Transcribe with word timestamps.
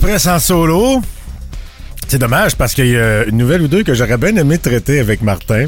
Express 0.00 0.26
en 0.28 0.38
solo. 0.38 1.02
C'est 2.08 2.16
dommage 2.16 2.56
parce 2.56 2.72
qu'il 2.72 2.86
y 2.86 2.96
a 2.96 3.24
une 3.24 3.36
nouvelle 3.36 3.60
ou 3.60 3.68
deux 3.68 3.82
que 3.82 3.92
j'aurais 3.92 4.16
bien 4.16 4.34
aimé 4.36 4.56
traiter 4.56 4.98
avec 4.98 5.20
Martin. 5.20 5.66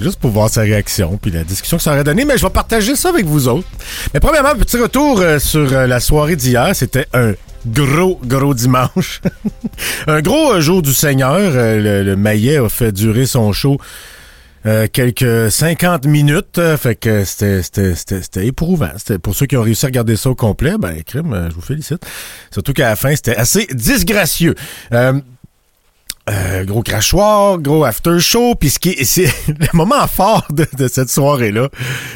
Juste 0.00 0.18
pour 0.18 0.30
voir 0.30 0.48
sa 0.48 0.62
réaction, 0.62 1.18
puis 1.20 1.30
la 1.30 1.44
discussion 1.44 1.76
que 1.76 1.82
ça 1.82 1.92
aurait 1.92 2.04
donné, 2.04 2.24
mais 2.24 2.38
je 2.38 2.42
vais 2.46 2.50
partager 2.50 2.96
ça 2.96 3.10
avec 3.10 3.26
vous 3.26 3.46
autres. 3.46 3.68
Mais 4.14 4.20
premièrement, 4.20 4.54
petit 4.54 4.78
retour 4.78 5.20
euh, 5.20 5.38
sur 5.38 5.70
euh, 5.70 5.86
la 5.86 6.00
soirée 6.00 6.34
d'hier. 6.34 6.70
C'était 6.72 7.06
un 7.12 7.34
gros, 7.66 8.18
gros 8.24 8.54
dimanche. 8.54 9.20
un 10.06 10.22
gros 10.22 10.52
euh, 10.52 10.60
jour 10.62 10.80
du 10.80 10.94
Seigneur. 10.94 11.38
Le, 11.40 12.02
le 12.02 12.16
Maillet 12.16 12.56
a 12.56 12.70
fait 12.70 12.90
durer 12.90 13.26
son 13.26 13.52
show 13.52 13.76
euh, 14.66 14.86
quelques 14.92 15.50
50 15.50 16.06
minutes. 16.06 16.58
euh, 16.58 16.76
fait 16.76 16.96
que 16.96 17.24
c'était, 17.24 18.46
éprouvant. 18.46 18.90
Pour 19.22 19.34
ceux 19.34 19.46
qui 19.46 19.56
ont 19.56 19.62
réussi 19.62 19.86
à 19.86 19.88
regarder 19.88 20.16
ça 20.16 20.30
au 20.30 20.34
complet, 20.34 20.74
ben 20.78 21.02
crime, 21.02 21.32
euh, 21.32 21.50
je 21.50 21.54
vous 21.54 21.60
félicite. 21.60 22.04
Surtout 22.50 22.72
qu'à 22.72 22.88
la 22.90 22.96
fin, 22.96 23.14
c'était 23.14 23.36
assez 23.36 23.66
disgracieux. 23.72 24.54
Euh, 26.28 26.64
gros 26.64 26.82
crachoir, 26.82 27.58
gros 27.58 27.84
after 27.84 28.20
show, 28.20 28.54
puis 28.54 28.70
ce 28.70 28.78
qui 28.78 28.90
est, 28.90 29.04
c'est 29.04 29.32
le 29.48 29.66
moment 29.72 30.06
fort 30.06 30.46
de, 30.50 30.66
de 30.76 30.86
cette 30.86 31.08
soirée-là, 31.08 31.68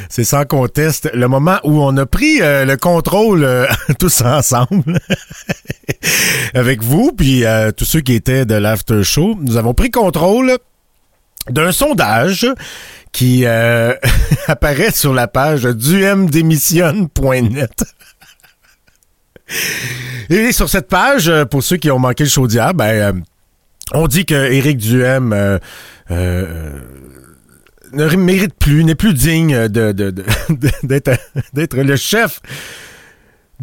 c'est 0.09 0.25
sans 0.25 0.45
conteste 0.45 1.11
le 1.15 1.27
moment 1.27 1.59
où 1.65 1.83
on 1.83 1.97
a 1.97 2.07
pris 2.07 2.41
euh, 2.41 2.65
le 2.65 2.77
contrôle 2.77 3.43
euh, 3.45 3.67
tous 3.99 4.21
ensemble 4.21 5.01
avec 6.55 6.83
vous, 6.83 7.13
puis 7.13 7.45
tous 7.77 7.85
ceux 7.85 8.01
qui 8.03 8.13
étaient 8.13 8.45
de 8.45 8.55
l'after 8.55 9.03
show. 9.03 9.37
Nous 9.41 9.57
avons 9.57 9.75
pris 9.75 9.91
contrôle 9.91 10.59
d'un 11.51 11.73
sondage 11.73 12.47
qui 13.13 13.43
euh, 13.45 13.95
apparaît 14.49 14.91
sur 14.91 15.15
la 15.15 15.29
page 15.29 15.63
dumdémissionne.net. 15.63 17.85
Et 20.31 20.53
sur 20.53 20.69
cette 20.69 20.89
page, 20.89 21.29
euh, 21.29 21.45
pour 21.45 21.63
ceux 21.63 21.77
qui 21.77 21.91
ont 21.91 21.99
manqué 21.99 22.25
le 22.25 22.31
show 22.31 22.47
ben, 22.47 22.81
euh, 22.81 23.13
on 23.93 24.09
dit 24.09 24.25
que 24.25 24.35
Éric 24.35 24.79
Duhem 24.79 25.61
ne 26.11 26.81
mérite 28.17 28.55
plus, 28.59 28.83
n'est 28.85 28.95
plus 28.95 29.13
digne 29.15 29.69
d'être 30.83 31.77
le 31.77 31.97
chef 31.97 32.41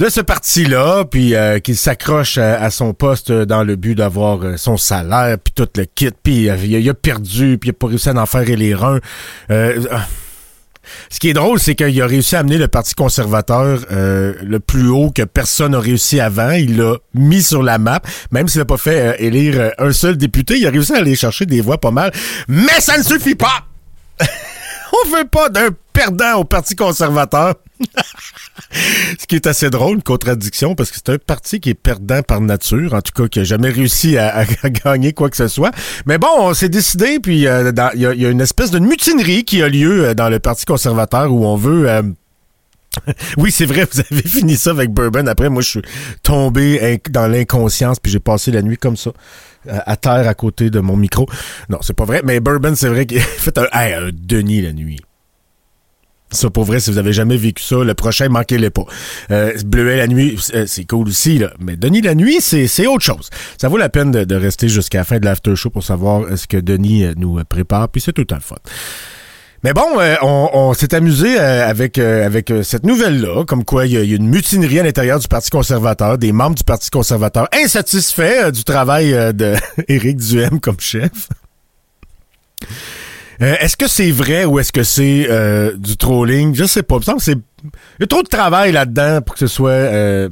de 0.01 0.09
ce 0.09 0.19
parti-là, 0.19 1.05
puis 1.05 1.35
euh, 1.35 1.59
qu'il 1.59 1.77
s'accroche 1.77 2.39
à, 2.39 2.59
à 2.59 2.71
son 2.71 2.93
poste 2.93 3.31
dans 3.31 3.63
le 3.63 3.75
but 3.75 3.93
d'avoir 3.93 4.43
euh, 4.43 4.57
son 4.57 4.75
salaire, 4.75 5.37
puis 5.37 5.53
tout 5.53 5.69
le 5.75 5.85
kit, 5.85 6.09
puis 6.23 6.49
euh, 6.49 6.55
il, 6.55 6.89
a, 6.89 6.93
perdu, 6.95 7.59
puis 7.59 7.69
il 7.69 7.71
a 7.71 7.73
pas 7.73 7.85
réussi 7.85 8.09
à 8.09 8.15
en 8.15 8.25
faire 8.25 8.43
les. 8.43 8.73
Euh, 8.73 8.99
euh, 9.51 9.79
ce 11.09 11.19
qui 11.19 11.29
est 11.29 11.33
drôle, 11.33 11.59
c'est 11.59 11.75
qu'il 11.75 12.01
a 12.01 12.07
réussi 12.07 12.35
à 12.35 12.39
amener 12.39 12.57
le 12.57 12.67
Parti 12.67 12.95
conservateur 12.95 13.81
euh, 13.91 14.33
le 14.41 14.59
plus 14.59 14.89
haut 14.89 15.11
que 15.11 15.21
personne 15.21 15.73
n'a 15.73 15.79
réussi 15.79 16.19
avant. 16.19 16.51
Il 16.51 16.77
l'a 16.77 16.95
mis 17.13 17.43
sur 17.43 17.61
la 17.63 17.77
map. 17.77 18.01
Même 18.31 18.47
s'il 18.47 18.59
n'a 18.59 18.65
pas 18.65 18.77
fait 18.77 18.99
euh, 18.99 19.15
élire 19.19 19.59
euh, 19.59 19.69
un 19.77 19.91
seul 19.91 20.17
député, 20.17 20.57
il 20.57 20.65
a 20.65 20.71
réussi 20.71 20.93
à 20.93 20.97
aller 20.97 21.15
chercher 21.15 21.45
des 21.45 21.61
voix 21.61 21.79
pas 21.79 21.91
mal. 21.91 22.11
Mais 22.47 22.79
ça 22.79 22.97
ne 22.97 23.03
suffit 23.03 23.35
pas! 23.35 23.65
On 24.93 25.09
veut 25.15 25.25
pas 25.25 25.49
d'un 25.49 25.69
perdant 26.01 26.39
au 26.39 26.43
Parti 26.43 26.75
conservateur. 26.75 27.55
Ce 29.19 29.25
qui 29.27 29.35
est 29.35 29.45
assez 29.47 29.69
drôle, 29.69 29.97
une 29.97 30.03
contradiction, 30.03 30.73
parce 30.75 30.89
que 30.89 30.97
c'est 30.97 31.13
un 31.13 31.17
parti 31.17 31.59
qui 31.59 31.69
est 31.69 31.75
perdant 31.75 32.23
par 32.23 32.41
nature, 32.41 32.93
en 32.93 33.01
tout 33.01 33.11
cas 33.13 33.27
qui 33.27 33.39
a 33.39 33.43
jamais 33.43 33.69
réussi 33.69 34.17
à, 34.17 34.45
gagner 34.85 35.13
quoi 35.13 35.29
que 35.29 35.37
ce 35.37 35.47
soit. 35.47 35.71
Mais 36.05 36.17
bon, 36.17 36.27
on 36.37 36.53
s'est 36.53 36.69
décidé, 36.69 37.19
puis 37.19 37.47
euh, 37.47 37.71
il 37.93 38.01
y, 38.01 38.25
a- 38.25 38.29
une 38.29 38.41
espèce 38.41 38.71
de 38.71 38.79
mutinerie 38.79 39.43
qui 39.43 39.61
a 39.61 39.69
lieu 39.69 40.05
euh, 40.05 40.13
dans 40.13 40.29
le 40.29 40.39
Parti 40.39 40.65
conservateur 40.65 41.31
où 41.31 41.45
on 41.45 41.55
veut... 41.55 41.89
euh, 41.89 42.01
oui, 43.37 43.51
c'est 43.51 43.65
vrai, 43.65 43.87
vous 43.91 43.99
avez 43.99 44.23
fini 44.23 44.57
ça 44.57 44.71
avec 44.71 44.89
Bourbon. 44.91 45.27
Après, 45.27 45.49
moi, 45.49 45.61
je 45.61 45.69
suis 45.69 45.81
tombé 46.23 46.99
dans 47.09 47.27
l'inconscience, 47.27 47.99
puis 47.99 48.11
j'ai 48.11 48.19
passé 48.19 48.51
la 48.51 48.61
nuit 48.61 48.77
comme 48.77 48.97
ça, 48.97 49.11
à, 49.69 49.95
terre 49.95 50.27
à 50.27 50.33
côté 50.33 50.69
de 50.69 50.79
mon 50.79 50.97
micro. 50.97 51.27
Non, 51.69 51.77
c'est 51.81 51.95
pas 51.95 52.05
vrai, 52.05 52.21
mais 52.25 52.39
Bourbon, 52.39 52.73
c'est 52.75 52.89
vrai 52.89 53.05
qu'il 53.05 53.21
fait 53.21 53.57
un, 53.57 53.67
hey, 53.71 53.93
un 53.93 54.09
Denis 54.11 54.61
la 54.61 54.73
nuit. 54.73 54.99
Ça, 56.31 56.49
pour 56.49 56.63
vrai, 56.63 56.79
si 56.79 56.89
vous 56.91 56.97
avez 56.97 57.13
jamais 57.13 57.37
vécu 57.37 57.61
ça, 57.61 57.77
le 57.83 57.93
prochain, 57.93 58.29
manquez-le 58.29 58.69
pas. 58.69 58.85
Euh, 59.31 59.53
Bleuet 59.65 59.97
la 59.97 60.07
nuit, 60.07 60.37
euh, 60.55 60.65
c'est 60.65 60.85
cool 60.85 61.07
aussi, 61.09 61.37
là. 61.37 61.51
Mais 61.59 61.75
Denis 61.75 62.01
la 62.01 62.15
nuit, 62.15 62.39
c'est, 62.39 62.87
autre 62.87 63.03
chose. 63.03 63.29
Ça 63.59 63.67
vaut 63.67 63.77
la 63.77 63.89
peine 63.89 64.11
de, 64.11 64.35
rester 64.35 64.69
jusqu'à 64.69 64.99
la 64.99 65.03
fin 65.03 65.19
de 65.19 65.25
l'after 65.25 65.55
show 65.55 65.69
pour 65.69 65.83
savoir 65.83 66.21
euh, 66.21 66.35
ce 66.37 66.47
que 66.47 66.57
Denis 66.57 67.03
euh, 67.03 67.13
nous 67.17 67.37
euh, 67.37 67.43
prépare, 67.43 67.89
puis 67.89 68.01
c'est 68.01 68.13
tout 68.13 68.25
le 68.29 68.39
fun. 68.39 68.55
Mais 69.63 69.73
bon, 69.73 69.99
euh, 69.99 70.15
on, 70.23 70.73
s'est 70.73 70.95
amusé 70.95 71.39
euh, 71.39 71.67
avec 71.69 71.99
euh, 71.99 72.25
avec 72.25 72.49
euh, 72.49 72.63
cette 72.63 72.83
nouvelle-là, 72.83 73.43
comme 73.45 73.63
quoi 73.63 73.85
il 73.85 73.91
y, 73.91 73.97
a- 73.97 74.01
une 74.15 74.27
mutinerie 74.27 74.79
à 74.79 74.83
l'intérieur 74.83 75.19
du 75.19 75.27
Parti 75.27 75.51
conservateur, 75.51 76.17
des 76.17 76.31
membres 76.31 76.55
du 76.55 76.63
Parti 76.63 76.89
conservateur 76.89 77.47
insatisfaits 77.53 78.45
euh, 78.45 78.51
du 78.51 78.63
travail 78.63 79.13
euh, 79.13 79.33
de 79.33 79.53
Éric 79.87 80.17
Duhem 80.17 80.59
comme 80.59 80.79
chef. 80.79 81.11
Euh, 83.41 83.55
est-ce 83.59 83.75
que 83.75 83.87
c'est 83.87 84.11
vrai 84.11 84.45
ou 84.45 84.59
est-ce 84.59 84.71
que 84.71 84.83
c'est 84.83 85.25
euh, 85.29 85.75
du 85.75 85.97
trolling? 85.97 86.53
Je 86.53 86.65
sais 86.65 86.83
pas. 86.83 86.97
Il 87.05 87.13
que 87.13 87.21
c'est. 87.21 87.37
Y 87.99 88.03
a 88.03 88.07
trop 88.07 88.21
de 88.21 88.27
travail 88.27 88.71
là-dedans 88.71 89.21
pour 89.21 89.33
que 89.35 89.39
ce 89.39 89.47
soit 89.47 89.71
euh, 89.71 90.29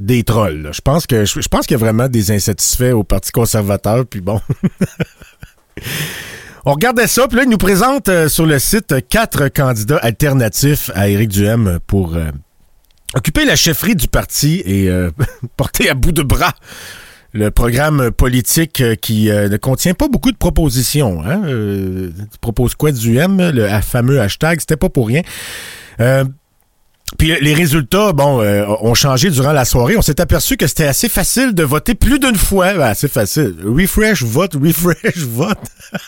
des 0.00 0.24
trolls. 0.24 0.70
Je 0.72 0.80
pense 0.80 1.06
que 1.06 1.24
je, 1.24 1.48
pense 1.48 1.66
qu'il 1.66 1.74
y 1.76 1.80
a 1.80 1.84
vraiment 1.84 2.08
des 2.08 2.30
insatisfaits 2.30 2.92
au 2.92 3.04
Parti 3.04 3.30
conservateur, 3.30 4.06
puis 4.06 4.20
bon. 4.20 4.40
On 6.66 6.72
regardait 6.72 7.08
ça, 7.08 7.28
puis 7.28 7.36
là, 7.36 7.42
il 7.42 7.50
nous 7.50 7.58
présente 7.58 8.10
sur 8.28 8.46
le 8.46 8.58
site 8.58 9.06
quatre 9.10 9.48
candidats 9.48 9.98
alternatifs 9.98 10.90
à 10.94 11.10
Éric 11.10 11.28
Duhem 11.28 11.78
pour 11.86 12.16
occuper 13.14 13.44
la 13.44 13.54
chefferie 13.54 13.94
du 13.94 14.08
parti 14.08 14.62
et 14.64 14.88
porter 15.58 15.90
à 15.90 15.94
bout 15.94 16.12
de 16.12 16.22
bras 16.22 16.54
le 17.34 17.50
programme 17.50 18.12
politique 18.12 18.80
euh, 18.80 18.94
qui 18.94 19.28
euh, 19.28 19.48
ne 19.48 19.56
contient 19.56 19.92
pas 19.92 20.06
beaucoup 20.08 20.30
de 20.30 20.36
propositions. 20.36 21.20
Hein? 21.24 21.42
Euh, 21.46 22.10
tu 22.32 22.38
proposes 22.40 22.76
quoi 22.76 22.92
Duhem? 22.92 23.50
Le 23.50 23.68
ha- 23.68 23.82
fameux 23.82 24.20
hashtag, 24.20 24.60
c'était 24.60 24.76
pas 24.76 24.88
pour 24.88 25.08
rien. 25.08 25.22
Puis 27.18 27.32
les 27.40 27.54
résultats, 27.54 28.12
bon, 28.12 28.40
ont 28.80 28.94
changé 28.94 29.30
durant 29.30 29.52
la 29.52 29.64
soirée. 29.64 29.96
On 29.96 30.02
s'est 30.02 30.20
aperçu 30.20 30.56
que 30.56 30.66
c'était 30.66 30.86
assez 30.86 31.08
facile 31.08 31.54
de 31.54 31.62
voter 31.62 31.94
plus 31.94 32.18
d'une 32.18 32.34
fois. 32.34 32.66
Assez 32.66 33.06
facile. 33.08 33.54
Refresh, 33.64 34.22
vote, 34.22 34.54
refresh, 34.60 35.18
vote. 35.18 35.58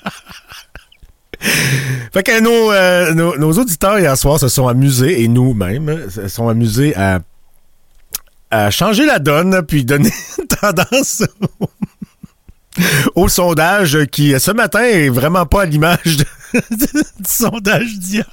Fait 2.12 2.22
que 2.22 2.40
nos, 2.40 3.52
auditeurs 3.52 3.98
hier 4.00 4.16
soir 4.16 4.40
se 4.40 4.48
sont 4.48 4.66
amusés, 4.66 5.22
et 5.22 5.28
nous-mêmes, 5.28 6.08
se 6.10 6.28
sont 6.28 6.48
amusés 6.48 6.96
à, 6.96 7.20
à 8.50 8.70
changer 8.70 9.06
la 9.06 9.18
donne, 9.18 9.62
puis 9.66 9.84
donner 9.84 10.12
tendance 10.60 11.24
au, 13.14 13.28
sondage 13.28 14.04
qui, 14.06 14.38
ce 14.38 14.50
matin, 14.50 14.82
est 14.82 15.08
vraiment 15.08 15.46
pas 15.46 15.62
à 15.62 15.64
l'image 15.66 16.02
du 16.54 16.86
sondage 17.26 17.98
d'hier. 17.98 18.26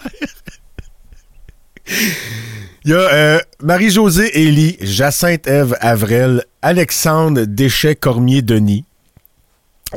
Il 2.85 2.91
y 2.91 2.94
a 2.94 2.97
euh, 2.97 3.40
Marie-Josée 3.62 4.41
Élie, 4.41 4.78
Jacinthe 4.81 5.48
Ève 5.48 5.77
Avrel, 5.80 6.44
Alexandre 6.62 7.45
Deschet-Cormier-Denis 7.45 8.86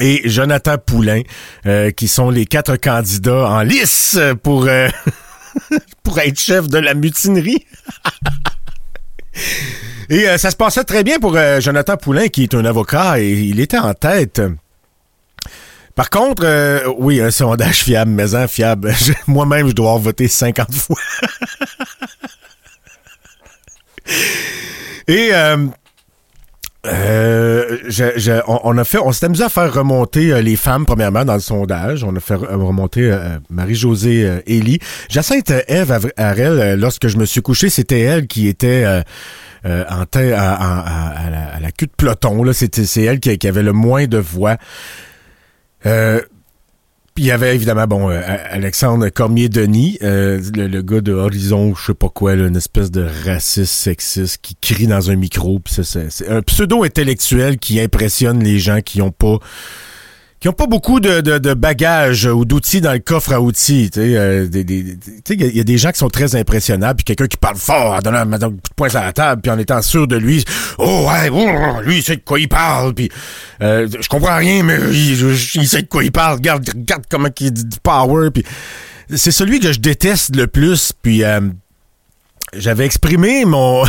et 0.00 0.28
Jonathan 0.28 0.76
Poulain, 0.78 1.22
euh, 1.66 1.90
qui 1.90 2.06
sont 2.06 2.30
les 2.30 2.46
quatre 2.46 2.76
candidats 2.76 3.48
en 3.48 3.62
lice 3.62 4.18
pour, 4.42 4.66
euh, 4.66 4.88
pour 6.02 6.18
être 6.20 6.38
chef 6.38 6.68
de 6.68 6.78
la 6.78 6.94
mutinerie. 6.94 7.66
Et 10.08 10.28
euh, 10.28 10.38
ça 10.38 10.50
se 10.50 10.56
passait 10.56 10.84
très 10.84 11.02
bien 11.04 11.18
pour 11.18 11.36
euh, 11.36 11.60
Jonathan 11.60 11.96
Poulain, 11.96 12.28
qui 12.28 12.44
est 12.44 12.54
un 12.54 12.64
avocat, 12.64 13.20
et 13.20 13.30
il 13.32 13.60
était 13.60 13.78
en 13.78 13.94
tête. 13.94 14.40
Par 15.94 16.10
contre, 16.10 16.42
euh, 16.44 16.80
oui, 16.98 17.20
un 17.20 17.30
sondage 17.30 17.82
fiable, 17.82 18.10
mais 18.10 18.34
un 18.34 18.46
fiable. 18.46 18.92
Moi-même, 19.26 19.68
je 19.68 19.72
dois 19.72 19.86
avoir 19.90 20.02
voté 20.02 20.28
50 20.28 20.74
fois. 20.74 20.96
Et 25.08 25.30
euh, 25.32 25.66
on, 28.46 28.78
a 28.78 28.84
fait, 28.84 28.98
on 28.98 29.10
s'est 29.12 29.26
amusé 29.26 29.44
à 29.44 29.48
faire 29.48 29.72
remonter 29.72 30.42
les 30.42 30.56
femmes 30.56 30.84
premièrement 30.84 31.24
dans 31.24 31.34
le 31.34 31.40
sondage. 31.40 32.02
On 32.04 32.14
a 32.14 32.20
fait 32.20 32.34
re- 32.34 32.54
remonter 32.54 33.16
Marie-Josée 33.48 34.42
Élie. 34.46 34.80
Jacinthe 35.08 35.52
Eve 35.68 36.10
Harel, 36.16 36.78
lorsque 36.78 37.06
je 37.08 37.16
me 37.18 37.24
suis 37.24 37.40
couché, 37.40 37.68
c'était 37.70 38.00
elle 38.00 38.26
qui 38.26 38.48
était 38.48 38.84
euh, 39.66 39.84
en 39.90 40.04
à, 40.34 40.54
à- 40.54 41.26
à- 41.26 41.30
la, 41.30 41.44
à 41.56 41.60
la 41.60 41.72
queue 41.72 41.86
de 41.86 41.92
peloton. 41.96 42.42
Là, 42.42 42.52
c'était 42.52 42.86
c'est 42.86 43.02
elle 43.02 43.20
qui, 43.20 43.46
avait 43.46 43.62
le 43.62 43.72
moins 43.72 44.06
de 44.06 44.18
voix. 44.18 44.56
Euh, 45.84 46.20
il 47.18 47.24
y 47.24 47.30
avait 47.30 47.54
évidemment 47.54 47.86
bon 47.86 48.10
euh, 48.10 48.20
Alexandre 48.50 49.08
Cormier-Denis, 49.08 49.98
euh, 50.02 50.38
le, 50.54 50.66
le 50.66 50.82
gars 50.82 51.00
de 51.00 51.12
Horizon, 51.12 51.74
je 51.74 51.86
sais 51.86 51.94
pas 51.94 52.10
quoi, 52.10 52.36
là, 52.36 52.46
une 52.46 52.56
espèce 52.56 52.90
de 52.90 53.08
raciste 53.24 53.72
sexiste 53.72 54.38
qui 54.42 54.54
crie 54.60 54.86
dans 54.86 55.10
un 55.10 55.16
micro. 55.16 55.60
C'est 55.66 56.28
un 56.28 56.42
pseudo-intellectuel 56.42 57.58
qui 57.58 57.80
impressionne 57.80 58.42
les 58.44 58.58
gens 58.58 58.80
qui 58.82 59.00
ont 59.00 59.12
pas 59.12 59.38
qui 60.46 60.50
ont 60.50 60.52
pas 60.52 60.68
beaucoup 60.68 61.00
de, 61.00 61.54
bagages 61.54 62.26
ou 62.26 62.44
d'outils 62.44 62.80
dans 62.80 62.92
le 62.92 63.00
coffre 63.00 63.32
à 63.32 63.40
outils. 63.40 63.90
Il 63.96 64.10
y 64.12 64.16
a- 64.16 65.64
des 65.64 65.78
gens 65.78 65.90
qui 65.90 65.98
sont 65.98 66.08
très 66.08 66.36
impressionnables, 66.36 66.98
puis 66.98 67.04
quelqu'un 67.04 67.26
qui 67.26 67.36
parle 67.36 67.56
fort 67.56 67.94
en 67.94 67.98
donnant 67.98 68.18
un 68.18 68.38
coup 68.38 68.54
de 68.54 68.74
poing 68.76 68.88
sur 68.88 69.00
la 69.00 69.12
table, 69.12 69.42
puis 69.42 69.50
en 69.50 69.58
étant 69.58 69.82
sûr 69.82 70.06
de 70.06 70.14
lui. 70.14 70.44
Oh 70.78 71.08
ouais, 71.08 71.30
oh, 71.32 71.80
lui 71.82 71.96
il 71.96 72.02
sait 72.04 72.14
de 72.14 72.22
quoi 72.24 72.38
il 72.38 72.48
parle, 72.48 72.94
puis 72.94 73.10
euh, 73.60 73.88
je 74.00 74.08
comprends 74.08 74.36
rien, 74.36 74.62
mais 74.62 74.78
il, 74.92 75.66
sait 75.66 75.82
de 75.82 75.88
quoi 75.88 76.04
il 76.04 76.12
parle. 76.12 76.36
Regarde, 76.36 76.64
regarde 76.68 77.02
comment 77.10 77.28
il 77.40 77.52
dit 77.52 77.64
du 77.64 77.78
power, 77.82 78.28
c'est 79.12 79.32
celui 79.32 79.58
que 79.58 79.72
je 79.72 79.80
déteste 79.80 80.36
le 80.36 80.46
plus, 80.46 80.92
puis. 81.02 81.24
euh, 81.24 81.40
j'avais 82.56 82.86
exprimé 82.86 83.44
mon 83.44 83.82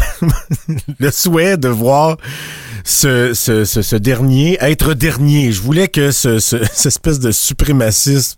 le 1.00 1.12
souhait 1.12 1.58
de 1.58 1.68
voir 1.68 2.18
ce, 2.88 3.34
ce, 3.34 3.66
ce, 3.66 3.96
dernier 3.96 4.58
être 4.62 4.94
dernier. 4.94 5.52
Je 5.52 5.62
voulais 5.62 5.88
que 5.90 6.12
ce, 6.12 6.40
ce- 6.40 6.64
cette 6.74 6.86
espèce 6.88 7.20
de 7.20 7.32
suprémaciste, 7.32 8.38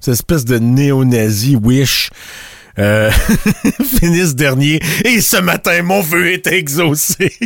cette 0.00 0.14
espèce 0.14 0.44
de 0.44 0.58
néo-nazi 0.58 1.56
wish 1.56 2.10
euh, 2.78 3.10
finisse 3.98 4.34
dernier. 4.36 4.80
Et 5.04 5.20
ce 5.20 5.36
matin, 5.38 5.82
mon 5.82 6.00
vœu 6.02 6.32
est 6.32 6.46
exaucé. 6.46 7.32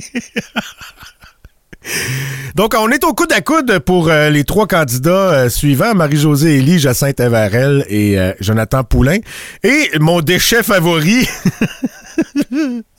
Donc, 2.55 2.75
on 2.79 2.89
est 2.91 3.05
au 3.05 3.13
coude 3.13 3.33
à 3.33 3.43
coude 3.43 3.79
pour 3.81 4.09
euh, 4.09 4.31
les 4.31 4.45
trois 4.45 4.67
candidats 4.67 5.11
euh, 5.33 5.49
suivants, 5.51 5.95
Marie-Josée 5.95 6.57
Élie, 6.57 6.79
Jacinthe 6.79 7.21
Avarel 7.21 7.85
et 7.89 8.19
euh, 8.19 8.33
Jonathan 8.41 8.85
Poulain. 8.85 9.19
Et 9.63 9.91
mon 10.01 10.21
déchet 10.23 10.63
favori, 10.63 11.29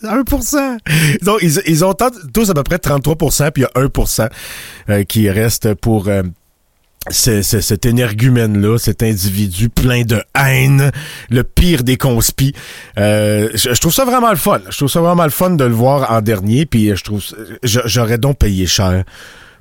1%. 0.04 0.78
Donc, 1.24 1.40
ils, 1.42 1.62
ils 1.68 1.86
ont 1.86 1.94
tous 2.34 2.50
à 2.50 2.54
peu 2.54 2.64
près 2.64 2.80
33 2.80 3.16
puis 3.52 3.52
il 3.58 3.62
y 3.62 3.66
a 3.66 3.88
1% 3.88 4.30
euh, 4.90 5.04
qui 5.04 5.30
reste 5.30 5.74
pour 5.76 6.08
euh, 6.08 6.24
ce- 7.10 7.42
ce- 7.42 7.62
cet 7.62 7.86
énergumène-là, 7.86 8.78
cet 8.78 9.04
individu 9.04 9.70
plein 9.70 10.04
de 10.04 10.22
haine, 10.40 10.92
le 11.30 11.44
pire 11.44 11.84
des 11.84 11.98
conspis. 11.98 12.54
Euh, 12.98 13.50
je, 13.54 13.80
trouve 13.80 13.94
ça 13.94 14.06
vraiment 14.06 14.32
le 14.32 14.38
fun. 14.38 14.60
Je 14.70 14.78
trouve 14.78 14.90
ça 14.90 15.02
vraiment 15.02 15.24
le 15.26 15.30
fun 15.30 15.52
de 15.52 15.64
le 15.66 15.74
voir 15.74 16.12
en 16.12 16.22
dernier, 16.22 16.66
puis 16.66 16.96
je 16.96 17.04
trouve 17.04 17.22
j'aurais 17.64 18.18
donc 18.18 18.38
payé 18.40 18.66
cher 18.66 19.04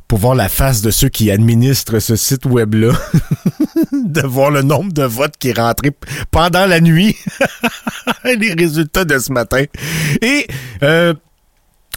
pour 0.06 0.18
voir 0.18 0.34
la 0.34 0.50
face 0.50 0.82
de 0.82 0.90
ceux 0.90 1.08
qui 1.08 1.30
administrent 1.30 1.98
ce 1.98 2.14
site 2.14 2.44
web-là, 2.44 2.92
de 3.92 4.20
voir 4.22 4.50
le 4.50 4.62
nombre 4.62 4.92
de 4.92 5.02
votes 5.02 5.36
qui 5.38 5.50
est 5.50 5.58
rentré 5.58 5.90
pendant 6.30 6.66
la 6.66 6.80
nuit, 6.80 7.16
les 8.24 8.52
résultats 8.52 9.04
de 9.04 9.18
ce 9.18 9.32
matin. 9.32 9.64
Et 10.22 10.46
euh, 10.82 11.14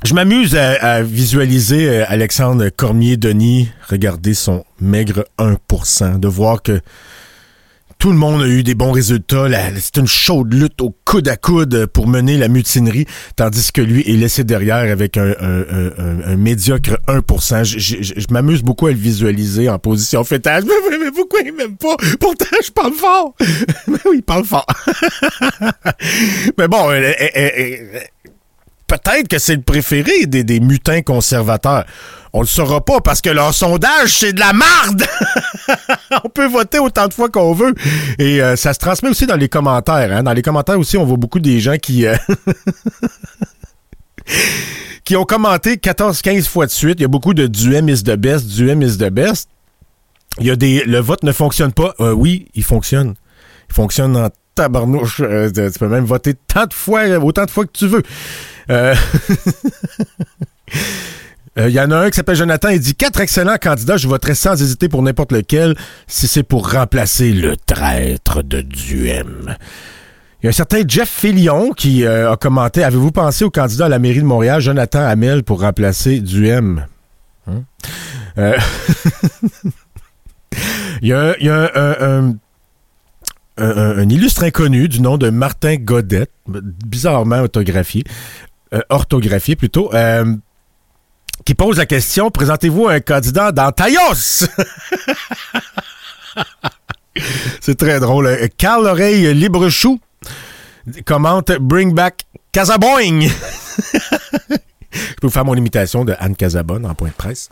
je 0.04 0.14
m'amuse 0.14 0.56
à, 0.56 1.02
visualiser 1.02 1.90
euh, 1.90 2.06
Alexandre 2.08 2.70
Cormier-Denis. 2.70 3.70
Regarder 3.90 4.34
son 4.34 4.64
maigre 4.80 5.26
1%, 5.40 6.20
de 6.20 6.28
voir 6.28 6.62
que 6.62 6.82
tout 8.00 8.12
le 8.12 8.18
monde 8.18 8.44
a 8.44 8.48
eu 8.48 8.64
des 8.64 8.76
bons 8.76 8.92
résultats. 8.92 9.48
C'est 9.80 9.98
une 9.98 10.08
chaude 10.08 10.54
lutte 10.54 10.82
au 10.82 10.96
coude 11.06 11.28
à 11.28 11.36
coude 11.36 11.88
pour 11.88 12.08
mener 12.08 12.38
la 12.38 12.48
mutinerie, 12.48 13.06
tandis 13.36 13.72
que 13.72 13.82
lui 13.82 14.02
est 14.02 14.18
laissé 14.18 14.44
derrière 14.44 14.92
avec 14.92 15.18
un, 15.18 15.34
médiocre 16.38 16.98
1%. 17.08 17.64
Je, 17.64 18.26
m'amuse 18.32 18.62
beaucoup 18.62 18.88
à 18.88 18.92
le 18.92 18.98
visualiser 18.98 19.70
en 19.70 19.80
position 19.80 20.24
fœtale. 20.24 20.64
Mais, 20.90 20.98
mais- 20.98 21.12
pourquoi 21.18 21.40
il 21.42 21.54
m'aime 21.54 21.78
pas? 21.78 21.96
Pourtant, 22.20 22.46
je 22.64 22.72
parle 22.72 22.94
fort. 22.94 23.34
mais 23.88 23.98
oui, 24.06 24.18
il 24.18 24.24
parle 24.24 24.46
fort. 24.46 24.66
mais 26.58 26.68
bon, 26.68 26.90
euh, 26.92 27.12
euh, 27.22 27.50
euh, 27.58 28.00
peut-être 28.88 29.28
que 29.28 29.40
c'est 29.40 29.56
le 29.56 29.62
préféré 29.62 30.26
des 30.26 30.60
mutins 30.60 31.02
conservateurs. 31.02 31.86
On 32.38 32.42
le 32.42 32.46
saura 32.46 32.86
pas 32.86 33.02
parce 33.02 33.20
que 33.22 33.32
leur 33.32 33.52
sondage, 33.52 34.20
c'est 34.20 34.32
de 34.32 34.40
la 34.40 34.54
marde! 34.54 35.04
on 36.24 36.30
peut 36.30 36.46
voter 36.48 36.78
autant 36.78 37.08
de 37.08 37.14
fois 37.16 37.30
qu'on 37.30 37.52
veut. 37.52 37.74
Et 38.20 38.44
euh, 38.44 38.56
ça 38.56 38.76
se 38.76 38.80
transmet 38.80 39.10
aussi 39.10 39.26
dans 39.26 39.38
les 39.38 39.50
commentaires. 39.50 40.16
hein. 40.16 40.22
Dans 40.22 40.34
les 40.34 40.44
commentaires 40.44 40.78
aussi, 40.78 40.98
on 40.98 41.04
voit 41.06 41.18
beaucoup 41.18 41.40
des 41.40 41.60
gens 41.60 41.78
qui... 41.78 42.06
euh, 42.06 42.16
qui 45.04 45.16
ont 45.16 45.24
commenté 45.24 45.78
14-15 45.78 46.44
fois 46.44 46.68
de 46.68 46.72
suite. 46.72 47.00
Il 47.00 47.02
y 47.02 47.06
a 47.06 47.08
beaucoup 47.08 47.34
de 47.34 47.48
Duem 47.48 47.90
is 47.90 48.04
the 48.04 48.16
best, 48.16 48.46
Duem 48.46 48.84
is 48.84 49.00
the 49.00 49.10
best. 49.10 49.50
Il 50.40 50.46
y 50.46 50.52
a 50.52 50.56
des... 50.56 50.84
Le 50.84 51.00
vote 51.00 51.24
ne 51.24 51.32
fonctionne 51.32 51.74
pas. 51.74 51.96
Euh, 52.00 52.12
oui, 52.12 52.50
il 52.54 52.64
fonctionne. 52.64 53.16
Il 53.72 53.74
fonctionne 53.74 54.16
en 54.16 54.30
tabarnouche. 54.54 55.24
Tu 55.24 55.80
peux 55.80 55.88
même 55.88 56.06
voter 56.06 56.36
tant 56.36 56.68
de 56.68 56.74
fois, 56.76 57.08
autant 57.18 57.46
de 57.46 57.50
fois 57.50 57.66
que 57.66 57.72
tu 57.74 57.88
veux. 57.88 58.04
euh, 61.58 61.70
Il 61.70 61.76
y 61.76 61.80
en 61.80 61.92
a 61.92 61.98
un 61.98 62.10
qui 62.10 62.16
s'appelle 62.16 62.36
Jonathan, 62.36 62.70
il 62.70 62.80
dit 62.80 62.96
quatre 62.96 63.20
excellents 63.20 63.58
candidats, 63.62 63.98
je 63.98 64.08
voterai 64.08 64.36
sans 64.36 64.62
hésiter 64.62 64.90
pour 64.90 65.02
n'importe 65.02 65.32
lequel 65.32 65.76
si 66.08 66.28
c'est 66.28 66.44
pour 66.44 66.72
remplacer 66.72 67.32
le 67.32 67.56
traître 67.58 68.44
de 68.44 68.62
Duhem. 68.62 69.56
Il 70.42 70.46
y 70.46 70.48
a 70.48 70.50
un 70.50 70.54
certain 70.54 70.82
Jeff 70.88 71.10
Fillion 71.10 71.72
qui 71.72 72.06
euh, 72.06 72.32
a 72.32 72.38
commenté 72.38 72.84
Avez-vous 72.84 73.12
pensé 73.12 73.44
au 73.44 73.50
candidat 73.50 73.86
à 73.86 73.90
la 73.90 74.00
mairie 74.00 74.20
de 74.20 74.26
Montréal, 74.26 74.62
Jonathan 74.62 75.02
Hamel, 75.02 75.44
pour 75.44 75.62
remplacer 75.62 76.20
Duhem? 76.20 76.86
Hein? 77.48 77.64
Euh, 78.38 78.58
Il 81.02 81.10
y 81.10 81.14
a, 81.14 81.36
un, 83.58 84.10
illustre 84.10 84.44
inconnu 84.44 84.88
du 84.88 85.02
nom 85.02 85.18
de 85.18 85.30
Martin 85.30 85.76
Godette, 85.78 86.32
bizarrement 86.48 87.42
autographié, 87.42 88.04
euh, 88.74 88.82
orthographié 88.90 89.56
plutôt, 89.56 89.94
euh, 89.94 90.36
qui 91.48 91.56
pose 91.56 91.78
la 91.78 91.86
question 91.86 92.30
Présentez-vous 92.30 92.90
un 92.90 93.00
candidat 93.00 93.54
dans 93.54 93.72
Taillos 93.72 94.16
C'est 97.62 97.78
très 97.78 98.02
drôle. 98.02 98.38
Carl 98.58 98.86
Oreille 98.86 99.34
Librechou 99.34 99.98
commente 101.06 101.54
Bring 101.54 101.94
back 101.94 102.26
Casaboing. 102.52 103.22
Je 104.92 105.14
peux 105.22 105.28
vous 105.28 105.30
faire 105.30 105.46
mon 105.46 105.56
imitation 105.56 106.04
de 106.04 106.16
Anne 106.20 106.36
Casabonne 106.36 106.86
en 106.86 106.94
point 106.96 107.08
de 107.08 107.14
presse. 107.14 107.48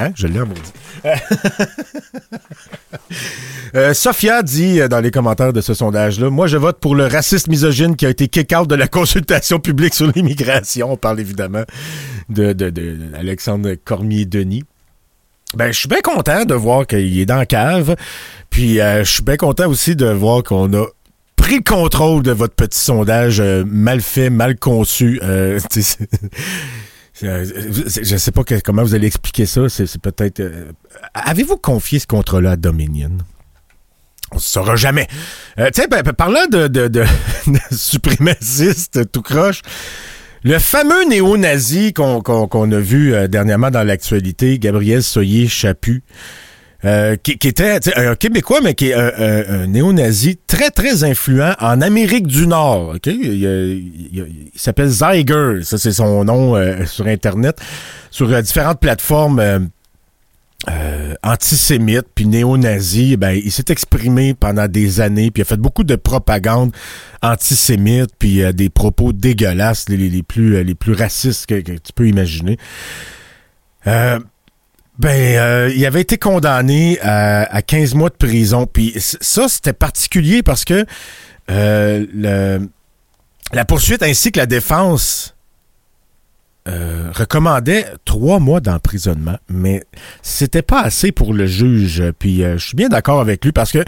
Hein? 0.00 0.12
Je 0.14 0.26
l'ai 0.26 0.38
maudit. 0.40 0.72
Euh, 3.76 3.94
Sophia 3.94 4.42
dit 4.42 4.80
euh, 4.80 4.88
dans 4.88 4.98
les 4.98 5.12
commentaires 5.12 5.52
de 5.52 5.60
ce 5.60 5.74
sondage-là, 5.74 6.28
moi 6.28 6.48
je 6.48 6.56
vote 6.56 6.80
pour 6.80 6.96
le 6.96 7.06
raciste 7.06 7.46
misogyne 7.46 7.94
qui 7.94 8.04
a 8.04 8.08
été 8.08 8.26
kick-out 8.26 8.68
de 8.68 8.74
la 8.74 8.88
consultation 8.88 9.60
publique 9.60 9.94
sur 9.94 10.10
l'immigration. 10.10 10.92
On 10.92 10.96
parle 10.96 11.20
évidemment 11.20 11.62
de, 12.28 12.56
Alexandre 13.16 13.74
Cormier-Denis. 13.84 14.64
Ben, 15.54 15.72
je 15.72 15.78
suis 15.78 15.88
bien 15.88 16.00
content 16.00 16.44
de 16.44 16.54
voir 16.54 16.84
qu'il 16.84 17.18
est 17.20 17.26
dans 17.26 17.36
la 17.36 17.46
cave. 17.46 17.94
Puis, 18.50 18.80
euh, 18.80 19.04
je 19.04 19.10
suis 19.10 19.22
bien 19.22 19.36
content 19.36 19.68
aussi 19.68 19.94
de 19.94 20.06
voir 20.06 20.42
qu'on 20.42 20.72
a 20.74 20.86
pris 21.36 21.56
le 21.56 21.62
contrôle 21.62 22.22
de 22.22 22.32
votre 22.32 22.54
petit 22.54 22.78
sondage 22.78 23.40
euh, 23.40 23.64
mal 23.66 24.00
fait, 24.00 24.30
mal 24.30 24.56
conçu. 24.58 25.20
Euh, 27.22 27.44
je 28.02 28.16
sais 28.16 28.30
pas 28.32 28.42
comment 28.64 28.82
vous 28.82 28.94
allez 28.94 29.06
expliquer 29.06 29.46
ça. 29.46 29.68
C'est 29.68 30.00
peut-être. 30.00 30.40
euh, 30.40 30.72
Avez-vous 31.14 31.56
confié 31.56 31.98
ce 31.98 32.06
contrat-là 32.06 32.52
à 32.52 32.56
Dominion? 32.56 33.18
On 34.32 34.36
ne 34.36 34.40
saura 34.40 34.76
jamais. 34.76 35.08
Euh, 35.58 35.70
sais, 35.74 35.88
ben, 35.88 36.02
ben, 36.02 36.12
parlant 36.12 36.46
de, 36.50 36.68
de, 36.68 36.88
de, 36.88 37.04
suprémacistes 37.72 39.10
tout 39.10 39.22
croche, 39.22 39.62
le 40.44 40.58
fameux 40.58 41.04
néo-nazi 41.08 41.92
qu'on 41.92 42.20
a 42.72 42.78
vu 42.78 43.12
euh, 43.12 43.26
dernièrement 43.28 43.70
dans 43.70 43.82
l'actualité, 43.82 44.58
Gabriel 44.58 45.02
Soyer-Chaput, 45.02 46.02
euh, 46.84 47.16
qui, 47.22 47.36
qui 47.38 47.48
était 47.48 47.78
un 47.96 48.14
Québécois, 48.14 48.60
mais 48.62 48.74
qui 48.74 48.88
est 48.88 48.94
un, 48.94 49.12
un- 49.18 49.62
un 49.62 49.66
néo-nazi 49.66 50.38
très, 50.46 50.70
très 50.70 51.04
influent 51.04 51.54
en 51.60 51.80
Amérique 51.82 52.26
du 52.26 52.46
Nord. 52.46 52.94
ok? 52.96 53.06
Il, 53.06 54.50
s'appelle 54.56 54.88
Zyger, 54.88 55.60
ça 55.62 55.76
c'est 55.78 55.92
son 55.92 56.24
nom 56.24 56.56
euh, 56.56 56.86
sur 56.86 57.06
Internet, 57.06 57.58
sur 58.10 58.30
euh, 58.30 58.40
différentes 58.42 58.80
plateformes. 58.80 59.40
euh, 59.40 59.58
euh, 60.68 61.14
antisémite 61.22 62.04
puis 62.14 62.26
néo-nazi, 62.26 63.16
ben 63.16 63.30
il 63.30 63.50
s'est 63.50 63.64
exprimé 63.70 64.34
pendant 64.34 64.68
des 64.68 65.00
années 65.00 65.30
puis 65.30 65.40
il 65.40 65.42
a 65.42 65.46
fait 65.46 65.56
beaucoup 65.56 65.84
de 65.84 65.96
propagande 65.96 66.70
antisémite 67.22 68.10
puis 68.18 68.42
euh, 68.42 68.52
des 68.52 68.68
propos 68.68 69.14
dégueulasses 69.14 69.88
les, 69.88 70.22
plus 70.22 70.62
les 70.62 70.74
plus 70.74 70.92
racistes 70.92 71.46
que, 71.46 71.62
que 71.62 71.72
tu 71.72 71.92
peux 71.94 72.06
imaginer. 72.08 72.58
Euh, 73.86 74.18
ben, 75.00 75.36
euh, 75.38 75.72
il 75.74 75.84
avait 75.86 76.02
été 76.02 76.18
condamné 76.18 76.98
à, 77.00 77.42
à 77.54 77.62
15 77.62 77.94
mois 77.94 78.10
de 78.10 78.14
prison. 78.16 78.66
Puis 78.66 78.94
ça, 78.98 79.48
c'était 79.48 79.72
particulier 79.72 80.42
parce 80.42 80.64
que 80.64 80.84
euh, 81.50 82.06
le- 82.14 82.68
la 83.52 83.64
poursuite 83.64 84.02
ainsi 84.02 84.30
que 84.30 84.38
la 84.38 84.46
défense 84.46 85.34
euh, 86.68 87.10
recommandaient 87.14 87.86
trois 88.04 88.38
mois 88.38 88.60
d'emprisonnement, 88.60 89.38
mais 89.48 89.82
c'était 90.22 90.62
pas 90.62 90.82
assez 90.82 91.10
pour 91.12 91.32
le 91.32 91.46
juge. 91.46 92.04
Puis 92.18 92.44
euh, 92.44 92.58
je 92.58 92.66
suis 92.66 92.76
bien 92.76 92.88
d'accord 92.88 93.20
avec 93.20 93.42
lui 93.44 93.52
parce 93.52 93.72
que 93.72 93.82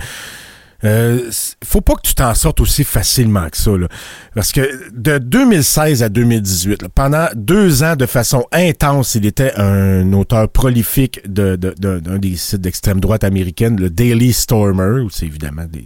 euh, 0.85 1.31
faut 1.65 1.81
pas 1.81 1.95
que 1.95 2.01
tu 2.03 2.15
t'en 2.15 2.35
sortes 2.35 2.61
aussi 2.61 2.83
facilement 2.85 3.49
que 3.49 3.57
ça. 3.57 3.71
là. 3.77 3.87
Parce 4.35 4.51
que 4.53 4.91
de 4.93 5.19
2016 5.19 6.03
à 6.03 6.09
2018, 6.09 6.83
là, 6.83 6.89
pendant 6.95 7.27
deux 7.37 7.83
ans 7.85 7.95
de 7.95 8.07
façon 8.07 8.45
intense, 8.53 9.15
il 9.15 9.25
était 9.27 9.53
un 9.57 10.13
auteur 10.13 10.49
prolifique 10.49 11.21
de, 11.31 11.55
de- 11.57 11.75
de- 11.79 12.01
d'un 12.01 12.19
des 12.19 12.35
sites 12.37 12.61
d'extrême 12.63 12.99
droite 13.01 13.23
américaine, 13.25 13.79
le 13.79 13.91
Daily 13.91 14.33
Stormer, 14.33 15.03
où 15.03 15.11
c'est 15.11 15.27
évidemment 15.27 15.67
des, 15.67 15.85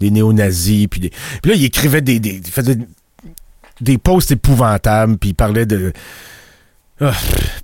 des 0.00 0.10
néo-nazis. 0.10 0.86
Puis, 0.88 1.00
des- 1.00 1.10
puis 1.42 1.50
là, 1.50 1.54
il 1.56 1.64
écrivait 1.64 2.00
des, 2.00 2.20
des, 2.20 2.40
il 2.44 2.50
faisait 2.52 2.78
des 3.80 3.98
posts 3.98 4.30
épouvantables, 4.32 5.18
puis 5.18 5.30
il 5.30 5.34
parlait 5.34 5.66
de 5.66 5.92
ah, 7.00 7.12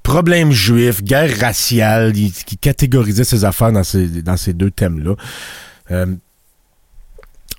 problèmes 0.02 0.52
juifs, 0.52 1.02
guerre 1.02 1.38
raciale, 1.40 2.12
qui 2.12 2.56
catégorisait 2.56 3.24
ses 3.24 3.44
affaires 3.44 3.72
dans 3.72 3.82
ces, 3.84 4.06
dans 4.22 4.36
ces 4.36 4.52
deux 4.52 4.70
thèmes-là. 4.70 5.14
Euh, 5.90 6.06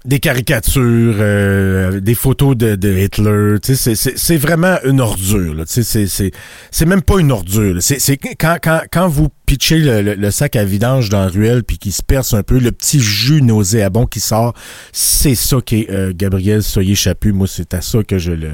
des 0.05 0.19
caricatures, 0.19 1.15
euh, 1.19 1.99
des 1.99 2.13
photos 2.15 2.55
de, 2.55 2.75
de 2.75 2.89
Hitler, 2.95 3.57
c'est- 3.63 4.37
vraiment 4.37 4.77
une 4.85 5.01
ordure. 5.01 5.63
C'est 5.65 6.85
même 6.85 7.01
pas 7.01 7.17
une 7.19 7.31
ordure. 7.31 7.77
C'est 7.81 8.17
quand, 8.17 8.57
quand, 8.61 8.81
quand 8.91 9.07
vous 9.07 9.29
pitchez 9.45 9.79
le, 9.79 10.01
le- 10.01 10.13
le 10.15 10.31
sac 10.31 10.55
à 10.55 10.63
vidange 10.63 11.09
dans 11.09 11.21
la 11.21 11.27
ruelle 11.27 11.63
puis 11.63 11.77
qu'il 11.77 11.91
se 11.93 12.03
perce 12.03 12.33
un 12.33 12.43
peu, 12.43 12.59
le 12.59 12.71
petit 12.71 12.99
jus 12.99 13.41
nauséabond 13.41 14.05
qui 14.05 14.19
sort, 14.19 14.53
c'est 14.91 15.35
ça 15.35 15.57
qui 15.65 15.81
est 15.81 15.91
euh, 15.91 16.13
Gabriel 16.15 16.61
Soyer-Chaput. 16.61 17.31
Moi, 17.33 17.47
c'est 17.47 17.73
à 17.73 17.81
ça 17.81 18.03
que 18.03 18.17
je 18.17 18.31
le... 18.31 18.51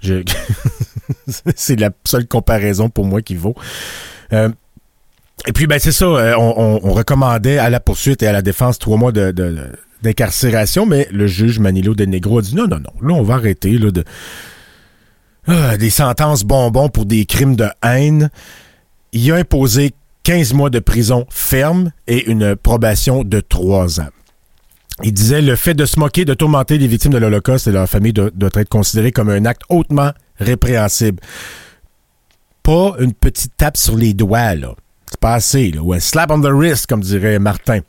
Je, 0.00 0.22
c'est 1.56 1.78
la 1.78 1.90
seule 2.04 2.26
comparaison 2.26 2.88
pour 2.88 3.04
moi 3.04 3.22
qui 3.22 3.36
vaut. 3.36 3.54
Euh, 4.32 4.48
et 5.46 5.52
puis, 5.52 5.66
ben, 5.68 5.78
c'est 5.78 5.92
ça. 5.92 6.04
euh, 6.06 6.34
on, 6.36 6.54
on- 6.56 6.80
on 6.82 6.92
recommandait 6.92 7.58
à 7.58 7.70
la 7.70 7.78
poursuite 7.80 8.22
et 8.22 8.26
à 8.26 8.32
la 8.32 8.42
défense 8.42 8.78
trois 8.78 8.96
mois 8.96 9.12
de, 9.12 9.30
de- 9.30 9.50
de- 9.50 9.70
d'incarcération, 10.02 10.86
mais 10.86 11.08
le 11.10 11.26
juge 11.26 11.58
Manilo 11.58 11.94
de 11.94 12.04
Negro 12.04 12.38
a 12.38 12.42
dit 12.42 12.54
non, 12.54 12.66
non, 12.66 12.78
non. 12.78 13.08
Là, 13.08 13.14
on 13.14 13.22
va 13.22 13.34
arrêter 13.34 13.78
là, 13.78 13.90
de. 13.90 14.04
Ah, 15.46 15.76
des 15.76 15.90
sentences 15.90 16.44
bonbons 16.44 16.88
pour 16.88 17.06
des 17.06 17.24
crimes 17.24 17.56
de 17.56 17.68
haine. 17.82 18.30
Il 19.12 19.32
a 19.32 19.36
imposé 19.36 19.92
15 20.24 20.52
mois 20.52 20.68
de 20.68 20.78
prison 20.78 21.26
ferme 21.30 21.90
et 22.06 22.30
une 22.30 22.54
probation 22.54 23.24
de 23.24 23.40
3 23.40 24.00
ans. 24.00 24.08
Il 25.02 25.12
disait 25.12 25.40
le 25.40 25.56
fait 25.56 25.74
de 25.74 25.86
se 25.86 25.98
moquer, 25.98 26.24
de 26.24 26.34
tourmenter 26.34 26.76
les 26.76 26.88
victimes 26.88 27.12
de 27.12 27.18
l'Holocauste 27.18 27.68
et 27.68 27.72
leur 27.72 27.88
famille 27.88 28.12
doit, 28.12 28.30
doit 28.34 28.50
être 28.54 28.68
considéré 28.68 29.12
comme 29.12 29.30
un 29.30 29.44
acte 29.44 29.62
hautement 29.68 30.10
répréhensible. 30.38 31.20
Pas 32.62 32.96
une 32.98 33.14
petite 33.14 33.56
tape 33.56 33.76
sur 33.76 33.96
les 33.96 34.12
doigts, 34.12 34.54
là. 34.54 34.74
C'est 35.08 35.20
pas 35.20 35.34
assez, 35.34 35.70
là. 35.70 35.82
Ou 35.82 35.94
un 35.94 36.00
slap 36.00 36.30
on 36.30 36.40
the 36.40 36.50
wrist, 36.50 36.86
comme 36.86 37.00
dirait 37.00 37.38
Martin. 37.38 37.80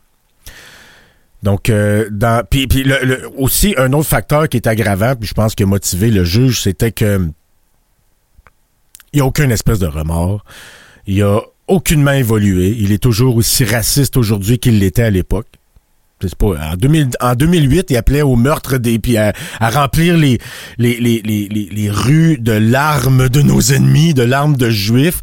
Donc, 1.44 1.70
euh, 1.70 2.08
dans, 2.12 2.44
puis, 2.50 2.66
le- 2.68 3.00
le- 3.04 3.30
aussi, 3.38 3.74
un 3.78 3.94
autre 3.94 4.10
facteur 4.10 4.50
qui 4.50 4.58
est 4.58 4.68
aggravant, 4.68 5.16
puis 5.16 5.28
je 5.28 5.34
pense 5.34 5.56
qui 5.56 5.64
a 5.64 5.66
motivé 5.66 6.12
le 6.12 6.24
juge, 6.26 6.62
c'était 6.62 6.92
que 6.92 7.28
il 9.14 9.16
n'y 9.18 9.22
a 9.22 9.26
aucune 9.26 9.52
espèce 9.52 9.80
de 9.80 9.88
remords. 9.88 10.44
Il 11.08 11.24
a 11.24 11.40
aucunement 11.68 12.12
évolué. 12.12 12.76
Il 12.78 12.92
est 12.92 13.02
toujours 13.02 13.36
aussi 13.38 13.64
raciste 13.66 14.18
aujourd'hui 14.18 14.60
qu'il 14.60 14.80
l'était 14.80 15.04
à 15.04 15.10
l'époque. 15.10 15.48
Pas, 16.38 16.48
en, 16.48 16.76
2000 16.76 17.10
en 17.22 17.34
2008, 17.34 17.88
il 17.92 17.98
appelait 17.98 18.22
au 18.22 18.36
meurtre 18.36 18.78
des, 18.78 19.00
puis 19.00 19.18
à, 19.18 19.34
remplir 19.62 20.18
les, 20.18 20.38
les, 20.78 21.00
les, 21.00 21.22
les 21.24 21.90
rues 21.90 22.38
de 22.38 22.52
larmes 22.52 23.30
de 23.30 23.42
nos 23.42 23.62
ennemis, 23.62 24.14
de 24.14 24.24
larmes 24.24 24.58
de 24.58 24.70
juifs. 24.70 25.22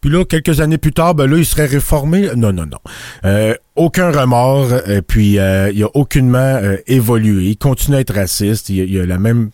Puis 0.00 0.10
là, 0.10 0.24
quelques 0.24 0.60
années 0.60 0.78
plus 0.78 0.92
tard, 0.92 1.14
ben 1.14 1.26
là, 1.26 1.38
il 1.38 1.46
serait 1.46 1.66
réformé. 1.66 2.28
Non, 2.36 2.52
non, 2.52 2.66
non. 2.66 2.78
Euh, 3.24 3.54
aucun 3.78 4.10
remords. 4.10 4.72
euh, 4.72 5.00
puis 5.06 5.38
euh, 5.38 5.70
il 5.72 5.82
a 5.82 5.88
aucunement 5.94 6.38
euh, 6.38 6.76
évolué. 6.86 7.50
Il 7.50 7.56
continue 7.56 7.96
à 7.96 8.00
être 8.00 8.14
raciste. 8.14 8.68
Il, 8.68 8.78
il 8.78 9.00
a 9.00 9.06
la 9.06 9.18
même 9.18 9.50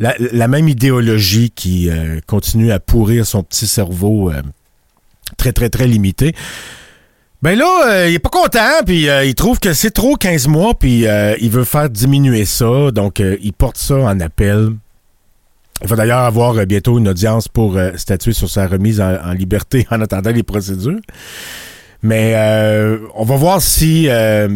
la, 0.00 0.46
même 0.46 0.68
idéologie 0.68 1.50
qui 1.50 1.90
continue 2.28 2.70
à 2.70 2.78
pourrir 2.78 3.26
son 3.26 3.42
petit 3.42 3.66
cerveau 3.66 4.30
très, 5.36 5.52
très, 5.52 5.70
très 5.70 5.88
limité. 5.88 6.36
Ben 7.42 7.58
là, 7.58 8.06
il 8.06 8.14
est 8.14 8.20
pas 8.20 8.28
content, 8.28 8.84
puis 8.86 9.08
il 9.08 9.34
trouve 9.34 9.58
que 9.58 9.72
c'est 9.72 9.90
trop 9.90 10.14
15 10.14 10.46
mois, 10.46 10.74
puis 10.74 11.04
il 11.40 11.50
veut 11.50 11.64
faire 11.64 11.90
diminuer 11.90 12.44
ça, 12.44 12.92
donc 12.92 13.18
il 13.18 13.52
porte 13.52 13.76
ça 13.76 13.96
en 13.96 14.20
appel. 14.20 14.68
Il 15.82 15.88
va 15.88 15.96
d'ailleurs 15.96 16.20
avoir 16.20 16.64
bientôt 16.64 16.96
une 16.96 17.08
audience 17.08 17.48
pour 17.48 17.76
statuer 17.96 18.34
sur 18.34 18.48
sa 18.48 18.68
remise 18.68 19.00
en 19.00 19.32
liberté 19.32 19.84
en 19.90 20.00
attendant 20.00 20.30
les 20.30 20.44
procédures. 20.44 21.00
Mais 22.02 22.32
euh, 22.36 22.98
on 23.14 23.24
va 23.24 23.36
voir 23.36 23.60
si... 23.62 24.08
euh, 24.08 24.48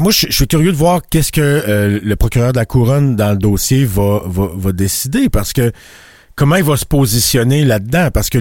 moi, 0.00 0.12
je 0.12 0.30
suis 0.30 0.46
curieux 0.46 0.70
de 0.72 0.76
voir 0.76 1.02
qu'est-ce 1.10 1.32
que 1.32 1.40
euh, 1.40 1.98
le 2.02 2.16
procureur 2.16 2.52
de 2.52 2.58
la 2.58 2.64
couronne 2.64 3.16
dans 3.16 3.32
le 3.32 3.36
dossier 3.38 3.84
va, 3.84 4.22
va, 4.24 4.48
va 4.54 4.72
décider, 4.72 5.28
parce 5.28 5.52
que 5.52 5.72
comment 6.36 6.56
il 6.56 6.62
va 6.64 6.76
se 6.76 6.84
positionner 6.86 7.64
là-dedans, 7.64 8.10
parce 8.12 8.30
que 8.30 8.38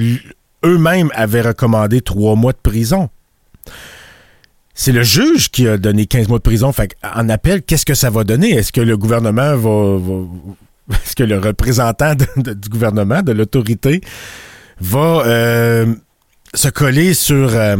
eux-mêmes 0.63 1.09
avaient 1.15 1.41
recommandé 1.41 2.01
trois 2.01 2.35
mois 2.35 2.53
de 2.53 2.57
prison. 2.61 3.09
C'est 4.75 4.91
le 4.91 5.01
juge 5.01 5.49
qui 5.49 5.67
a 5.67 5.77
donné 5.77 6.05
15 6.05 6.27
mois 6.27 6.37
de 6.37 6.43
prison. 6.43 6.71
Fait 6.71 6.95
en 7.03 7.27
appel, 7.29 7.63
qu'est-ce 7.63 7.85
que 7.85 7.95
ça 7.95 8.11
va 8.11 8.23
donner? 8.23 8.51
Est-ce 8.51 8.71
que 8.71 8.81
le 8.81 8.95
gouvernement 8.95 9.55
va. 9.57 9.97
va- 9.97 10.27
est-ce 11.03 11.15
que 11.15 11.23
le 11.23 11.39
représentant 11.39 12.13
du 12.15 12.69
gouvernement, 12.69 13.23
de 13.23 13.31
l'autorité, 13.31 14.01
va 14.79 15.23
euh, 15.25 15.95
se 16.57 16.67
coller 16.69 17.13
sur. 17.13 17.49
euh, 17.55 17.77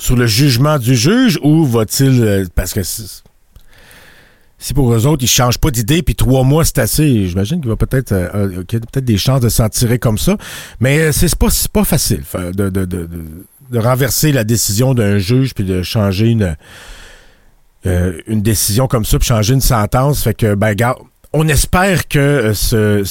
sur 0.00 0.14
le 0.16 0.26
jugement 0.28 0.78
du 0.78 0.94
juge 0.94 1.40
ou 1.42 1.64
va-t-il. 1.66 2.22
euh, 2.22 2.44
parce 2.54 2.72
que 2.72 2.82
si 4.60 4.74
pour 4.74 4.92
eux 4.92 5.06
autres, 5.06 5.24
ils 5.24 5.28
changent 5.28 5.58
pas 5.58 5.70
d'idée, 5.70 6.02
puis 6.02 6.14
trois 6.16 6.42
mois, 6.44 6.64
c'est 6.64 6.78
assez, 6.78 7.26
j'imagine 7.28 7.60
qu'il 7.60 7.68
va 7.70 7.76
peut-être 7.76 8.12
euh, 8.12 8.62
qu'il 8.64 8.78
y 8.78 8.82
a 8.82 8.86
peut-être 8.86 9.04
des 9.04 9.18
chances 9.18 9.40
de 9.40 9.48
s'en 9.48 9.68
tirer 9.68 9.98
comme 9.98 10.18
ça. 10.18 10.36
Mais 10.80 11.10
c'est 11.12 11.32
pas, 11.36 11.48
pas 11.72 11.84
facile 11.84 12.22
fa- 12.24 12.50
de, 12.52 12.88
renverser 13.74 14.32
la 14.32 14.44
décision 14.44 14.94
d'un 14.94 15.18
juge 15.18 15.52
puis 15.54 15.64
de 15.64 15.82
changer 15.82 16.28
une, 16.28 16.56
une 17.84 18.42
décision 18.42 18.86
comme 18.88 19.04
ça, 19.04 19.18
puis 19.18 19.26
changer 19.28 19.54
une 19.54 19.60
sentence. 19.60 20.22
Fait 20.24 20.34
que, 20.34 20.54
ben, 20.54 20.74
on 21.32 21.46
espère 21.48 22.08
que 22.08 22.52
ce, 22.54 23.02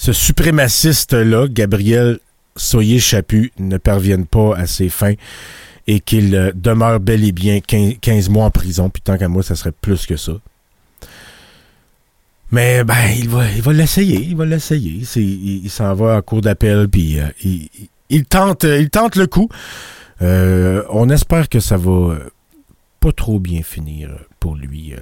ce 0.00 0.14
suprémaciste-là, 0.14 1.46
Gabriel 1.50 2.20
Soyer-Chaput, 2.56 3.52
ne 3.58 3.76
parvienne 3.76 4.24
pas 4.24 4.56
à 4.56 4.66
ses 4.66 4.88
fins 4.88 5.12
et 5.86 6.00
qu'il 6.00 6.34
euh, 6.34 6.52
demeure 6.54 7.00
bel 7.00 7.22
et 7.22 7.32
bien 7.32 7.60
15, 7.60 7.96
15 8.00 8.30
mois 8.30 8.46
en 8.46 8.50
prison. 8.50 8.88
Puis 8.88 9.02
tant 9.02 9.18
qu'à 9.18 9.28
moi, 9.28 9.42
ça 9.42 9.56
serait 9.56 9.74
plus 9.78 10.06
que 10.06 10.16
ça. 10.16 10.32
Mais 12.50 12.82
ben, 12.82 12.94
il 13.14 13.28
va, 13.28 13.50
il 13.50 13.60
va 13.60 13.74
l'essayer, 13.74 14.22
il 14.22 14.36
va 14.36 14.46
l'essayer. 14.46 15.02
Il, 15.16 15.68
s'en 15.68 15.92
va 15.94 16.16
en 16.16 16.22
cours 16.22 16.40
d'appel, 16.40 16.88
puis 16.88 17.20
euh, 17.20 17.28
il, 18.08 18.24
tente, 18.24 18.64
euh, 18.64 18.80
il 18.80 18.88
tente 18.88 19.16
le 19.16 19.26
coup. 19.26 19.50
On 20.22 21.10
espère 21.10 21.50
que 21.50 21.60
ça 21.60 21.76
va 21.76 22.16
pas 23.00 23.12
trop 23.12 23.38
bien 23.40 23.62
finir 23.62 24.10
pour 24.38 24.54
lui. 24.56 24.92
euh, 24.94 24.98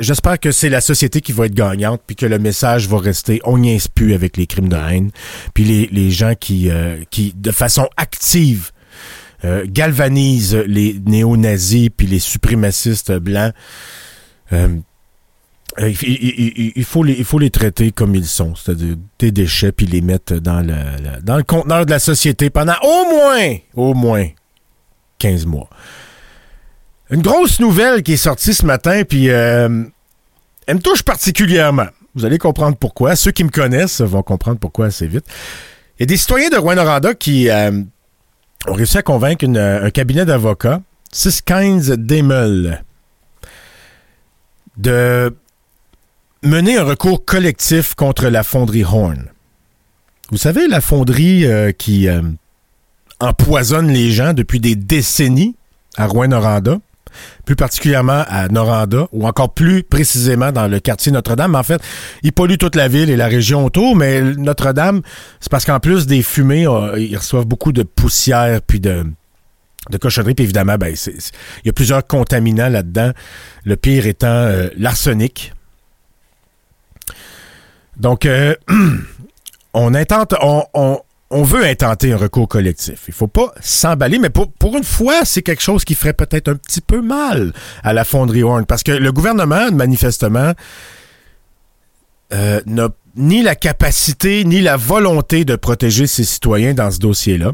j'espère, 0.00 0.40
que 0.40 0.50
c'est 0.50 0.68
la 0.68 0.80
société 0.80 1.20
qui 1.20 1.32
va 1.32 1.46
être 1.46 1.54
gagnante, 1.54 2.02
puis 2.06 2.16
que 2.16 2.26
le 2.26 2.38
message 2.38 2.88
va 2.88 2.98
rester. 2.98 3.40
On 3.44 3.58
n'y 3.58 3.78
plus 3.94 4.12
avec 4.14 4.36
les 4.36 4.46
crimes 4.46 4.68
de 4.68 4.76
haine, 4.76 5.10
puis 5.54 5.64
les, 5.64 5.86
les 5.92 6.10
gens 6.10 6.34
qui, 6.38 6.68
euh, 6.70 7.02
qui, 7.10 7.32
de 7.36 7.50
façon 7.52 7.88
active, 7.96 8.72
euh, 9.44 9.64
galvanisent 9.68 10.56
les 10.66 11.00
néo-nazis 11.06 11.90
puis 11.96 12.06
les 12.08 12.18
suprémacistes 12.18 13.12
blancs. 13.12 13.52
Il, 15.80 16.84
faut 16.84 17.04
les, 17.04 17.12
il 17.12 17.24
faut 17.24 17.38
les 17.38 17.50
traiter 17.50 17.92
comme 17.92 18.14
ils 18.16 18.26
sont, 18.26 18.56
c'est-à-dire 18.56 18.96
des 19.20 19.30
déchets, 19.30 19.70
puis 19.70 19.86
les 19.86 20.00
mettre 20.00 20.34
dans 20.34 20.60
le, 20.60 20.72
le- 20.74 21.22
dans 21.22 21.36
le 21.36 21.44
conteneur 21.44 21.86
de 21.86 21.90
la 21.90 22.00
société 22.00 22.50
pendant 22.50 22.74
au 22.82 23.04
moins, 23.04 23.56
au 23.74 23.94
moins 23.94 24.26
15 25.18 25.46
mois. 25.46 25.68
Une 27.10 27.22
grosse 27.22 27.58
nouvelle 27.58 28.02
qui 28.02 28.14
est 28.14 28.18
sortie 28.18 28.52
ce 28.52 28.66
matin, 28.66 29.02
puis 29.04 29.30
euh, 29.30 29.84
elle 30.66 30.74
me 30.74 30.80
touche 30.80 31.02
particulièrement. 31.02 31.86
Vous 32.14 32.26
allez 32.26 32.38
comprendre 32.38 32.76
pourquoi. 32.76 33.16
Ceux 33.16 33.30
qui 33.30 33.44
me 33.44 33.50
connaissent 33.50 34.02
vont 34.02 34.22
comprendre 34.22 34.58
pourquoi 34.58 34.86
assez 34.86 35.06
vite. 35.06 35.24
Il 35.98 36.02
y 36.02 36.04
a 36.04 36.06
des 36.06 36.16
citoyens 36.16 36.50
de 36.50 36.56
Rouen-Noranda 36.56 37.14
qui 37.14 37.48
euh, 37.48 37.82
ont 38.66 38.72
réussi 38.74 38.98
à 38.98 39.02
convaincre 39.02 39.46
un 39.46 39.90
cabinet 39.90 40.26
d'avocats, 40.26 40.82
Siskines 41.10 41.96
Demel, 41.96 42.84
de 44.76 45.34
mener 46.42 46.76
un 46.76 46.84
recours 46.84 47.24
collectif 47.24 47.94
contre 47.94 48.28
la 48.28 48.42
fonderie 48.42 48.84
Horn. 48.84 49.24
Vous 50.30 50.36
savez, 50.36 50.68
la 50.68 50.82
fonderie 50.82 51.46
euh, 51.46 51.72
qui 51.72 52.06
empoisonne 53.18 53.88
les 53.88 54.10
gens 54.10 54.34
depuis 54.34 54.60
des 54.60 54.76
décennies. 54.76 55.56
à 55.96 56.06
Rouen-Noranda, 56.06 56.78
plus 57.44 57.56
particulièrement 57.56 58.24
à 58.28 58.48
Noranda, 58.48 59.06
ou 59.12 59.26
encore 59.26 59.54
plus 59.54 59.82
précisément 59.82 60.52
dans 60.52 60.68
le 60.68 60.80
quartier 60.80 61.12
Notre-Dame. 61.12 61.54
En 61.54 61.62
fait, 61.62 61.80
ils 62.22 62.32
polluent 62.32 62.58
toute 62.58 62.76
la 62.76 62.88
ville 62.88 63.10
et 63.10 63.16
la 63.16 63.26
région 63.26 63.64
autour, 63.64 63.96
mais 63.96 64.22
Notre-Dame, 64.22 65.02
c'est 65.40 65.50
parce 65.50 65.64
qu'en 65.64 65.80
plus 65.80 66.06
des 66.06 66.22
fumées, 66.22 66.66
ils 66.96 67.16
reçoivent 67.16 67.46
beaucoup 67.46 67.72
de 67.72 67.82
poussière 67.82 68.60
puis 68.62 68.80
de 68.80 69.04
de 69.90 69.96
cochonnerie, 69.96 70.34
puis 70.34 70.44
évidemment, 70.44 70.76
ben, 70.76 70.94
il 71.06 71.66
y 71.66 71.68
a 71.70 71.72
plusieurs 71.72 72.06
contaminants 72.06 72.68
là-dedans. 72.68 73.12
Le 73.64 73.76
pire 73.76 74.06
étant 74.06 74.26
euh, 74.26 74.68
l'arsenic. 74.76 75.54
Donc, 77.96 78.26
euh, 78.26 78.54
on 79.72 79.94
intente, 79.94 80.34
on 80.42 81.00
veut 81.30 81.64
intenter 81.64 82.12
un 82.12 82.16
recours 82.16 82.48
collectif. 82.48 83.04
Il 83.06 83.14
faut 83.14 83.26
pas 83.26 83.52
s'emballer, 83.60 84.18
mais 84.18 84.30
pour, 84.30 84.50
pour 84.52 84.76
une 84.76 84.84
fois, 84.84 85.24
c'est 85.24 85.42
quelque 85.42 85.62
chose 85.62 85.84
qui 85.84 85.94
ferait 85.94 86.14
peut-être 86.14 86.48
un 86.48 86.54
petit 86.54 86.80
peu 86.80 87.02
mal 87.02 87.52
à 87.82 87.92
la 87.92 88.04
fonderie 88.04 88.42
Horn, 88.42 88.64
parce 88.64 88.82
que 88.82 88.92
le 88.92 89.12
gouvernement, 89.12 89.70
manifestement, 89.72 90.52
euh, 92.32 92.60
n'a 92.66 92.88
ni 93.16 93.42
la 93.42 93.54
capacité 93.54 94.44
ni 94.44 94.60
la 94.60 94.76
volonté 94.76 95.44
de 95.44 95.56
protéger 95.56 96.06
ses 96.06 96.24
citoyens 96.24 96.72
dans 96.72 96.90
ce 96.90 96.98
dossier-là. 96.98 97.52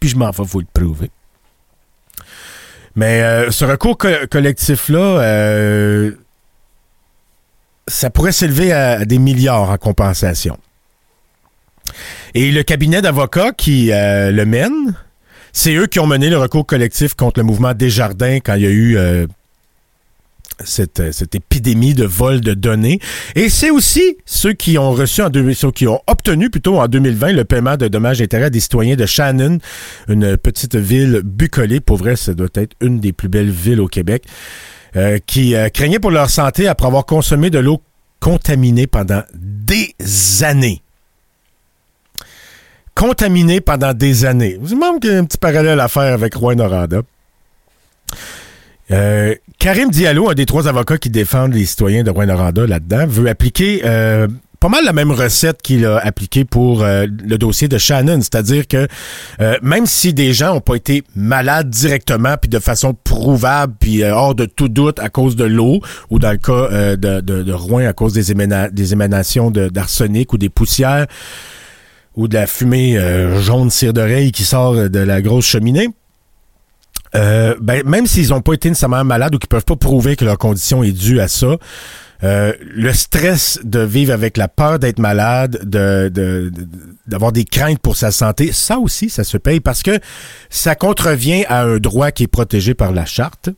Puis 0.00 0.08
je 0.08 0.16
m'en 0.16 0.30
vais 0.30 0.44
vous 0.44 0.60
le 0.60 0.66
prouver. 0.72 1.10
Mais 2.96 3.22
euh, 3.22 3.50
ce 3.50 3.64
recours 3.64 3.96
collectif-là, 3.98 4.98
euh, 4.98 6.12
ça 7.86 8.10
pourrait 8.10 8.32
s'élever 8.32 8.72
à 8.72 9.04
des 9.04 9.18
milliards 9.18 9.70
en 9.70 9.78
compensation. 9.78 10.58
Et 12.34 12.50
le 12.50 12.62
cabinet 12.62 13.02
d'avocats 13.02 13.52
qui 13.52 13.92
euh, 13.92 14.30
le 14.30 14.44
mène, 14.44 14.94
c'est 15.52 15.74
eux 15.74 15.86
qui 15.86 16.00
ont 16.00 16.06
mené 16.06 16.30
le 16.30 16.38
recours 16.38 16.66
collectif 16.66 17.14
contre 17.14 17.40
le 17.40 17.44
mouvement 17.44 17.74
Desjardins 17.74 18.38
quand 18.40 18.54
il 18.54 18.62
y 18.62 18.66
a 18.66 18.70
eu 18.70 18.96
euh, 18.96 19.26
cette, 20.64 21.12
cette, 21.12 21.34
épidémie 21.34 21.94
de 21.94 22.04
vol 22.04 22.40
de 22.40 22.54
données. 22.54 23.00
Et 23.34 23.48
c'est 23.48 23.70
aussi 23.70 24.16
ceux 24.24 24.52
qui 24.52 24.78
ont 24.78 24.92
reçu 24.92 25.22
en 25.22 25.28
deux, 25.28 25.52
ceux 25.54 25.70
qui 25.70 25.86
ont 25.86 26.00
obtenu 26.06 26.50
plutôt 26.50 26.78
en 26.78 26.88
2020 26.88 27.32
le 27.32 27.44
paiement 27.44 27.76
de 27.76 27.88
dommages 27.88 28.20
et 28.20 28.24
intérêts 28.24 28.50
des 28.50 28.60
citoyens 28.60 28.96
de 28.96 29.06
Shannon, 29.06 29.58
une 30.08 30.36
petite 30.36 30.76
ville 30.76 31.20
bucolée. 31.24 31.80
Pour 31.80 31.96
vrai, 31.96 32.16
ça 32.16 32.34
doit 32.34 32.48
être 32.54 32.74
une 32.80 33.00
des 33.00 33.12
plus 33.12 33.28
belles 33.28 33.50
villes 33.50 33.80
au 33.80 33.88
Québec. 33.88 34.24
Euh, 34.94 35.18
qui 35.24 35.54
craignaient 35.72 35.98
pour 35.98 36.10
leur 36.10 36.28
santé 36.28 36.68
après 36.68 36.86
avoir 36.86 37.06
consommé 37.06 37.48
de 37.48 37.58
l'eau 37.58 37.80
contaminée 38.22 38.86
pendant 38.86 39.22
des 39.34 39.94
années 40.42 40.81
contaminé 42.94 43.60
pendant 43.60 43.94
des 43.94 44.24
années. 44.24 44.58
Vous 44.60 44.76
qu'il 45.00 45.10
y 45.10 45.14
a 45.14 45.18
un 45.18 45.24
petit 45.24 45.38
parallèle 45.38 45.80
à 45.80 45.88
faire 45.88 46.12
avec 46.14 46.34
Roy 46.34 46.54
Noranda. 46.54 47.02
Euh, 48.90 49.34
Karim 49.58 49.90
Diallo, 49.90 50.30
un 50.30 50.34
des 50.34 50.46
trois 50.46 50.68
avocats 50.68 50.98
qui 50.98 51.10
défendent 51.10 51.54
les 51.54 51.64
citoyens 51.64 52.02
de 52.02 52.10
Roy 52.10 52.26
Noranda 52.26 52.66
là-dedans, 52.66 53.06
veut 53.06 53.28
appliquer 53.28 53.82
euh, 53.84 54.28
pas 54.60 54.68
mal 54.68 54.84
la 54.84 54.92
même 54.92 55.10
recette 55.10 55.62
qu'il 55.62 55.86
a 55.86 55.98
appliquée 55.98 56.44
pour 56.44 56.82
euh, 56.82 57.06
le 57.06 57.38
dossier 57.38 57.68
de 57.68 57.78
Shannon, 57.78 58.20
c'est-à-dire 58.20 58.68
que 58.68 58.86
même 59.62 59.86
si 59.86 60.12
des 60.12 60.32
gens 60.32 60.54
n'ont 60.54 60.60
pas 60.60 60.74
été 60.74 61.04
malades 61.16 61.70
directement 61.70 62.36
puis 62.40 62.48
de 62.48 62.58
façon 62.58 62.94
prouvable 62.94 63.74
puis 63.80 64.04
hors 64.04 64.34
de 64.34 64.44
tout 64.44 64.68
doute 64.68 64.98
à 64.98 65.08
cause 65.08 65.36
de 65.36 65.44
l'eau 65.44 65.80
ou 66.10 66.18
dans 66.18 66.30
le 66.30 66.36
cas 66.36 66.96
de, 66.96 67.52
Rouen 67.52 67.86
à 67.86 67.92
cause 67.92 68.12
des 68.12 68.30
émanations 68.92 69.50
d'arsenic 69.50 70.32
ou 70.32 70.38
des 70.38 70.48
poussières, 70.48 71.06
ou 72.16 72.28
de 72.28 72.34
la 72.34 72.46
fumée 72.46 72.98
euh, 72.98 73.40
jaune 73.40 73.70
cire 73.70 73.92
d'oreille 73.92 74.32
qui 74.32 74.44
sort 74.44 74.74
de 74.74 74.98
la 74.98 75.22
grosse 75.22 75.46
cheminée, 75.46 75.88
euh, 77.14 77.54
ben, 77.60 77.82
même 77.84 78.06
s'ils 78.06 78.30
n'ont 78.30 78.40
pas 78.40 78.54
été 78.54 78.68
nécessairement 78.68 79.04
malades 79.04 79.34
ou 79.34 79.38
qu'ils 79.38 79.48
peuvent 79.48 79.64
pas 79.64 79.76
prouver 79.76 80.16
que 80.16 80.24
leur 80.24 80.38
condition 80.38 80.82
est 80.82 80.92
due 80.92 81.20
à 81.20 81.28
ça, 81.28 81.56
euh, 82.24 82.52
le 82.60 82.92
stress 82.92 83.58
de 83.64 83.80
vivre 83.80 84.12
avec 84.12 84.36
la 84.36 84.46
peur 84.46 84.78
d'être 84.78 85.00
malade, 85.00 85.60
de, 85.64 86.52
d'avoir 87.06 87.32
des 87.32 87.44
craintes 87.44 87.80
pour 87.80 87.96
sa 87.96 88.12
santé, 88.12 88.52
ça 88.52 88.78
aussi, 88.78 89.10
ça 89.10 89.24
se 89.24 89.36
paye 89.36 89.60
parce 89.60 89.82
que 89.82 89.98
ça 90.48 90.74
contrevient 90.74 91.44
à 91.48 91.62
un 91.64 91.78
droit 91.78 92.12
qui 92.12 92.24
est 92.24 92.28
protégé 92.28 92.74
par 92.74 92.92
la 92.92 93.04
charte. 93.04 93.50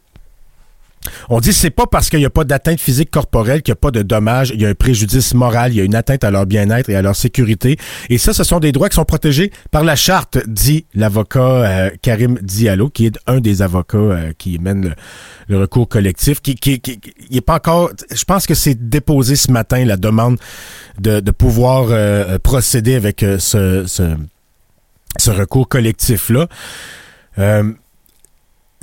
On 1.28 1.40
dit 1.40 1.52
c'est 1.52 1.70
pas 1.70 1.86
parce 1.86 2.10
qu'il 2.10 2.18
n'y 2.18 2.24
a 2.24 2.30
pas 2.30 2.44
d'atteinte 2.44 2.80
physique 2.80 3.10
corporelle 3.10 3.62
qu'il 3.62 3.72
n'y 3.72 3.76
a 3.76 3.80
pas 3.80 3.90
de 3.90 4.02
dommages, 4.02 4.50
il 4.54 4.60
y 4.60 4.66
a 4.66 4.68
un 4.68 4.74
préjudice 4.74 5.34
moral, 5.34 5.72
il 5.72 5.76
y 5.76 5.80
a 5.80 5.84
une 5.84 5.94
atteinte 5.94 6.24
à 6.24 6.30
leur 6.30 6.46
bien-être 6.46 6.90
et 6.90 6.96
à 6.96 7.02
leur 7.02 7.16
sécurité. 7.16 7.76
Et 8.10 8.18
ça, 8.18 8.32
ce 8.32 8.44
sont 8.44 8.60
des 8.60 8.72
droits 8.72 8.88
qui 8.88 8.96
sont 8.96 9.04
protégés 9.04 9.50
par 9.70 9.84
la 9.84 9.96
charte, 9.96 10.38
dit 10.46 10.86
l'avocat 10.94 11.40
euh, 11.40 11.90
Karim 12.02 12.38
Diallo, 12.42 12.90
qui 12.90 13.06
est 13.06 13.18
un 13.26 13.40
des 13.40 13.62
avocats 13.62 13.98
euh, 13.98 14.32
qui 14.36 14.58
mène 14.58 14.94
le, 15.48 15.58
recours 15.58 15.88
collectif, 15.88 16.40
qui, 16.40 16.54
qui, 16.56 16.80
est 17.30 17.40
pas 17.40 17.56
encore. 17.56 17.90
Je 18.10 18.24
pense 18.24 18.46
que 18.46 18.54
c'est 18.54 18.88
déposé 18.88 19.36
ce 19.36 19.50
matin 19.50 19.84
la 19.84 19.96
demande 19.96 20.38
de, 21.00 21.20
pouvoir 21.30 21.86
euh, 21.90 22.38
procéder 22.38 22.94
avec 22.94 23.24
ce 23.38 23.86
recours 25.30 25.68
collectif 25.68 26.30
là 26.30 26.46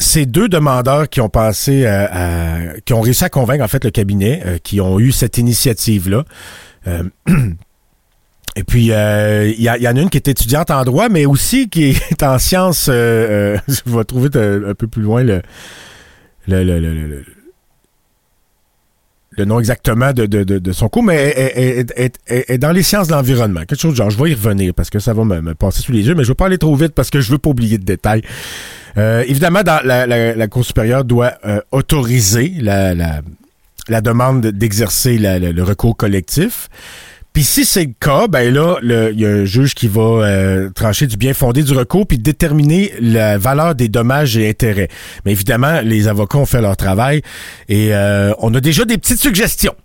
ces 0.01 0.25
deux 0.25 0.49
demandeurs 0.49 1.07
qui 1.09 1.21
ont 1.21 1.29
passé 1.29 1.85
à, 1.85 2.73
qui 2.85 2.93
ont 2.93 3.01
réussi 3.01 3.23
à 3.23 3.29
convaincre 3.29 3.63
en 3.63 3.67
fait 3.67 3.83
le 3.83 3.91
cabinet, 3.91 4.41
euh, 4.45 4.57
qui 4.61 4.81
ont 4.81 4.99
eu 4.99 5.11
cette 5.11 5.37
initiative-là. 5.37 6.25
Euh, 6.87 7.03
et 8.55 8.63
puis, 8.63 8.85
il 8.85 8.93
euh, 8.93 9.53
y, 9.57 9.69
en 9.69 9.95
a 9.95 10.01
une 10.01 10.09
qui 10.09 10.17
est 10.17 10.27
étudiante 10.27 10.71
en 10.71 10.83
droit, 10.83 11.09
mais 11.09 11.25
aussi 11.25 11.69
qui 11.69 11.89
est 12.09 12.23
en 12.23 12.39
sciences. 12.39 12.85
je 12.87 13.59
vais 13.85 14.03
trouver 14.03 14.29
un 14.35 14.73
peu 14.73 14.87
plus 14.87 15.03
loin 15.03 15.23
le, 15.23 15.41
nom 19.45 19.59
exactement 19.59 20.11
de, 20.13 20.71
son 20.73 20.89
cours, 20.89 21.03
mais 21.03 21.33
est, 22.27 22.57
dans 22.57 22.71
les 22.71 22.83
sciences 22.83 23.07
de 23.07 23.13
l'environnement. 23.13 23.61
Quelque 23.61 23.79
chose 23.79 23.91
de 23.91 23.97
genre, 23.97 24.09
je 24.09 24.21
vais 24.21 24.31
y 24.31 24.33
revenir 24.33 24.73
parce 24.73 24.89
que 24.89 24.99
ça 24.99 25.13
va 25.13 25.23
me, 25.23 25.53
passer 25.53 25.81
sous 25.81 25.91
les 25.91 26.07
yeux, 26.07 26.15
mais 26.15 26.23
je 26.23 26.29
ne 26.29 26.31
veux 26.31 26.35
pas 26.35 26.47
aller 26.47 26.57
trop 26.57 26.75
vite 26.75 26.93
parce 26.93 27.09
que 27.09 27.21
je 27.21 27.31
veux 27.31 27.37
pas 27.37 27.51
oublier 27.51 27.77
de 27.77 27.85
détails. 27.85 28.23
Euh, 28.97 29.23
évidemment, 29.27 29.63
dans 29.63 29.81
la, 29.85 30.05
la, 30.07 30.47
Cour 30.47 30.65
supérieure 30.65 31.03
doit 31.05 31.33
euh, 31.45 31.61
autoriser 31.71 32.53
la, 32.59 32.93
la, 32.93 33.21
la 33.87 34.01
demande 34.01 34.45
d'exercer 34.47 35.17
le 35.17 35.61
recours 35.61 35.95
collectif. 35.95 36.69
Puis 37.33 37.43
si 37.43 37.63
c'est 37.63 37.85
le 37.85 37.93
cas, 37.97 38.27
ben 38.27 38.53
là, 38.53 38.77
il 38.81 39.19
y 39.19 39.25
a 39.25 39.29
un 39.29 39.45
juge 39.45 39.73
qui 39.73 39.87
va 39.87 40.01
euh, 40.01 40.69
trancher 40.71 41.07
du 41.07 41.15
bien 41.15 41.33
fondé 41.33 41.63
du 41.63 41.71
recours 41.73 42.05
puis 42.05 42.17
déterminer 42.17 42.91
la 42.99 43.37
valeur 43.37 43.73
des 43.73 43.87
dommages 43.87 44.35
et 44.35 44.49
intérêts. 44.49 44.89
Mais 45.25 45.31
évidemment, 45.31 45.79
les 45.81 46.09
avocats 46.09 46.39
ont 46.39 46.45
fait 46.45 46.61
leur 46.61 46.75
travail 46.75 47.21
et 47.69 47.93
euh, 47.93 48.33
on 48.39 48.53
a 48.53 48.59
déjà 48.59 48.83
des 48.83 48.97
petites 48.97 49.21
suggestions. 49.21 49.75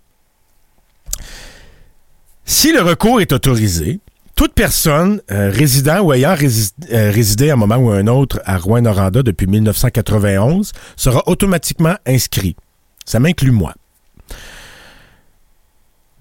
Si 2.43 2.73
le 2.73 2.81
recours 2.81 3.21
est 3.21 3.31
autorisé, 3.31 3.99
toute 4.37 4.53
personne 4.53 5.19
euh, 5.31 5.49
résidant 5.49 6.01
ou 6.01 6.13
ayant 6.13 6.35
résidé 6.35 7.49
à 7.49 7.53
un 7.53 7.55
moment 7.55 7.77
ou 7.77 7.89
à 7.89 7.95
un 7.95 8.05
autre 8.05 8.39
à 8.45 8.57
Rouen-Noranda 8.57 9.23
depuis 9.23 9.47
1991 9.47 10.71
sera 10.95 11.23
automatiquement 11.25 11.95
inscrit. 12.05 12.55
Ça 13.03 13.19
m'inclut 13.19 13.51
moi. 13.51 13.73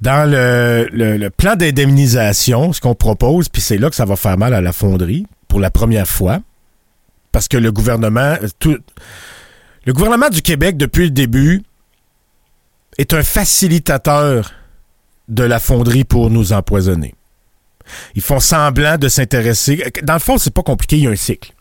Dans 0.01 0.29
le, 0.31 1.29
plan 1.29 1.57
d'indemnisation, 1.57 2.73
ce 2.73 2.81
qu'on 2.81 2.95
propose, 2.95 3.51
puis 3.51 3.61
c'est 3.61 3.77
là 3.77 3.91
que 3.91 3.97
ça 3.97 4.07
va 4.07 4.17
faire 4.17 4.39
mal 4.39 4.55
à 4.55 4.63
la 4.63 4.73
fonderie 4.73 5.27
pour 5.47 5.61
la 5.61 5.71
première 5.71 6.09
fois, 6.09 6.41
parce 7.33 7.49
que 7.49 7.59
le 7.59 7.71
gouvernement, 7.71 8.37
tout, 8.59 8.79
le 9.85 9.93
gouvernement 9.93 10.31
du 10.31 10.41
Québec 10.41 10.79
depuis 10.79 11.05
le 11.05 11.11
début 11.11 11.63
est 12.97 13.13
un 13.13 13.23
facilitateur 13.23 14.53
de 15.29 15.43
la 15.43 15.59
fonderie 15.59 16.05
pour 16.05 16.31
nous 16.31 16.53
empoisonner. 16.53 17.16
Ils 18.15 18.23
font 18.23 18.41
semblant 18.41 18.99
de 18.99 19.09
s'intéresser. 19.09 19.85
Dans 20.03 20.15
le 20.15 20.21
fond, 20.21 20.39
c'est 20.39 20.53
pas 20.53 20.63
compliqué, 20.63 20.97
il 20.97 21.05
y 21.05 21.07
a 21.07 21.11
un 21.11 21.17
cycle. 21.17 21.53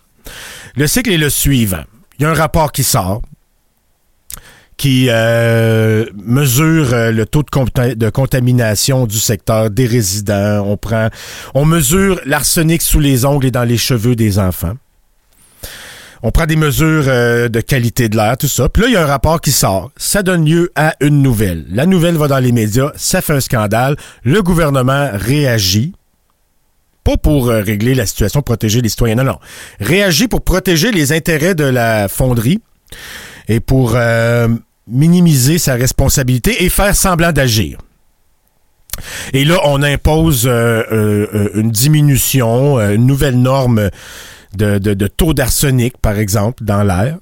Le 0.76 0.88
cycle 0.88 1.12
est 1.12 1.18
le 1.18 1.30
suivant. 1.30 1.84
Il 2.18 2.24
y 2.24 2.26
a 2.26 2.30
un 2.32 2.34
rapport 2.34 2.72
qui 2.72 2.84
sort 2.84 3.22
qui 4.78 5.08
euh, 5.10 6.06
mesure 6.16 6.94
euh, 6.94 7.12
le 7.12 7.26
taux 7.26 7.44
de, 7.44 8.10
contamination 8.10 9.08
du 9.08 9.20
secteur 9.20 9.70
des 9.70 9.86
résidents. 9.86 10.66
On 10.66 10.78
on 11.54 11.66
mesure 11.66 12.20
l'arsenic 12.26 12.82
sous 12.82 13.00
les 13.00 13.26
ongles 13.26 13.46
et 13.46 13.52
dans 13.52 13.64
les 13.64 13.78
cheveux 13.78 14.16
des 14.16 14.38
enfants. 14.38 14.74
On 16.24 16.32
prend 16.32 16.46
des 16.46 16.56
mesures 16.56 17.06
euh, 17.08 17.50
de 17.50 17.62
qualité 17.62 18.10
de 18.10 18.18
l'air, 18.18 18.36
tout 18.38 18.48
ça. 18.48 18.68
Puis 18.68 18.84
là, 18.84 18.90
il 18.90 18.94
y 18.94 18.98
a 18.98 19.04
un 19.04 19.08
rapport 19.08 19.40
qui 19.42 19.52
sort. 19.52 19.92
Ça 19.96 20.24
donne 20.24 20.46
lieu 20.46 20.72
à 20.76 20.96
une 21.00 21.22
nouvelle. 21.22 21.66
La 21.70 21.86
nouvelle 21.86 22.16
va 22.16 22.28
dans 22.28 22.40
les 22.40 22.52
médias, 22.52 22.92
ça 22.96 23.22
fait 23.22 23.34
un 23.34 23.40
scandale. 23.40 23.96
Le 24.24 24.42
gouvernement 24.42 25.10
réagit. 25.14 25.94
Pas 27.06 27.16
pour 27.16 27.48
régler 27.48 27.96
la 27.96 28.06
situation, 28.06 28.42
protéger 28.42 28.82
les 28.82 28.90
citoyens. 28.90 29.16
Non, 29.16 29.24
non. 29.24 29.40
Réagit 29.80 30.28
pour 30.28 30.42
protéger 30.42 30.92
les 30.92 31.14
intérêts 31.14 31.56
de 31.56 31.64
la 31.64 32.10
fonderie 32.10 32.60
et 33.48 33.60
pour 33.60 33.94
euh, 33.96 34.48
minimiser 34.88 35.58
sa 35.58 35.76
responsabilité 35.76 36.64
et 36.64 36.70
faire 36.70 36.96
semblant 36.96 37.32
d'agir. 37.32 37.78
Et 39.34 39.44
là, 39.44 39.60
on 39.66 39.84
impose 39.84 40.48
euh, 40.48 40.84
euh, 40.92 41.50
une 41.54 41.70
diminution, 41.72 42.80
une 42.80 43.06
nouvelle 43.06 43.40
norme 43.40 43.90
de, 44.58 44.78
de 44.78 45.08
taux 45.08 45.34
d'arsenic, 45.34 45.98
par 45.98 46.18
exemple, 46.18 46.64
dans 46.64 46.84
l'air. 46.84 47.18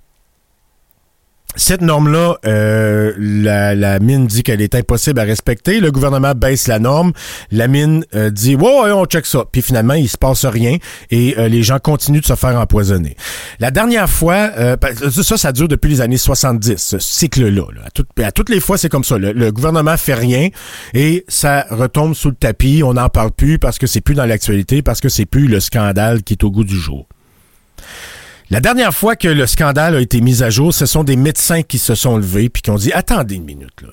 Cette 1.55 1.81
norme-là, 1.81 2.37
euh, 2.45 3.13
la, 3.17 3.75
la, 3.75 3.99
mine 3.99 4.27
dit 4.27 4.43
qu'elle 4.43 4.61
est 4.61 4.75
impossible 4.75 5.19
à 5.19 5.23
respecter. 5.23 5.79
Le 5.79 5.91
gouvernement 5.91 6.33
baisse 6.33 6.67
la 6.67 6.79
norme. 6.79 7.13
La 7.51 7.67
mine 7.67 8.05
euh, 8.15 8.29
dit 8.29 8.55
ouais, 8.55 8.91
on 8.91 9.05
check 9.05 9.25
ça. 9.25 9.45
Puis 9.51 9.61
finalement, 9.61 9.93
il 9.93 10.09
se 10.09 10.17
passe 10.17 10.45
rien 10.45 10.77
et 11.11 11.35
euh, 11.37 11.47
les 11.47 11.63
gens 11.63 11.79
continuent 11.79 12.21
de 12.21 12.25
se 12.25 12.35
faire 12.35 12.59
empoisonner. 12.59 13.15
La 13.59 13.71
dernière 13.71 14.09
fois, 14.09 14.51
ça, 15.09 15.37
ça 15.37 15.51
dure 15.51 15.67
depuis 15.67 15.89
les 15.89 16.01
années 16.01 16.17
70, 16.17 16.77
ce 16.77 16.99
cycle-là. 16.99 17.63
À, 17.85 18.25
à, 18.25 18.31
toutes 18.31 18.49
les 18.49 18.59
fois, 18.59 18.77
c'est 18.77 18.89
comme 18.89 19.03
ça. 19.03 19.17
Le, 19.17 19.31
le, 19.31 19.51
gouvernement 19.51 19.97
fait 19.97 20.15
rien 20.15 20.49
et 20.93 21.23
ça 21.27 21.65
retombe 21.69 22.15
sous 22.15 22.29
le 22.29 22.35
tapis. 22.35 22.81
On 22.83 22.93
n'en 22.93 23.09
parle 23.09 23.31
plus 23.31 23.59
parce 23.59 23.77
que 23.77 23.87
c'est 23.87 24.01
plus 24.01 24.15
dans 24.15 24.25
l'actualité, 24.25 24.81
parce 24.81 25.01
que 25.01 25.09
c'est 25.09 25.25
plus 25.25 25.47
le 25.47 25.59
scandale 25.59 26.23
qui 26.23 26.33
est 26.33 26.43
au 26.43 26.51
goût 26.51 26.63
du 26.63 26.77
jour. 26.77 27.07
La 28.49 28.59
dernière 28.59 28.93
fois 28.93 29.15
que 29.15 29.27
le 29.27 29.47
scandale 29.47 29.95
a 29.95 30.01
été 30.01 30.21
mis 30.21 30.43
à 30.43 30.49
jour, 30.49 30.73
ce 30.73 30.85
sont 30.85 31.03
des 31.03 31.15
médecins 31.15 31.63
qui 31.63 31.79
se 31.79 31.95
sont 31.95 32.17
levés 32.17 32.49
puis 32.49 32.61
qui 32.61 32.69
ont 32.69 32.75
dit 32.75 32.91
Attendez 32.93 33.35
une 33.35 33.45
minute, 33.45 33.81
là. 33.81 33.89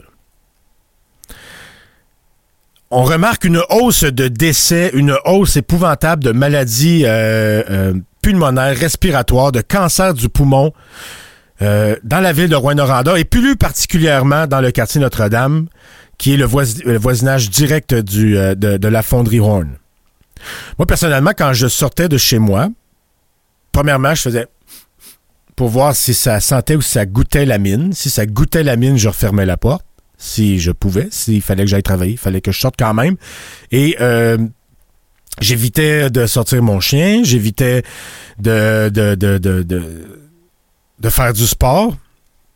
On 2.93 3.05
remarque 3.05 3.45
une 3.45 3.63
hausse 3.71 4.03
de 4.03 4.27
décès, 4.27 4.91
une 4.95 5.17
hausse 5.25 5.57
épouvantable 5.57 6.25
de 6.25 6.33
maladies 6.33 7.05
euh, 7.05 7.63
euh, 7.71 7.95
pulmonaires, 8.21 8.77
respiratoires, 8.77 9.53
de 9.53 9.61
cancer 9.61 10.13
du 10.13 10.29
poumon 10.29 10.73
euh, 11.63 11.95
dans 12.03 12.19
la 12.19 12.33
ville 12.33 12.49
de 12.49 12.57
Rouen-Noranda 12.57 13.17
et 13.17 13.25
plus 13.25 13.55
particulièrement 13.55 14.49
dans 14.49 14.61
le 14.61 14.73
quartier 14.73 15.01
Notre-Dame, 15.01 15.69
qui 16.19 16.35
est 16.35 16.37
le, 16.37 16.47
voisinage 16.47 17.49
direct 17.49 17.95
de, 17.95 18.55
de 18.55 18.89
la 18.89 19.03
fonderie 19.05 19.39
Horn. 19.39 19.77
Moi, 20.77 20.87
personnellement, 20.87 21.33
quand 21.37 21.53
je 21.53 21.69
sortais 21.69 22.09
de 22.09 22.19
chez 22.19 22.41
moi, 22.41 22.71
premièrement, 23.81 24.15
je 24.15 24.21
faisais 24.21 24.47
pour 25.57 25.71
voir 25.71 25.97
si 25.97 26.13
ça 26.13 26.39
sentait 26.41 26.77
ou 26.77 26.83
si 26.83 26.91
ça 26.91 27.07
goûtait 27.07 27.47
la 27.47 27.57
mine. 27.57 27.95
Si 27.95 28.11
ça 28.11 28.27
goûtait 28.27 28.63
la 28.63 28.77
mine, 28.77 28.99
je 28.99 29.09
refermais 29.09 29.47
la 29.47 29.57
porte. 29.57 29.87
Si 30.19 30.61
je 30.61 30.71
pouvais, 30.71 31.09
s'il 31.11 31.41
fallait 31.41 31.65
que 31.65 31.71
j'aille 31.71 31.83
travailler, 31.83 32.13
il 32.13 32.19
fallait 32.19 32.43
que 32.43 32.53
je 32.53 32.61
sorte 32.61 32.75
quand 32.79 32.93
même. 32.93 33.17
Et 33.73 33.97
euh, 34.03 34.37
j'évitais 35.41 36.11
de 36.11 36.27
sortir 36.27 36.63
mon 36.63 36.79
chien, 36.79 37.23
j'évitais 37.25 37.83
de 38.39 38.91
faire 41.09 41.33
du 41.33 41.47
sport. 41.47 41.97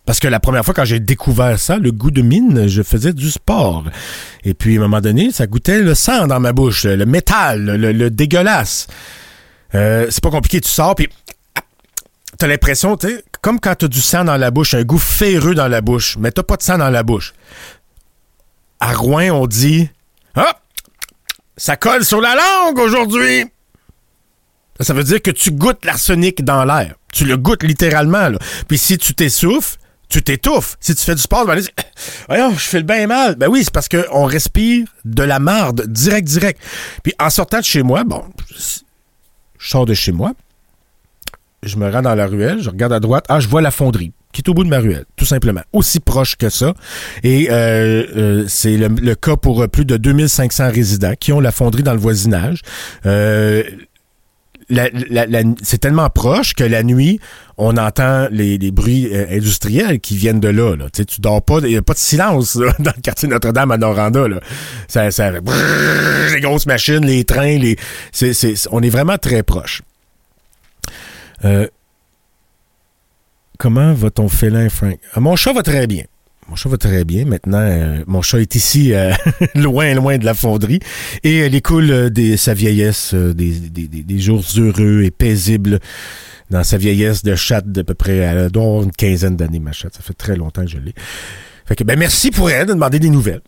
Parce 0.04 0.20
que 0.20 0.28
la 0.28 0.40
première 0.40 0.62
fois 0.62 0.74
quand 0.74 0.84
j'ai 0.84 1.00
découvert 1.00 1.58
ça, 1.58 1.78
le 1.78 1.90
goût 1.90 2.10
de 2.10 2.20
mine, 2.20 2.68
je 2.68 2.82
faisais 2.82 3.14
du 3.14 3.30
sport. 3.30 3.84
Et 4.44 4.52
puis 4.52 4.76
à 4.76 4.80
un 4.80 4.82
moment 4.82 5.00
donné, 5.00 5.32
ça 5.32 5.46
goûtait 5.46 5.80
le 5.80 5.94
sang 5.94 6.26
dans 6.26 6.38
ma 6.38 6.52
bouche, 6.52 6.84
le 6.84 7.06
métal, 7.06 7.64
le, 7.64 8.10
dégueulasse. 8.10 8.88
Euh, 9.74 10.06
c'est 10.10 10.22
pas 10.22 10.30
compliqué, 10.30 10.60
tu 10.60 10.68
sors, 10.68 10.94
puis 10.94 11.08
t'as 12.38 12.46
l'impression, 12.46 12.96
tu 12.96 13.20
comme 13.40 13.60
quand 13.60 13.74
t'as 13.74 13.88
du 13.88 14.00
sang 14.00 14.24
dans 14.24 14.37
la 14.37 14.50
bouche, 14.50 14.74
un 14.74 14.84
goût 14.84 14.98
ferreux 14.98 15.54
dans 15.54 15.68
la 15.68 15.80
bouche, 15.80 16.16
mais 16.18 16.30
t'as 16.30 16.42
pas 16.42 16.56
de 16.56 16.62
sang 16.62 16.78
dans 16.78 16.90
la 16.90 17.02
bouche. 17.02 17.34
À 18.80 18.94
Rouen, 18.94 19.30
on 19.30 19.46
dit 19.46 19.90
Ah! 20.34 20.60
Ça 21.56 21.76
colle 21.76 22.04
sur 22.04 22.20
la 22.20 22.34
langue 22.34 22.78
aujourd'hui! 22.78 23.46
Ça 24.80 24.94
veut 24.94 25.04
dire 25.04 25.22
que 25.22 25.30
tu 25.30 25.50
goûtes 25.50 25.84
l'arsenic 25.84 26.42
dans 26.44 26.64
l'air. 26.64 26.94
Tu 27.12 27.24
le 27.24 27.37
goûtes 27.37 27.62
littéralement, 27.62 28.28
là. 28.28 28.38
Puis 28.66 28.78
si 28.78 28.98
tu 28.98 29.14
t'essouffles, 29.14 29.76
tu 30.08 30.22
t'étouffes. 30.22 30.76
Si 30.80 30.94
tu 30.94 31.04
fais 31.04 31.14
du 31.14 31.22
sport, 31.22 31.46
dire 31.54 31.68
Voyons, 32.28 32.52
je 32.52 32.64
fais 32.64 32.78
le 32.78 32.84
bien 32.84 33.06
mal. 33.06 33.37
Ben 33.37 33.48
oui, 33.48 33.62
c'est 33.62 33.72
parce 33.72 33.88
qu'on 33.88 34.24
respire 34.24 34.87
de 35.04 35.22
la 35.22 35.38
marde, 35.38 35.87
direct, 35.87 36.26
direct. 36.26 36.60
Puis 37.02 37.14
en 37.20 37.30
sortant 37.30 37.58
de 37.58 37.64
chez 37.64 37.82
moi, 37.82 38.04
bon, 38.04 38.24
je 39.64 39.70
sors 39.70 39.87
de 39.87 39.94
chez 39.94 40.12
moi, 40.12 40.35
je 41.62 41.77
me 41.77 41.90
rends 41.90 42.03
dans 42.03 42.14
la 42.14 42.27
ruelle, 42.27 42.61
je 42.61 42.68
regarde 42.68 42.92
à 42.92 43.00
droite, 43.00 43.24
ah, 43.31 43.40
je 43.40 43.48
vois 43.48 43.62
la 43.62 43.70
fonderie 43.70 44.12
qui 44.33 44.40
est 44.40 44.50
au 44.50 44.55
bout 44.55 44.64
de 44.64 44.68
ma 44.68 44.81
ruelle, 44.81 45.05
tout 45.16 45.24
simplement. 45.24 45.62
Aussi 45.72 46.00
proche 46.00 46.35
que 46.35 46.50
ça. 46.50 46.74
Et 47.22 47.48
euh, 47.50 48.05
euh, 48.16 48.44
c'est 48.48 48.77
le, 48.77 49.14
cas 49.14 49.37
pour 49.37 49.66
plus 49.68 49.85
de 49.85 49.96
2500 49.96 50.70
résidents 50.72 51.14
qui 51.18 51.33
ont 51.33 51.38
la 51.38 51.53
fonderie 51.53 51.85
dans 51.85 51.92
le 51.94 52.00
voisinage. 52.00 52.61
Euh, 53.07 53.62
c'est 55.62 55.79
tellement 55.79 56.09
proche 56.11 56.55
que 56.55 56.64
la 56.64 56.83
nuit, 56.83 57.20
on 57.57 57.77
entend 57.77 58.29
les, 58.31 58.59
bruits 58.70 59.11
industriels 59.14 60.00
qui 60.00 60.16
viennent 60.16 60.40
de 60.40 60.48
là. 60.48 60.77
là. 60.77 60.87
Tu, 60.90 61.20
dors 61.20 61.42
pas, 61.42 61.59
il 61.61 61.68
n'y 61.68 61.77
a 61.77 61.83
pas 61.83 61.92
de 61.92 61.98
silence 61.98 62.57
dans 62.79 62.92
le 62.96 63.00
quartier 63.03 63.29
Notre-Dame 63.29 63.70
à 63.70 63.77
Noranda. 63.77 64.29
Là. 64.29 64.40
Ça, 64.88 65.11
ça 65.11 65.31
les 65.31 66.40
grosses 66.40 66.66
machines, 66.66 67.05
les 67.05 67.24
trains, 67.24 67.59
les, 67.59 67.77
c'est, 68.12 68.55
on 68.70 68.83
est 68.83 68.90
vraiment 68.90 69.18
très 69.18 69.42
proche. 69.42 69.83
Euh, 71.44 71.66
comment 73.59 73.92
va 73.92 74.11
ton 74.11 74.29
félin, 74.29 74.68
Frank? 74.68 74.98
Ah, 75.12 75.20
mon 75.20 75.37
chat 75.37 75.53
va 75.53 75.62
très 75.62 75.87
bien. 75.87 76.05
Mon 76.48 76.57
chat 76.57 76.68
va 76.68 76.76
très 76.76 77.04
bien. 77.04 77.24
Maintenant, 77.24 77.59
euh, 77.59 78.02
mon 78.07 78.22
chat 78.22 78.40
est 78.40 78.54
ici, 78.54 78.92
euh, 78.92 79.12
loin, 79.54 79.94
loin 79.94 80.18
de 80.18 80.24
la 80.24 80.35
fonderie. 80.35 80.80
Et 81.22 81.38
elle 81.38 81.54
écoule 81.54 82.11
des, 82.11 82.37
sa 82.37 82.54
vieillesse, 82.54 83.14
des, 83.14 84.18
jours 84.18 84.44
heureux 84.57 85.02
et 85.02 85.11
paisibles 85.11 85.80
dans 86.50 86.62
sa 86.62 86.76
vieillesse 86.76 87.22
de 87.22 87.35
chatte 87.35 87.70
d'à 87.70 87.85
peu 87.85 87.94
près, 87.94 88.16
elle 88.16 88.50
une 88.54 88.92
quinzaine 88.92 89.37
d'années, 89.37 89.59
ma 89.59 89.72
chatte. 89.72 89.94
Ça 89.94 90.02
fait 90.02 90.14
très 90.14 90.37
longtemps 90.37 90.64
que 90.64 90.70
je 90.70 90.78
l'ai. 90.78 90.94
Fait 91.66 91.76
que, 91.76 91.85
ben, 91.85 91.98
merci 91.98 92.30
pour 92.30 92.50
elle 92.50 92.66
de 92.66 92.74
demander 92.74 92.98
des 92.98 93.09
nouvelles. 93.09 93.40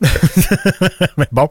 Mais 1.18 1.28
bon. 1.30 1.48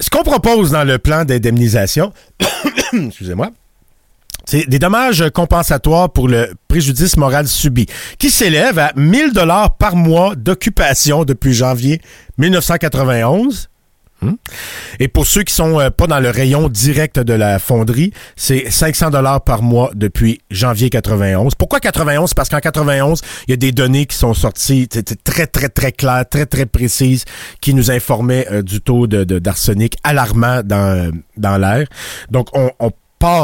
Ce 0.00 0.10
qu'on 0.10 0.22
propose 0.22 0.70
dans 0.70 0.84
le 0.84 0.98
plan 0.98 1.24
d'indemnisation, 1.24 2.12
excusez-moi, 2.92 3.50
c'est 4.46 4.68
des 4.68 4.78
dommages 4.78 5.24
compensatoires 5.32 6.10
pour 6.10 6.28
le 6.28 6.54
préjudice 6.68 7.16
moral 7.16 7.48
subi, 7.48 7.86
qui 8.18 8.30
s'élève 8.30 8.78
à 8.78 8.92
1000 8.96 9.32
dollars 9.32 9.76
par 9.76 9.96
mois 9.96 10.34
d'occupation 10.36 11.24
depuis 11.24 11.54
janvier 11.54 12.00
1991. 12.38 13.68
Hmm? 14.22 14.34
Et 15.00 15.08
pour 15.08 15.26
ceux 15.26 15.42
qui 15.42 15.52
sont 15.52 15.80
euh, 15.80 15.90
pas 15.90 16.06
dans 16.06 16.20
le 16.20 16.30
rayon 16.30 16.68
direct 16.68 17.18
de 17.18 17.32
la 17.32 17.58
fonderie, 17.58 18.12
c'est 18.36 18.70
500 18.70 19.10
dollars 19.10 19.42
par 19.42 19.60
mois 19.62 19.90
depuis 19.94 20.40
janvier 20.50 20.88
91. 20.88 21.54
Pourquoi 21.56 21.80
91 21.80 22.32
Parce 22.32 22.48
qu'en 22.48 22.60
91, 22.60 23.20
il 23.46 23.50
y 23.50 23.54
a 23.54 23.56
des 23.56 23.72
données 23.72 24.06
qui 24.06 24.16
sont 24.16 24.32
sorties 24.32 24.88
très 24.88 25.46
très 25.46 25.68
très 25.68 25.92
claires, 25.92 26.24
très 26.28 26.46
très 26.46 26.64
précises, 26.64 27.24
qui 27.60 27.74
nous 27.74 27.90
informaient 27.90 28.46
euh, 28.50 28.62
du 28.62 28.80
taux 28.80 29.06
d'arsenic 29.06 29.96
alarmant 30.04 30.62
dans 30.64 31.10
dans 31.36 31.58
l'air. 31.58 31.86
Donc 32.30 32.48
on, 32.54 32.70
on 32.78 32.92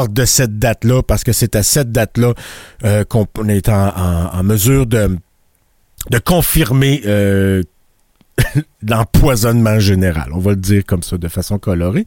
de 0.09 0.25
cette 0.25 0.59
date-là 0.59 1.01
parce 1.01 1.23
que 1.23 1.33
c'est 1.33 1.55
à 1.55 1.63
cette 1.63 1.91
date-là 1.91 2.33
euh, 2.85 3.03
qu'on 3.03 3.25
est 3.47 3.67
en, 3.67 4.43
mesure 4.43 4.85
de, 4.85 5.17
de 6.11 6.19
confirmer 6.19 7.01
euh, 7.05 7.63
l'empoisonnement 8.87 9.79
général. 9.79 10.29
On 10.33 10.39
va 10.39 10.51
le 10.51 10.57
dire 10.57 10.83
comme 10.85 11.01
ça 11.01 11.17
de 11.17 11.27
façon 11.27 11.57
colorée. 11.57 12.05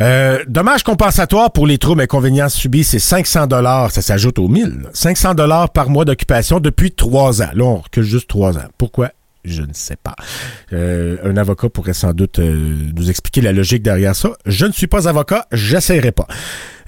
Euh, 0.00 0.44
dommage 0.48 0.82
compensatoire 0.82 1.52
pour 1.52 1.66
les 1.66 1.78
troubles 1.78 2.00
et 2.00 2.04
inconvénients 2.04 2.48
subis, 2.48 2.84
c'est 2.84 2.98
500 2.98 3.46
dollars, 3.46 3.92
ça 3.92 4.02
s'ajoute 4.02 4.38
aux 4.38 4.48
1000. 4.48 4.88
500 4.92 5.34
dollars 5.34 5.70
par 5.70 5.88
mois 5.88 6.04
d'occupation 6.04 6.58
depuis 6.58 6.90
trois 6.90 7.42
ans. 7.42 7.50
Là, 7.54 7.64
on 7.64 7.76
recule 7.76 8.02
juste 8.02 8.28
trois 8.28 8.58
ans. 8.58 8.68
Pourquoi? 8.76 9.10
Je 9.46 9.62
ne 9.62 9.72
sais 9.72 9.96
pas. 9.96 10.16
Euh, 10.72 11.16
un 11.24 11.36
avocat 11.36 11.68
pourrait 11.68 11.94
sans 11.94 12.12
doute 12.12 12.40
euh, 12.40 12.90
nous 12.94 13.08
expliquer 13.08 13.40
la 13.40 13.52
logique 13.52 13.82
derrière 13.82 14.16
ça. 14.16 14.30
Je 14.44 14.66
ne 14.66 14.72
suis 14.72 14.88
pas 14.88 15.08
avocat, 15.08 15.46
j'essaierai 15.52 16.10
pas. 16.10 16.26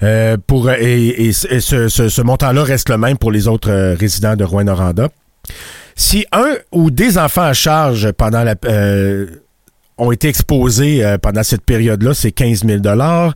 Euh, 0.03 0.35
pour 0.45 0.69
et, 0.69 1.31
ce, 1.31 2.21
montant-là 2.21 2.63
reste 2.63 2.89
le 2.89 2.97
même 2.97 3.17
pour 3.17 3.31
les 3.31 3.47
autres 3.47 3.95
résidents 3.95 4.35
de 4.35 4.43
Rouen-Noranda. 4.43 5.07
Si 5.95 6.25
un 6.33 6.55
ou 6.73 6.91
des 6.91 7.17
enfants 7.17 7.43
à 7.43 7.53
charge 7.53 8.11
pendant 8.11 8.43
la 8.43 8.55
ont 9.99 10.11
été 10.11 10.27
exposés 10.27 11.03
euh, 11.03 11.17
pendant 11.17 11.43
cette 11.43 11.63
période-là, 11.63 12.13
c'est 12.13 12.31
15 12.31 12.65
000 12.65 12.79
dollars 12.79 13.33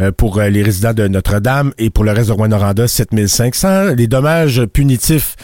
euh, 0.00 0.12
pour 0.12 0.38
euh, 0.38 0.48
les 0.48 0.62
résidents 0.62 0.92
de 0.92 1.08
Notre-Dame 1.08 1.72
et 1.78 1.90
pour 1.90 2.04
le 2.04 2.12
reste 2.12 2.28
de 2.28 2.34
Rouen-Noranda, 2.34 2.86
7 2.88 3.26
500. 3.26 3.94
Les 3.96 4.06
dommages 4.06 4.64
punitifs, 4.66 5.36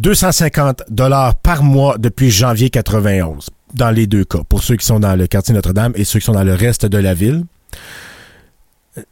250 0.00 0.82
dollars 0.90 1.36
par 1.36 1.62
mois 1.62 1.96
depuis 1.98 2.30
janvier 2.30 2.70
91, 2.70 3.48
dans 3.74 3.90
les 3.90 4.06
deux 4.06 4.24
cas, 4.24 4.40
pour 4.48 4.62
ceux 4.62 4.76
qui 4.76 4.86
sont 4.86 5.00
dans 5.00 5.16
le 5.16 5.26
quartier 5.26 5.54
Notre-Dame 5.54 5.92
et 5.94 6.04
ceux 6.04 6.18
qui 6.18 6.26
sont 6.26 6.32
dans 6.32 6.44
le 6.44 6.54
reste 6.54 6.86
de 6.86 6.98
la 6.98 7.14
ville. 7.14 7.44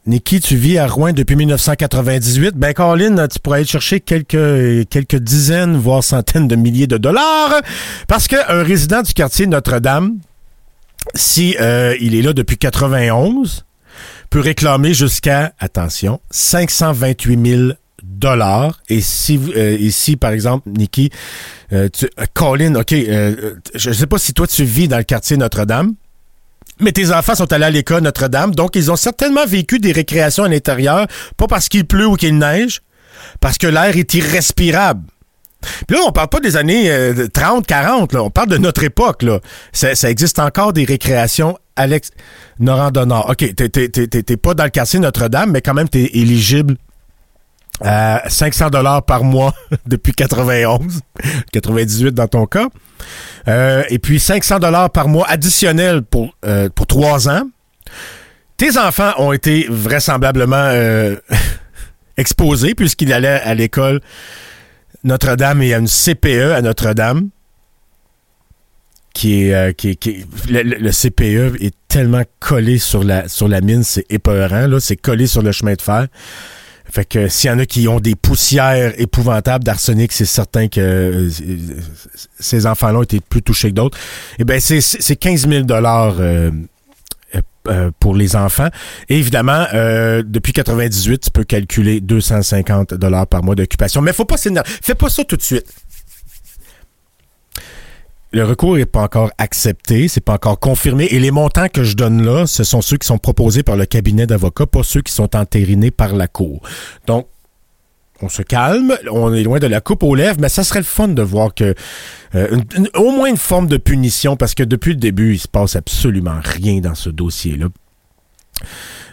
Niki, 0.05 0.41
tu 0.41 0.57
vis 0.57 0.77
à 0.77 0.87
Rouen 0.87 1.13
depuis 1.13 1.37
1998. 1.37 2.55
Ben, 2.55 2.73
Colin, 2.73 3.27
tu 3.27 3.39
pourrais 3.39 3.59
aller 3.59 3.65
chercher 3.65 4.01
quelques, 4.01 4.89
quelques 4.89 5.15
dizaines, 5.15 5.77
voire 5.77 6.03
centaines 6.03 6.49
de 6.49 6.57
milliers 6.57 6.87
de 6.87 6.97
dollars 6.97 7.61
parce 8.07 8.27
qu'un 8.27 8.63
résident 8.63 9.01
du 9.01 9.13
quartier 9.13 9.47
Notre-Dame, 9.47 10.17
si 11.15 11.55
euh, 11.59 11.95
il 11.99 12.15
est 12.15 12.21
là 12.21 12.33
depuis 12.33 12.57
91, 12.57 13.65
peut 14.29 14.39
réclamer 14.39 14.93
jusqu'à, 14.93 15.53
attention, 15.59 16.19
528 16.31 17.49
000 17.49 17.71
dollars. 18.03 18.81
Et 18.89 19.01
si, 19.01 19.39
euh, 19.55 19.77
par 20.19 20.31
exemple, 20.31 20.69
Nikki, 20.69 21.09
euh, 21.73 21.89
tu, 21.89 22.07
Colin, 22.33 22.75
OK, 22.75 22.91
je 22.91 23.89
ne 23.89 23.93
sais 23.93 24.07
pas 24.07 24.17
si 24.17 24.33
toi 24.33 24.47
tu 24.47 24.63
vis 24.63 24.87
dans 24.87 24.97
le 24.97 25.03
quartier 25.03 25.37
Notre-Dame, 25.37 25.93
mais 26.79 26.91
tes 26.91 27.11
enfants 27.11 27.35
sont 27.35 27.51
allés 27.51 27.65
à 27.65 27.69
l'école 27.69 28.03
Notre-Dame, 28.03 28.53
donc 28.53 28.75
ils 28.75 28.91
ont 28.91 28.95
certainement 28.95 29.45
vécu 29.45 29.79
des 29.79 29.91
récréations 29.91 30.43
à 30.43 30.49
l'intérieur, 30.49 31.07
pas 31.37 31.47
parce 31.47 31.69
qu'il 31.69 31.85
pleut 31.85 32.07
ou 32.07 32.15
qu'il 32.15 32.37
neige, 32.37 32.81
parce 33.39 33.57
que 33.57 33.67
l'air 33.67 33.97
est 33.97 34.13
irrespirable. 34.13 35.03
Puis 35.87 35.97
là, 35.97 36.03
on 36.05 36.11
parle 36.11 36.29
pas 36.29 36.39
des 36.39 36.55
années 36.55 36.91
euh, 36.91 37.27
30, 37.27 37.65
40, 37.65 38.13
là. 38.13 38.23
on 38.23 38.29
parle 38.29 38.49
de 38.49 38.57
notre 38.57 38.83
époque. 38.83 39.23
Là. 39.23 39.39
Ça, 39.73 40.09
existe 40.09 40.39
encore 40.39 40.73
des 40.73 40.85
récréations 40.85 41.57
Alex 41.75 42.11
Norandonnard. 42.59 43.29
OK, 43.29 43.55
t'es, 43.55 44.37
pas 44.37 44.53
dans 44.53 44.63
le 44.63 44.69
quartier 44.69 44.99
Notre-Dame, 44.99 45.51
mais 45.51 45.61
quand 45.61 45.73
même, 45.73 45.89
t'es 45.89 46.09
éligible 46.13 46.75
à 47.81 48.23
500 48.27 48.69
dollars 48.69 49.03
par 49.03 49.23
mois 49.23 49.53
depuis 49.85 50.13
91, 50.13 51.01
98 51.51 52.11
dans 52.13 52.27
ton 52.27 52.45
cas. 52.45 52.67
Euh, 53.47 53.83
et 53.89 53.99
puis 53.99 54.19
500 54.19 54.59
dollars 54.59 54.89
par 54.89 55.07
mois 55.07 55.27
additionnel 55.29 56.01
pour, 56.01 56.35
euh, 56.45 56.69
pour 56.73 56.87
trois 56.87 57.29
ans. 57.29 57.43
Tes 58.57 58.77
enfants 58.77 59.13
ont 59.19 59.31
été 59.31 59.67
vraisemblablement 59.69 60.55
euh, 60.55 61.15
exposés 62.17 62.73
puisqu'ils 62.73 63.13
allaient 63.13 63.41
à 63.43 63.53
l'école 63.53 64.01
Notre-Dame 65.03 65.61
et 65.61 65.73
à 65.73 65.77
une 65.77 65.87
CPE 65.87 66.53
à 66.55 66.61
Notre-Dame. 66.61 67.29
Qui 69.13 69.45
est, 69.45 69.53
euh, 69.53 69.71
le, 70.47 70.91
CPE 70.91 71.59
est 71.59 71.73
tellement 71.87 72.23
collé 72.39 72.77
sur 72.77 73.03
la, 73.03 73.25
mine, 73.61 73.83
c'est 73.83 74.05
épeurant, 74.11 74.67
là. 74.67 74.79
C'est 74.79 74.95
collé 74.95 75.25
sur 75.25 75.41
le 75.41 75.51
chemin 75.51 75.73
de 75.73 75.81
fer. 75.81 76.07
Fait 76.89 77.03
que 77.03 77.27
s'il 77.27 77.49
y 77.49 77.53
en 77.53 77.59
a 77.59 77.65
qui 77.65 77.87
ont 77.87 77.99
des 77.99 78.15
poussières 78.15 78.93
épouvantables 78.99 79.63
d'arsenic, 79.63 80.11
c'est 80.13 80.25
certain 80.25 80.67
que 80.67 80.79
euh, 80.79 81.29
ces 82.39 82.65
enfants-là 82.65 82.99
ont 82.99 83.03
été 83.03 83.19
plus 83.19 83.41
touchés 83.41 83.69
que 83.71 83.75
d'autres. 83.75 83.97
Eh 84.39 84.45
bien, 84.45 84.59
c'est 84.59 84.81
c'est 84.81 85.15
15 85.15 85.49
000 85.49 85.63
dollars 85.63 86.15
euh, 86.19 86.51
euh, 87.67 87.91
pour 87.99 88.15
les 88.15 88.35
enfants. 88.35 88.69
Évidemment, 89.09 89.65
euh, 89.73 90.23
depuis 90.25 90.53
98, 90.53 91.19
tu 91.19 91.31
peux 91.31 91.43
calculer 91.43 92.01
250 92.01 92.93
dollars 92.93 93.27
par 93.27 93.43
mois 93.43 93.55
d'occupation. 93.55 94.01
Mais 94.01 94.13
faut 94.13 94.25
pas 94.25 94.37
s'énerver. 94.37 94.69
Fais 94.81 94.95
pas 94.95 95.09
ça 95.09 95.23
tout 95.23 95.37
de 95.37 95.41
suite. 95.41 95.65
Le 98.33 98.43
recours 98.43 98.75
n'est 98.75 98.85
pas 98.85 99.03
encore 99.03 99.31
accepté, 99.37 100.09
c'est 100.09 100.21
pas 100.21 100.33
encore 100.33 100.59
confirmé. 100.59 101.05
Et 101.05 101.19
les 101.19 101.31
montants 101.31 101.69
que 101.69 101.83
je 101.83 101.95
donne 101.95 102.25
là, 102.25 102.45
ce 102.45 102.65
sont 102.65 102.81
ceux 102.81 102.97
qui 102.97 103.07
sont 103.07 103.17
proposés 103.17 103.63
par 103.63 103.77
le 103.77 103.85
cabinet 103.85 104.27
d'avocats, 104.27 104.65
pas 104.65 104.83
ceux 104.83 105.01
qui 105.01 105.13
sont 105.13 105.33
entérinés 105.35 105.91
par 105.91 106.13
la 106.13 106.27
Cour. 106.27 106.61
Donc, 107.07 107.27
on 108.21 108.29
se 108.29 108.41
calme, 108.41 108.97
on 109.11 109.33
est 109.33 109.43
loin 109.43 109.59
de 109.59 109.67
la 109.67 109.81
coupe 109.81 110.03
aux 110.03 110.15
lèvres, 110.15 110.37
mais 110.39 110.49
ça 110.49 110.63
serait 110.63 110.79
le 110.79 110.85
fun 110.85 111.07
de 111.07 111.21
voir 111.21 111.53
que 111.53 111.75
euh, 112.35 112.57
au 112.95 113.11
moins 113.11 113.29
une 113.29 113.37
forme 113.37 113.67
de 113.67 113.77
punition, 113.77 114.35
parce 114.35 114.55
que 114.55 114.63
depuis 114.63 114.91
le 114.91 114.99
début, 114.99 115.33
il 115.35 115.39
se 115.39 115.47
passe 115.47 115.75
absolument 115.75 116.39
rien 116.43 116.79
dans 116.79 116.95
ce 116.95 117.09
dossier-là. 117.09 117.67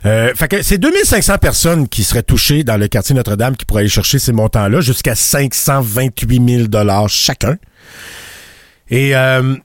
Euh, 0.07 0.35
fait 0.35 0.49
que 0.49 0.63
c'est 0.63 0.79
2500 0.79 1.39
personnes 1.39 1.89
qui 1.89 2.05
seraient 2.05 2.23
touchées 2.23 2.63
dans 2.63 2.77
le 2.77 2.89
quartier 2.89 3.15
Notre-Dame 3.15 3.57
qui 3.57 3.65
pourraient 3.65 3.81
aller 3.81 3.89
chercher 3.89 4.19
ces 4.19 4.33
montants-là, 4.33 4.81
jusqu'à 4.81 5.15
528 5.15 6.57
000 6.57 6.69
dollars 6.69 7.09
chacun. 7.09 7.57
Et 8.91 9.17
euh, 9.17 9.57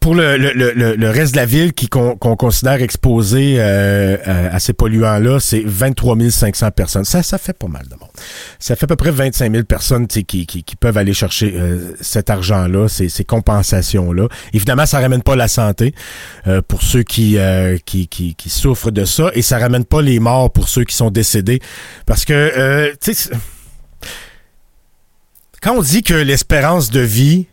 pour 0.00 0.14
le, 0.14 0.36
le, 0.36 0.52
le, 0.54 0.94
le- 0.96 1.10
reste 1.10 1.32
de 1.32 1.36
la 1.36 1.46
ville 1.46 1.72
qui 1.72 1.88
qu'on 1.88 2.16
considère 2.16 2.80
exposé 2.82 3.56
euh, 3.58 4.16
à, 4.24 4.54
à 4.56 4.58
ces 4.58 4.72
polluants-là, 4.72 5.38
c'est 5.38 5.62
23 5.64 6.16
500 6.30 6.70
personnes. 6.70 7.04
Ça, 7.04 7.22
ça 7.22 7.38
fait 7.38 7.52
pas 7.56 7.68
mal 7.68 7.84
de 7.84 7.94
monde. 7.96 8.08
Ça 8.58 8.74
fait 8.74 8.84
à 8.84 8.86
peu 8.88 8.96
près 8.96 9.10
25 9.10 9.52
000 9.52 9.64
personnes 9.64 10.06
qui, 10.06 10.24
qui, 10.24 10.46
qui 10.46 10.76
peuvent 10.76 10.96
aller 10.96 11.12
chercher 11.14 11.54
euh, 11.56 11.94
cet 12.00 12.30
argent-là, 12.30 12.88
ces, 12.88 13.08
ces 13.08 13.24
compensations-là. 13.24 14.28
Évidemment, 14.54 14.86
ça 14.86 14.98
ramène 14.98 15.22
pas 15.22 15.36
la 15.36 15.48
santé 15.48 15.94
euh, 16.46 16.62
pour 16.66 16.82
ceux 16.82 17.02
qui, 17.02 17.36
euh, 17.38 17.76
qui, 17.84 18.08
qui, 18.08 18.34
qui 18.34 18.50
souffrent 18.50 18.90
de 18.90 19.04
ça 19.04 19.30
et 19.34 19.42
ça 19.42 19.58
ramène 19.58 19.84
pas 19.84 20.00
les 20.02 20.18
morts 20.20 20.50
pour 20.50 20.68
ceux 20.68 20.84
qui 20.84 20.96
sont 20.96 21.10
décédés. 21.10 21.60
Parce 22.06 22.24
que, 22.24 22.32
euh, 22.32 22.92
tu 23.00 23.14
sais, 23.14 23.30
quand 25.60 25.76
on 25.76 25.82
dit 25.82 26.02
que 26.02 26.14
l'espérance 26.14 26.90
de 26.90 27.00
vie 27.00 27.46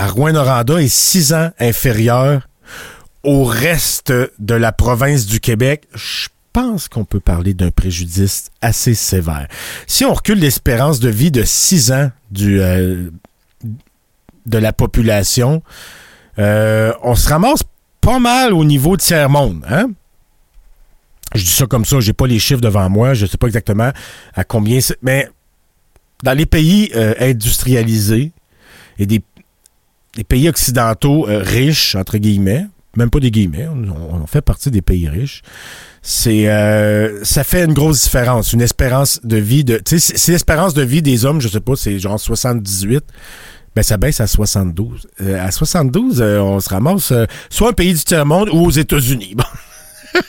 à 0.00 0.06
Rouen-Noranda 0.06 0.80
est 0.80 0.88
six 0.88 1.34
ans 1.34 1.50
inférieure 1.60 2.48
au 3.22 3.44
reste 3.44 4.14
de 4.38 4.54
la 4.54 4.72
province 4.72 5.26
du 5.26 5.40
Québec, 5.40 5.86
je 5.94 6.28
pense 6.54 6.88
qu'on 6.88 7.04
peut 7.04 7.20
parler 7.20 7.52
d'un 7.52 7.70
préjudice 7.70 8.50
assez 8.62 8.94
sévère. 8.94 9.46
Si 9.86 10.06
on 10.06 10.14
recule 10.14 10.38
l'espérance 10.38 11.00
de 11.00 11.10
vie 11.10 11.30
de 11.30 11.44
six 11.44 11.92
ans 11.92 12.10
du, 12.30 12.62
euh, 12.62 13.10
de 14.46 14.58
la 14.58 14.72
population, 14.72 15.62
euh, 16.38 16.94
on 17.02 17.14
se 17.14 17.28
ramasse 17.28 17.62
pas 18.00 18.18
mal 18.18 18.54
au 18.54 18.64
niveau 18.64 18.96
de 18.96 19.02
tiers-monde. 19.02 19.62
Hein? 19.68 19.90
Je 21.34 21.44
dis 21.44 21.50
ça 21.50 21.66
comme 21.66 21.84
ça, 21.84 22.00
j'ai 22.00 22.14
pas 22.14 22.26
les 22.26 22.38
chiffres 22.38 22.62
devant 22.62 22.88
moi, 22.88 23.12
je 23.12 23.26
sais 23.26 23.36
pas 23.36 23.48
exactement 23.48 23.92
à 24.32 24.44
combien 24.44 24.80
c'est, 24.80 24.96
mais 25.02 25.28
dans 26.22 26.32
les 26.32 26.46
pays 26.46 26.90
euh, 26.96 27.12
industrialisés 27.20 28.32
et 28.98 29.04
des 29.04 29.22
les 30.16 30.24
pays 30.24 30.48
occidentaux 30.48 31.28
euh, 31.28 31.38
riches, 31.38 31.94
entre 31.94 32.18
guillemets, 32.18 32.66
même 32.96 33.10
pas 33.10 33.20
des 33.20 33.30
guillemets, 33.30 33.68
on, 33.68 34.26
fait 34.26 34.40
partie 34.40 34.70
des 34.70 34.82
pays 34.82 35.08
riches, 35.08 35.42
c'est 36.02 36.48
euh, 36.48 37.22
ça 37.24 37.44
fait 37.44 37.64
une 37.64 37.72
grosse 37.72 38.02
différence. 38.02 38.52
Une 38.52 38.62
espérance 38.62 39.20
de 39.22 39.36
vie 39.36 39.64
de. 39.64 39.78
Tu 39.78 40.00
sais, 40.00 40.16
si 40.16 40.30
l'espérance 40.32 40.74
de 40.74 40.82
vie 40.82 41.02
des 41.02 41.24
hommes, 41.24 41.40
je 41.40 41.48
sais 41.48 41.60
pas, 41.60 41.76
c'est 41.76 41.98
genre 41.98 42.18
78. 42.18 43.04
Ben, 43.76 43.82
ça 43.82 43.96
baisse 43.96 44.20
à 44.20 44.26
72. 44.26 45.08
Euh, 45.20 45.46
à 45.46 45.50
72, 45.52 46.20
euh, 46.20 46.40
on 46.40 46.58
se 46.58 46.68
ramasse 46.68 47.12
euh, 47.12 47.26
soit 47.50 47.70
un 47.70 47.72
pays 47.72 47.94
du 47.94 48.02
tiers-monde 48.02 48.48
ou 48.52 48.66
aux 48.66 48.70
États-Unis. 48.70 49.36
Bon. 49.36 50.22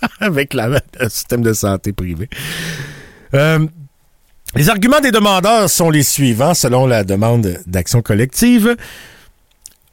Avec 0.20 0.52
la, 0.52 0.68
le 0.68 1.08
système 1.08 1.42
de 1.42 1.54
santé 1.54 1.92
privé. 1.92 2.28
Les 4.54 4.68
arguments 4.68 5.00
des 5.00 5.10
demandeurs 5.10 5.70
sont 5.70 5.88
les 5.88 6.02
suivants, 6.02 6.52
selon 6.52 6.86
la 6.86 7.04
demande 7.04 7.58
d'action 7.66 8.02
collective. 8.02 8.76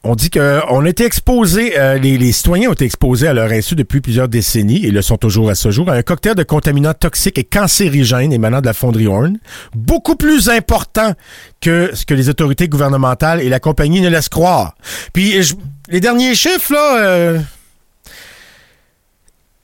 On 0.02 0.14
dit 0.14 0.30
qu'on 0.30 0.84
a 0.84 0.88
été 0.88 1.04
exposé, 1.04 1.78
euh, 1.78 1.98
les, 1.98 2.16
les 2.16 2.32
citoyens 2.32 2.70
ont 2.70 2.72
été 2.72 2.86
exposés 2.86 3.28
à 3.28 3.34
leur 3.34 3.50
insu 3.52 3.74
depuis 3.74 4.00
plusieurs 4.00 4.28
décennies 4.28 4.86
et 4.86 4.90
le 4.90 5.02
sont 5.02 5.18
toujours 5.18 5.50
à 5.50 5.54
ce 5.54 5.70
jour 5.70 5.90
à 5.90 5.92
un 5.92 6.02
cocktail 6.02 6.34
de 6.34 6.42
contaminants 6.42 6.94
toxiques 6.94 7.36
et 7.36 7.44
cancérigènes 7.44 8.32
émanant 8.32 8.62
de 8.62 8.66
la 8.66 8.72
fonderie 8.72 9.06
Horn, 9.08 9.36
beaucoup 9.74 10.16
plus 10.16 10.48
important 10.48 11.12
que 11.60 11.90
ce 11.92 12.06
que 12.06 12.14
les 12.14 12.30
autorités 12.30 12.66
gouvernementales 12.66 13.42
et 13.42 13.50
la 13.50 13.60
compagnie 13.60 14.00
ne 14.00 14.08
laissent 14.08 14.30
croire. 14.30 14.74
Puis 15.12 15.42
je- 15.42 15.54
les 15.90 16.00
derniers 16.00 16.34
chiffres 16.34 16.72
là, 16.72 16.96
euh, 16.98 17.38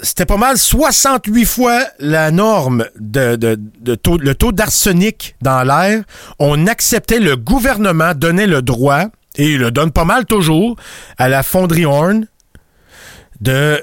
c'était 0.00 0.26
pas 0.26 0.36
mal 0.36 0.58
68 0.58 1.46
fois 1.46 1.80
la 1.98 2.30
norme 2.30 2.84
de, 3.00 3.36
de, 3.36 3.58
de 3.80 3.94
taux, 3.94 4.18
le 4.18 4.34
taux 4.34 4.52
d'arsenic 4.52 5.34
dans 5.40 5.62
l'air. 5.62 6.02
On 6.38 6.66
acceptait, 6.66 7.20
le 7.20 7.36
gouvernement 7.36 8.12
donnait 8.14 8.46
le 8.46 8.60
droit, 8.60 9.04
et 9.36 9.52
il 9.52 9.58
le 9.58 9.70
donne 9.70 9.92
pas 9.92 10.04
mal 10.04 10.24
toujours, 10.26 10.76
à 11.18 11.28
la 11.28 11.42
fonderie 11.42 11.86
Horn 11.86 12.26
de, 13.40 13.82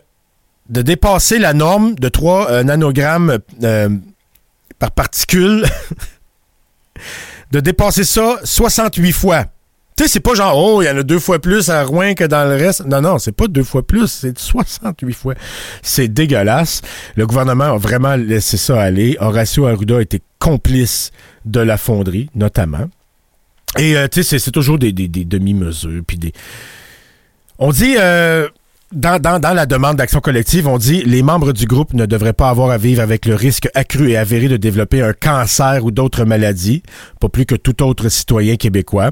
de 0.69 0.81
dépasser 0.81 1.39
la 1.39 1.53
norme 1.53 1.95
de 1.95 2.09
3 2.09 2.51
euh, 2.51 2.63
nanogrammes 2.63 3.39
euh, 3.63 3.89
par 4.79 4.91
particule, 4.91 5.65
de 7.51 7.59
dépasser 7.59 8.03
ça 8.03 8.39
68 8.43 9.11
fois. 9.11 9.45
Tu 9.95 10.05
sais, 10.05 10.09
c'est 10.09 10.19
pas 10.21 10.33
genre, 10.33 10.57
oh, 10.57 10.81
il 10.81 10.85
y 10.85 10.89
en 10.89 10.97
a 10.97 11.03
deux 11.03 11.19
fois 11.19 11.37
plus 11.37 11.69
à 11.69 11.83
Rouen 11.83 12.15
que 12.15 12.23
dans 12.23 12.49
le 12.49 12.55
reste. 12.55 12.83
Non, 12.85 12.99
non, 12.99 13.19
c'est 13.19 13.31
pas 13.31 13.47
deux 13.47 13.63
fois 13.63 13.85
plus, 13.85 14.07
c'est 14.07 14.37
68 14.37 15.13
fois. 15.13 15.35
C'est 15.83 16.07
dégueulasse. 16.07 16.81
Le 17.15 17.27
gouvernement 17.27 17.75
a 17.75 17.77
vraiment 17.77 18.15
laissé 18.15 18.57
ça 18.57 18.81
aller. 18.81 19.17
Horacio 19.19 19.67
Arruda 19.67 19.97
a 19.97 20.01
été 20.01 20.19
complice 20.39 21.11
de 21.45 21.59
la 21.59 21.77
fonderie, 21.77 22.31
notamment. 22.33 22.89
Et, 23.79 23.95
euh, 23.97 24.07
tu 24.07 24.23
sais, 24.23 24.39
c'est- 24.39 24.51
toujours 24.51 24.77
des, 24.79 24.91
des- 24.91 25.07
des 25.07 25.25
demi-mesures, 25.25 26.01
des... 26.17 26.31
On 27.59 27.71
dit... 27.71 27.95
euh, 27.97 28.47
dans, 28.91 29.19
dans, 29.19 29.39
dans 29.39 29.53
la 29.55 29.65
demande 29.65 29.95
d'action 29.97 30.19
collective, 30.19 30.67
on 30.67 30.77
dit 30.77 31.01
les 31.03 31.23
membres 31.23 31.51
du 31.51 31.65
groupe 31.65 31.93
ne 31.93 32.05
devraient 32.05 32.31
pas 32.33 32.49
avoir 32.49 32.69
à 32.69 32.77
vivre 32.77 33.01
avec 33.01 33.25
le 33.25 33.33
risque 33.33 33.67
accru 33.73 34.11
et 34.11 34.17
avéré 34.17 34.47
de 34.47 34.55
développer 34.57 35.01
un 35.01 35.13
cancer 35.13 35.83
ou 35.83 35.89
d'autres 35.89 36.25
maladies, 36.25 36.83
pas 37.19 37.27
plus 37.27 37.47
que 37.47 37.55
tout 37.55 37.81
autre 37.81 38.09
citoyen 38.09 38.55
québécois. 38.55 39.09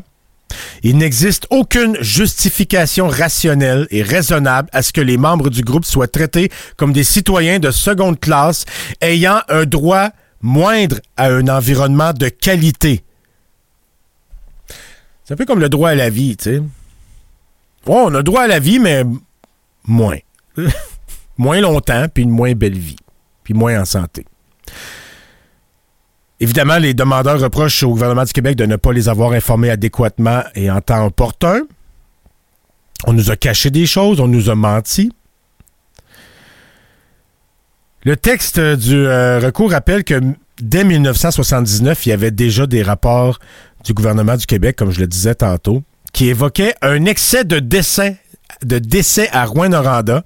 Il 0.83 0.97
n'existe 0.97 1.47
aucune 1.49 1.97
justification 1.99 3.07
rationnelle 3.07 3.87
et 3.89 4.03
raisonnable 4.03 4.69
à 4.71 4.83
ce 4.83 4.93
que 4.93 5.01
les 5.01 5.17
membres 5.17 5.49
du 5.49 5.63
groupe 5.63 5.85
soient 5.85 6.07
traités 6.07 6.51
comme 6.77 6.93
des 6.93 7.03
citoyens 7.03 7.57
de 7.57 7.71
seconde 7.71 8.19
classe 8.19 8.65
ayant 9.01 9.39
un 9.49 9.65
droit 9.65 10.09
moindre 10.41 10.97
à 11.17 11.29
un 11.31 11.47
environnement 11.47 12.13
de 12.13 12.27
qualité. 12.29 13.01
C'est 15.31 15.35
un 15.35 15.37
peu 15.37 15.45
comme 15.45 15.61
le 15.61 15.69
droit 15.69 15.91
à 15.91 15.95
la 15.95 16.09
vie, 16.09 16.35
tu 16.35 16.43
sais. 16.43 16.57
Ouais, 16.57 16.65
on 17.87 18.13
a 18.15 18.21
droit 18.21 18.41
à 18.41 18.47
la 18.47 18.59
vie, 18.59 18.79
mais 18.79 19.05
moins. 19.87 20.17
moins 21.37 21.61
longtemps, 21.61 22.07
puis 22.13 22.23
une 22.23 22.31
moins 22.31 22.51
belle 22.51 22.77
vie, 22.77 22.97
puis 23.41 23.53
moins 23.53 23.79
en 23.79 23.85
santé. 23.85 24.25
Évidemment, 26.41 26.79
les 26.79 26.93
demandeurs 26.93 27.39
reprochent 27.39 27.81
au 27.83 27.91
gouvernement 27.91 28.25
du 28.25 28.33
Québec 28.33 28.57
de 28.57 28.65
ne 28.65 28.75
pas 28.75 28.91
les 28.91 29.07
avoir 29.07 29.31
informés 29.31 29.69
adéquatement 29.69 30.43
et 30.53 30.69
en 30.69 30.81
temps 30.81 31.05
opportun. 31.05 31.61
On 33.07 33.13
nous 33.13 33.31
a 33.31 33.37
caché 33.37 33.69
des 33.69 33.85
choses, 33.85 34.19
on 34.19 34.27
nous 34.27 34.49
a 34.49 34.55
menti. 34.55 35.13
Le 38.03 38.17
texte 38.17 38.59
du 38.59 38.97
euh, 38.97 39.39
recours 39.39 39.71
rappelle 39.71 40.03
que 40.03 40.21
dès 40.61 40.83
1979, 40.83 42.05
il 42.05 42.09
y 42.09 42.11
avait 42.11 42.31
déjà 42.31 42.67
des 42.67 42.83
rapports 42.83 43.39
du 43.83 43.93
gouvernement 43.93 44.37
du 44.37 44.45
Québec, 44.45 44.75
comme 44.75 44.91
je 44.91 44.99
le 44.99 45.07
disais 45.07 45.35
tantôt, 45.35 45.83
qui 46.13 46.27
évoquait 46.27 46.73
un 46.81 47.05
excès 47.05 47.43
de 47.43 47.59
décès 47.59 49.29
à 49.31 49.45
Rouen-Noranda, 49.45 50.23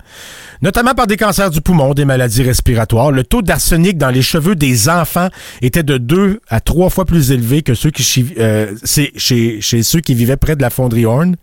notamment 0.62 0.94
par 0.94 1.08
des 1.08 1.18
cancers 1.18 1.50
du 1.52 1.62
poumon, 1.62 1.94
des 1.94 2.06
maladies 2.06 2.44
respiratoires. 2.44 3.12
Le 3.12 3.24
taux 3.24 3.42
d'arsenic 3.42 3.98
dans 3.98 4.10
les 4.10 4.22
cheveux 4.22 4.56
des 4.56 4.90
enfants 4.90 5.30
était 5.62 5.84
de 5.84 5.98
deux 5.98 6.42
à 6.50 6.60
trois 6.60 6.90
fois 6.90 7.06
plus 7.06 7.32
élevé 7.32 7.62
que 7.62 7.74
ceux 7.74 7.92
qui 7.92 8.34
euh, 8.40 8.76
chez, 8.84 9.62
chez, 9.62 9.84
ceux 9.84 10.00
qui 10.00 10.16
vivaient 10.16 10.38
près 10.38 10.56
de 10.56 10.62
la 10.62 10.70
fonderie 10.70 11.06
Horn 11.06 11.36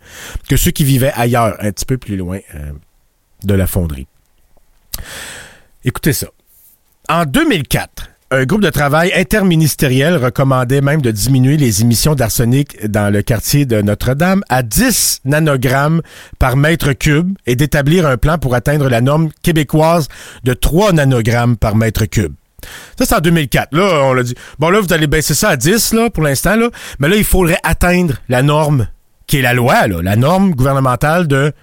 que 0.49 0.57
ceux 0.57 0.71
qui 0.71 0.83
vivaient 0.83 1.13
ailleurs, 1.15 1.55
un 1.59 1.71
petit 1.71 1.85
peu 1.85 1.97
plus 1.97 2.17
loin 2.17 2.39
euh, 2.55 2.71
de 3.43 3.53
la 3.53 3.67
fonderie. 3.67 4.07
Écoutez 5.85 6.13
ça. 6.13 6.27
En 7.09 7.25
2004, 7.25 8.09
un 8.33 8.45
groupe 8.45 8.61
de 8.61 8.71
travail 8.71 9.11
interministériel 9.15 10.17
recommandait 10.17 10.81
même 10.81 11.03
de 11.03 11.11
diminuer 11.11 11.55
les 11.55 11.81
émissions 11.81 12.15
d'arsenic 12.15 12.89
dans 12.89 13.13
le 13.13 13.21
quartier 13.21 13.67
de 13.67 13.79
Notre-Dame 13.79 14.41
à 14.49 14.63
10 14.63 15.21
nanogrammes 15.25 16.01
par 16.39 16.57
mètre 16.57 16.93
cube 16.93 17.37
et 17.45 17.55
d'établir 17.55 18.07
un 18.07 18.17
plan 18.17 18.39
pour 18.39 18.55
atteindre 18.55 18.89
la 18.89 19.01
norme 19.01 19.29
québécoise 19.43 20.07
de 20.43 20.53
3 20.53 20.93
nanogrammes 20.93 21.57
par 21.57 21.75
mètre 21.75 22.05
cube. 22.05 22.33
Ça, 22.97 23.05
c'est 23.05 23.13
en 23.13 23.19
2004. 23.19 23.75
Là, 23.75 24.01
on 24.05 24.13
l'a 24.13 24.23
dit. 24.23 24.33
Bon, 24.57 24.71
là, 24.71 24.81
vous 24.81 24.91
allez 24.93 25.05
baisser 25.05 25.35
ça 25.35 25.49
à 25.49 25.55
10, 25.55 25.93
là, 25.93 26.09
pour 26.09 26.23
l'instant, 26.23 26.55
là. 26.55 26.69
Mais 26.97 27.09
là, 27.09 27.17
il 27.17 27.25
faudrait 27.25 27.59
atteindre 27.63 28.15
la 28.29 28.41
norme, 28.41 28.87
qui 29.27 29.37
est 29.37 29.41
la 29.43 29.53
loi, 29.53 29.87
là, 29.87 30.01
la 30.01 30.15
norme 30.15 30.55
gouvernementale 30.55 31.27
de 31.27 31.53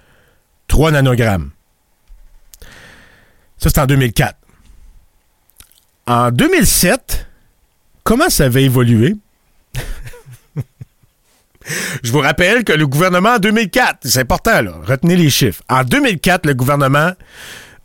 3 0.69 0.91
nanogrammes. 0.91 1.49
Ça, 3.57 3.69
c'est 3.69 3.79
en 3.79 3.87
2004. 3.87 4.37
En 6.11 6.29
2007, 6.29 7.25
comment 8.03 8.29
ça 8.29 8.43
avait 8.43 8.65
évolué? 8.65 9.15
Je 12.03 12.11
vous 12.11 12.19
rappelle 12.19 12.65
que 12.65 12.73
le 12.73 12.85
gouvernement 12.85 13.35
en 13.35 13.39
2004, 13.39 13.99
c'est 14.03 14.19
important, 14.19 14.61
là, 14.61 14.73
retenez 14.85 15.15
les 15.15 15.29
chiffres. 15.29 15.63
En 15.69 15.85
2004, 15.85 16.47
le 16.47 16.53
gouvernement 16.53 17.13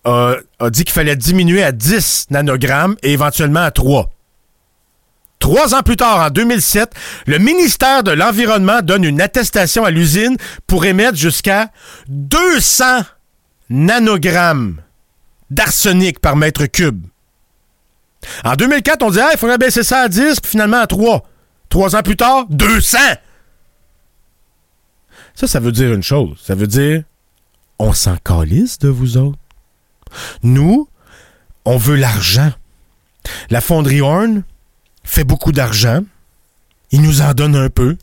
a, 0.02 0.34
dit 0.70 0.82
qu'il 0.82 0.92
fallait 0.92 1.14
diminuer 1.14 1.62
à 1.62 1.70
10 1.70 2.26
nanogrammes 2.30 2.96
et 3.04 3.12
éventuellement 3.12 3.60
à 3.60 3.70
3. 3.70 4.10
Trois 5.38 5.76
ans 5.76 5.82
plus 5.82 5.94
tard, 5.94 6.18
en 6.26 6.30
2007, 6.30 6.94
le 7.28 7.38
ministère 7.38 8.02
de 8.02 8.10
l'Environnement 8.10 8.82
donne 8.82 9.04
une 9.04 9.20
attestation 9.20 9.84
à 9.84 9.92
l'usine 9.92 10.36
pour 10.66 10.84
émettre 10.84 11.16
jusqu'à 11.16 11.70
200 12.08 13.02
nanogrammes 13.70 14.80
d'arsenic 15.48 16.18
par 16.18 16.34
mètre 16.34 16.66
cube. 16.66 17.06
En 18.44 18.54
2004, 18.54 19.02
on 19.02 19.10
dit, 19.10 19.20
ah, 19.20 19.30
il 19.32 19.38
faudrait 19.38 19.58
baisser 19.58 19.82
ça 19.82 20.00
à 20.00 20.08
10, 20.08 20.40
puis 20.40 20.50
finalement 20.50 20.80
à 20.80 20.86
3. 20.86 21.22
Trois 21.68 21.96
ans 21.96 22.02
plus 22.02 22.16
tard, 22.16 22.46
200! 22.50 22.98
Ça, 25.34 25.46
ça 25.46 25.60
veut 25.60 25.72
dire 25.72 25.92
une 25.92 26.02
chose. 26.02 26.38
Ça 26.42 26.54
veut 26.54 26.66
dire, 26.66 27.02
on 27.78 27.92
s'en 27.92 28.16
calisse 28.16 28.78
de 28.78 28.88
vous 28.88 29.18
autres. 29.18 29.38
Nous, 30.42 30.88
on 31.64 31.76
veut 31.76 31.96
l'argent. 31.96 32.52
La 33.50 33.60
fonderie 33.60 34.00
Horn 34.00 34.44
fait 35.04 35.24
beaucoup 35.24 35.52
d'argent. 35.52 36.00
Il 36.90 37.02
nous 37.02 37.20
en 37.20 37.34
donne 37.34 37.56
un 37.56 37.68
peu. 37.68 37.96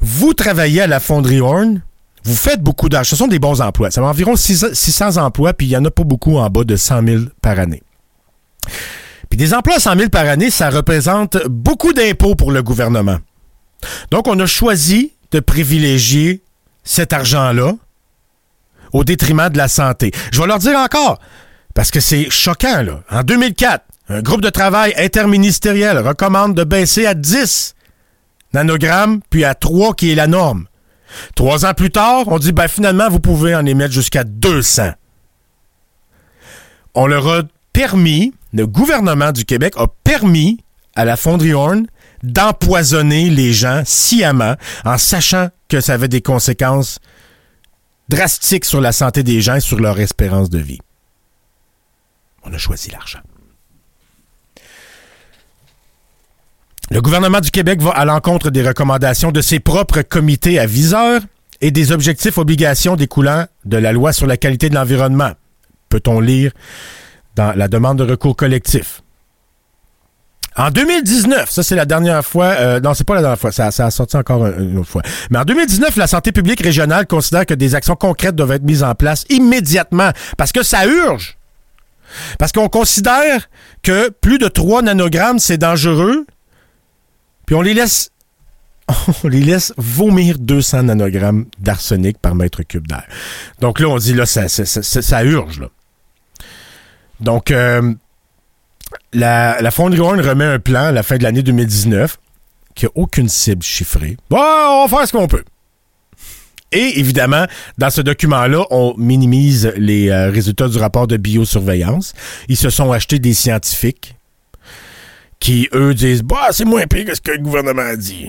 Vous 0.00 0.34
travaillez 0.34 0.82
à 0.82 0.86
la 0.86 1.00
fonderie 1.00 1.40
Horn, 1.40 1.82
vous 2.24 2.34
faites 2.34 2.62
beaucoup 2.62 2.88
d'argent. 2.88 3.10
Ce 3.10 3.16
sont 3.16 3.28
des 3.28 3.38
bons 3.38 3.60
emplois. 3.60 3.90
Ça 3.90 4.00
va 4.00 4.08
environ 4.08 4.36
600 4.36 5.16
emplois, 5.18 5.54
puis 5.54 5.66
il 5.66 5.70
n'y 5.70 5.76
en 5.76 5.84
a 5.84 5.90
pas 5.90 6.04
beaucoup 6.04 6.36
en 6.36 6.48
bas 6.50 6.64
de 6.64 6.76
100 6.76 7.06
000 7.06 7.22
par 7.42 7.58
année. 7.58 7.82
Puis 9.30 9.38
des 9.38 9.54
emplois 9.54 9.76
à 9.76 9.80
100 9.80 9.96
000 9.96 10.08
par 10.10 10.26
année, 10.26 10.50
ça 10.50 10.68
représente 10.68 11.38
beaucoup 11.46 11.92
d'impôts 11.92 12.34
pour 12.34 12.52
le 12.52 12.62
gouvernement. 12.62 13.18
Donc, 14.10 14.28
on 14.28 14.38
a 14.38 14.46
choisi 14.46 15.12
de 15.30 15.40
privilégier 15.40 16.42
cet 16.84 17.12
argent-là 17.12 17.72
au 18.92 19.04
détriment 19.04 19.48
de 19.48 19.56
la 19.56 19.68
santé. 19.68 20.10
Je 20.32 20.40
vais 20.40 20.46
leur 20.46 20.58
dire 20.58 20.76
encore, 20.76 21.20
parce 21.74 21.90
que 21.90 22.00
c'est 22.00 22.28
choquant, 22.28 22.82
là. 22.82 23.02
En 23.10 23.22
2004, 23.22 23.84
un 24.08 24.22
groupe 24.22 24.40
de 24.40 24.50
travail 24.50 24.92
interministériel 24.98 25.98
recommande 25.98 26.54
de 26.54 26.64
baisser 26.64 27.06
à 27.06 27.14
10 27.14 27.76
nanogrammes, 28.52 29.20
puis 29.30 29.44
à 29.44 29.54
3 29.54 29.94
qui 29.94 30.10
est 30.10 30.16
la 30.16 30.26
norme. 30.26 30.66
Trois 31.36 31.64
ans 31.64 31.74
plus 31.74 31.90
tard, 31.90 32.24
on 32.26 32.38
dit, 32.38 32.52
ben 32.52 32.68
finalement, 32.68 33.08
vous 33.08 33.20
pouvez 33.20 33.54
en 33.54 33.64
émettre 33.66 33.94
jusqu'à 33.94 34.24
200. 34.24 34.90
On 36.94 37.06
leur 37.06 37.28
a 37.28 37.42
permis, 37.72 38.34
le 38.52 38.66
gouvernement 38.66 39.32
du 39.32 39.44
Québec 39.44 39.74
a 39.76 39.86
permis 40.04 40.62
à 40.94 41.04
la 41.04 41.16
fonderie 41.16 41.52
Horn 41.52 41.86
d'empoisonner 42.22 43.30
les 43.30 43.52
gens 43.52 43.82
sciemment 43.86 44.56
en 44.84 44.98
sachant 44.98 45.48
que 45.68 45.80
ça 45.80 45.94
avait 45.94 46.08
des 46.08 46.20
conséquences 46.20 46.98
drastiques 48.08 48.64
sur 48.64 48.80
la 48.80 48.92
santé 48.92 49.22
des 49.22 49.40
gens 49.40 49.54
et 49.56 49.60
sur 49.60 49.78
leur 49.78 49.98
espérance 50.00 50.50
de 50.50 50.58
vie. 50.58 50.80
On 52.44 52.52
a 52.52 52.58
choisi 52.58 52.90
l'argent. 52.90 53.20
Le 56.90 57.00
gouvernement 57.00 57.40
du 57.40 57.52
Québec 57.52 57.80
va 57.80 57.90
à 57.90 58.04
l'encontre 58.04 58.50
des 58.50 58.66
recommandations 58.66 59.30
de 59.30 59.40
ses 59.40 59.60
propres 59.60 60.02
comités 60.02 60.58
aviseurs 60.58 61.22
et 61.60 61.70
des 61.70 61.92
objectifs 61.92 62.36
obligations 62.36 62.96
découlant 62.96 63.46
de 63.64 63.76
la 63.76 63.92
loi 63.92 64.12
sur 64.12 64.26
la 64.26 64.36
qualité 64.36 64.68
de 64.68 64.74
l'environnement. 64.74 65.32
Peut-on 65.88 66.18
lire 66.18 66.52
dans 67.36 67.56
la 67.56 67.68
demande 67.68 67.98
de 67.98 68.10
recours 68.10 68.36
collectif. 68.36 69.02
En 70.56 70.70
2019, 70.70 71.48
ça 71.48 71.62
c'est 71.62 71.76
la 71.76 71.84
dernière 71.84 72.24
fois, 72.24 72.46
euh, 72.46 72.80
non 72.80 72.92
c'est 72.92 73.04
pas 73.04 73.14
la 73.14 73.20
dernière 73.20 73.38
fois, 73.38 73.52
ça, 73.52 73.66
a 73.68 73.90
sorti 73.90 74.16
encore 74.16 74.46
une 74.46 74.78
autre 74.78 74.90
fois. 74.90 75.02
Mais 75.30 75.38
en 75.38 75.44
2019, 75.44 75.96
la 75.96 76.06
santé 76.06 76.32
publique 76.32 76.60
régionale 76.60 77.06
considère 77.06 77.46
que 77.46 77.54
des 77.54 77.74
actions 77.74 77.94
concrètes 77.94 78.34
doivent 78.34 78.52
être 78.52 78.64
mises 78.64 78.82
en 78.82 78.94
place 78.94 79.24
immédiatement 79.28 80.10
parce 80.36 80.50
que 80.52 80.62
ça 80.62 80.86
urge. 80.86 81.38
Parce 82.38 82.50
qu'on 82.50 82.68
considère 82.68 83.48
que 83.82 84.08
plus 84.08 84.38
de 84.38 84.48
3 84.48 84.82
nanogrammes, 84.82 85.38
c'est 85.38 85.58
dangereux, 85.58 86.26
puis 87.46 87.54
on 87.54 87.62
les 87.62 87.74
laisse 87.74 88.10
on 89.24 89.28
les 89.28 89.40
laisse 89.40 89.72
vomir 89.76 90.38
200 90.38 90.84
nanogrammes 90.84 91.46
d'arsenic 91.58 92.18
par 92.18 92.34
mètre 92.34 92.62
cube 92.64 92.88
d'air. 92.88 93.06
Donc 93.60 93.78
là, 93.78 93.88
on 93.88 93.98
dit, 93.98 94.14
là, 94.14 94.26
ça, 94.26 94.48
ça, 94.48 94.66
ça 94.66 95.24
urge. 95.24 95.60
Là. 95.60 95.68
Donc, 97.20 97.50
euh, 97.50 97.94
la, 99.12 99.60
la 99.60 99.70
Horn 99.76 99.94
remet 100.20 100.44
un 100.44 100.58
plan 100.58 100.84
à 100.86 100.92
la 100.92 101.02
fin 101.02 101.18
de 101.18 101.22
l'année 101.22 101.42
2019 101.42 102.18
qui 102.74 102.84
n'a 102.86 102.90
aucune 102.94 103.28
cible 103.28 103.62
chiffrée. 103.62 104.16
Bon, 104.28 104.38
on 104.38 104.86
va 104.86 104.98
faire 104.98 105.08
ce 105.08 105.12
qu'on 105.12 105.28
peut. 105.28 105.44
Et 106.72 107.00
évidemment, 107.00 107.46
dans 107.78 107.90
ce 107.90 108.00
document-là, 108.00 108.64
on 108.70 108.94
minimise 108.96 109.72
les 109.76 110.08
euh, 110.08 110.30
résultats 110.30 110.68
du 110.68 110.78
rapport 110.78 111.08
de 111.08 111.16
biosurveillance. 111.16 112.14
Ils 112.48 112.56
se 112.56 112.70
sont 112.70 112.92
achetés 112.92 113.18
des 113.18 113.34
scientifiques 113.34 114.14
qui, 115.40 115.68
eux, 115.74 115.94
disent 115.94 116.22
Bah, 116.22 116.48
c'est 116.52 116.64
moins 116.64 116.86
pire 116.86 117.06
que 117.06 117.14
ce 117.14 117.20
que 117.20 117.32
le 117.32 117.38
gouvernement 117.38 117.82
a 117.82 117.96
dit. 117.96 118.28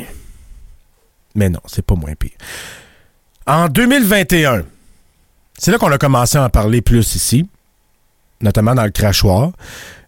Mais 1.35 1.49
non, 1.49 1.59
c'est 1.67 1.85
pas 1.85 1.95
moins 1.95 2.15
pire. 2.15 2.31
En 3.45 3.67
2021, 3.67 4.63
c'est 5.57 5.71
là 5.71 5.77
qu'on 5.77 5.91
a 5.91 5.97
commencé 5.99 6.37
à 6.37 6.43
en 6.43 6.49
parler 6.49 6.81
plus 6.81 7.15
ici 7.15 7.47
notamment 8.41 8.75
dans 8.75 8.83
le 8.83 8.91
crachoir. 8.91 9.51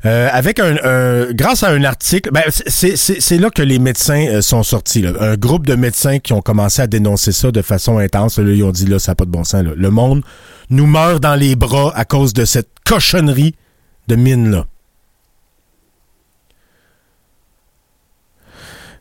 Euh, 0.06 0.28
avec 0.32 0.60
un, 0.60 1.32
grâce 1.32 1.63
à 1.63 1.69
un 1.69 1.84
article, 1.84 2.32
ben, 2.32 2.43
c'est 2.50 3.38
là 3.38 3.50
que 3.50 3.62
les 3.62 3.80
médecins 3.80 4.28
euh, 4.28 4.41
sont 4.41 4.63
sortis. 4.63 5.06
Un 5.19 5.36
groupe 5.36 5.65
de 5.65 5.76
médecins 5.76 6.19
qui 6.19 6.34
ont 6.34 6.41
commencé 6.41 6.82
à 6.82 6.88
dénoncer 6.88 7.32
ça 7.32 7.52
de 7.52 7.62
façon 7.62 7.98
intense. 8.00 8.38
Ils 8.38 8.63
ont 8.63 8.72
dit 8.72 8.86
là, 8.86 9.00
ça 9.00 9.12
n'a 9.12 9.15
pas 9.15 9.26
de 9.26 9.32
bon 9.32 9.43
sens. 9.43 9.63
Le 9.63 9.89
monde 9.89 10.24
nous 10.69 10.88
meurt 10.88 11.22
dans 11.22 11.36
les 11.36 11.56
bras 11.56 11.93
à 11.96 12.04
cause 12.04 12.34
de 12.34 12.43
cette 12.43 12.69
cochonnerie 12.86 13.56
de 14.08 14.15
mine 14.15 14.52
là. 14.52 14.65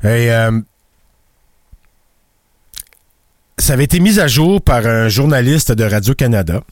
Et, 0.05 0.33
euh, 0.33 0.61
ça 3.59 3.75
avait 3.75 3.85
été 3.85 4.01
mis 4.01 4.19
à 4.19 4.27
jour 4.27 4.61
par 4.61 4.87
un 4.87 5.09
journaliste 5.09 5.71
de 5.71 5.85
Radio-Canada 5.85 6.63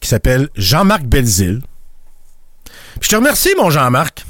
qui 0.00 0.08
s'appelle 0.08 0.48
Jean-Marc 0.56 1.04
Belzile. 1.04 1.60
Je 3.00 3.08
te 3.08 3.16
remercie, 3.16 3.50
mon 3.56 3.70
Jean-Marc. 3.70 4.24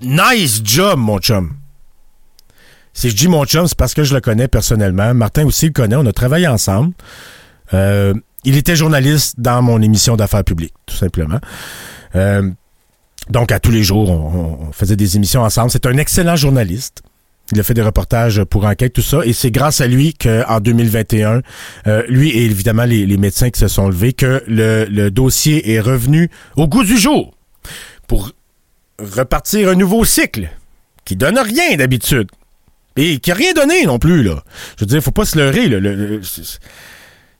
Nice 0.00 0.62
job, 0.64 0.98
mon 0.98 1.18
chum. 1.18 1.54
Si 2.94 3.10
je 3.10 3.16
dis 3.16 3.28
mon 3.28 3.44
chum, 3.44 3.66
c'est 3.66 3.76
parce 3.76 3.94
que 3.94 4.04
je 4.04 4.14
le 4.14 4.20
connais 4.20 4.48
personnellement. 4.48 5.14
Martin 5.14 5.44
aussi 5.46 5.66
le 5.66 5.72
connaît. 5.72 5.96
On 5.96 6.06
a 6.06 6.12
travaillé 6.12 6.46
ensemble. 6.46 6.92
Euh, 7.74 8.14
il 8.44 8.56
était 8.56 8.76
journaliste 8.76 9.34
dans 9.38 9.62
mon 9.62 9.80
émission 9.80 10.16
d'affaires 10.16 10.44
publiques, 10.44 10.74
tout 10.86 10.96
simplement. 10.96 11.38
Euh, 12.16 12.50
donc, 13.30 13.52
à 13.52 13.60
tous 13.60 13.70
les 13.70 13.82
jours, 13.82 14.10
on, 14.10 14.72
faisait 14.72 14.96
des 14.96 15.16
émissions 15.16 15.42
ensemble. 15.42 15.70
C'est 15.70 15.86
un 15.86 15.96
excellent 15.96 16.36
journaliste. 16.36 17.02
Il 17.52 17.60
a 17.60 17.62
fait 17.62 17.74
des 17.74 17.82
reportages 17.82 18.42
pour 18.44 18.64
enquête, 18.64 18.94
tout 18.94 19.02
ça. 19.02 19.20
Et 19.24 19.32
c'est 19.32 19.50
grâce 19.50 19.80
à 19.80 19.86
lui 19.86 20.14
qu'en 20.14 20.58
2021, 20.60 21.42
euh, 21.86 22.02
lui 22.08 22.30
et 22.30 22.44
évidemment 22.46 22.84
les, 22.84 23.16
médecins 23.18 23.50
qui 23.50 23.60
se 23.60 23.68
sont 23.68 23.88
levés, 23.88 24.14
que 24.14 24.42
le, 24.48 25.10
dossier 25.10 25.72
est 25.72 25.80
revenu 25.80 26.30
au 26.56 26.66
goût 26.66 26.82
du 26.82 26.96
jour 26.96 27.34
pour 28.08 28.32
repartir 28.98 29.68
un 29.68 29.74
nouveau 29.74 30.04
cycle 30.04 30.48
qui 31.04 31.14
donne 31.16 31.38
rien 31.38 31.76
d'habitude. 31.76 32.28
Et 32.96 33.18
qui 33.20 33.30
a 33.30 33.34
rien 33.34 33.54
donné 33.54 33.86
non 33.86 33.98
plus, 33.98 34.22
là. 34.22 34.42
Je 34.76 34.84
veux 34.84 34.86
dire, 34.86 35.02
faut 35.02 35.12
pas 35.12 35.24
se 35.24 35.38
leurrer, 35.38 35.68
là. 35.68 35.80
Le, 35.80 35.94
le- 35.94 36.20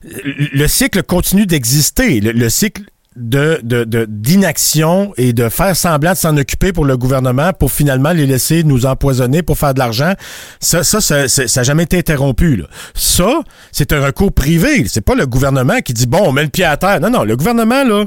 le 0.03 0.67
cycle 0.67 1.03
continue 1.03 1.45
d'exister. 1.45 2.19
Le 2.19 2.49
cycle 2.49 2.83
d'inaction 3.15 5.13
et 5.17 5.33
de 5.33 5.49
faire 5.49 5.75
semblant 5.75 6.11
de 6.13 6.17
s'en 6.17 6.35
occuper 6.37 6.73
pour 6.73 6.85
le 6.85 6.97
gouvernement 6.97 7.53
pour 7.53 7.71
finalement 7.71 8.11
les 8.11 8.25
laisser 8.25 8.63
nous 8.63 8.85
empoisonner 8.85 9.43
pour 9.43 9.57
faire 9.57 9.73
de 9.73 9.79
l'argent, 9.79 10.13
ça, 10.59 10.83
ça, 10.83 10.99
ça, 11.01 11.25
n'a 11.27 11.63
jamais 11.63 11.83
été 11.83 11.97
interrompu. 11.97 12.63
Ça, 12.93 13.41
c'est 13.71 13.93
un 13.93 14.03
recours 14.05 14.31
privé. 14.31 14.85
C'est 14.87 15.01
pas 15.01 15.15
le 15.15 15.25
gouvernement 15.27 15.79
qui 15.81 15.93
dit 15.93 16.07
bon, 16.07 16.21
on 16.25 16.31
met 16.31 16.43
le 16.43 16.49
pied 16.49 16.65
à 16.65 16.77
terre. 16.77 16.99
Non, 16.99 17.09
non, 17.09 17.23
le 17.23 17.35
gouvernement, 17.37 17.83
là, 17.83 18.05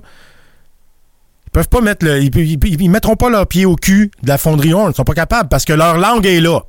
ils 1.47 1.51
peuvent 1.51 1.69
pas 1.69 1.81
mettre 1.81 2.05
le. 2.05 2.19
Ils, 2.23 2.37
ils- 2.37 2.83
ils- 2.83 2.91
mettront 2.91 3.17
pas 3.17 3.31
leur 3.31 3.47
pied 3.47 3.65
au 3.65 3.77
cul 3.77 4.11
de 4.23 4.29
la 4.29 4.39
fonderie 4.39 4.73
Horn. 4.75 4.91
Ils 4.93 4.97
sont 4.97 5.05
pas 5.05 5.15
capables 5.15 5.49
parce 5.49 5.65
que 5.65 5.73
leur 5.73 5.97
langue 5.99 6.27
est 6.27 6.41
là. 6.41 6.61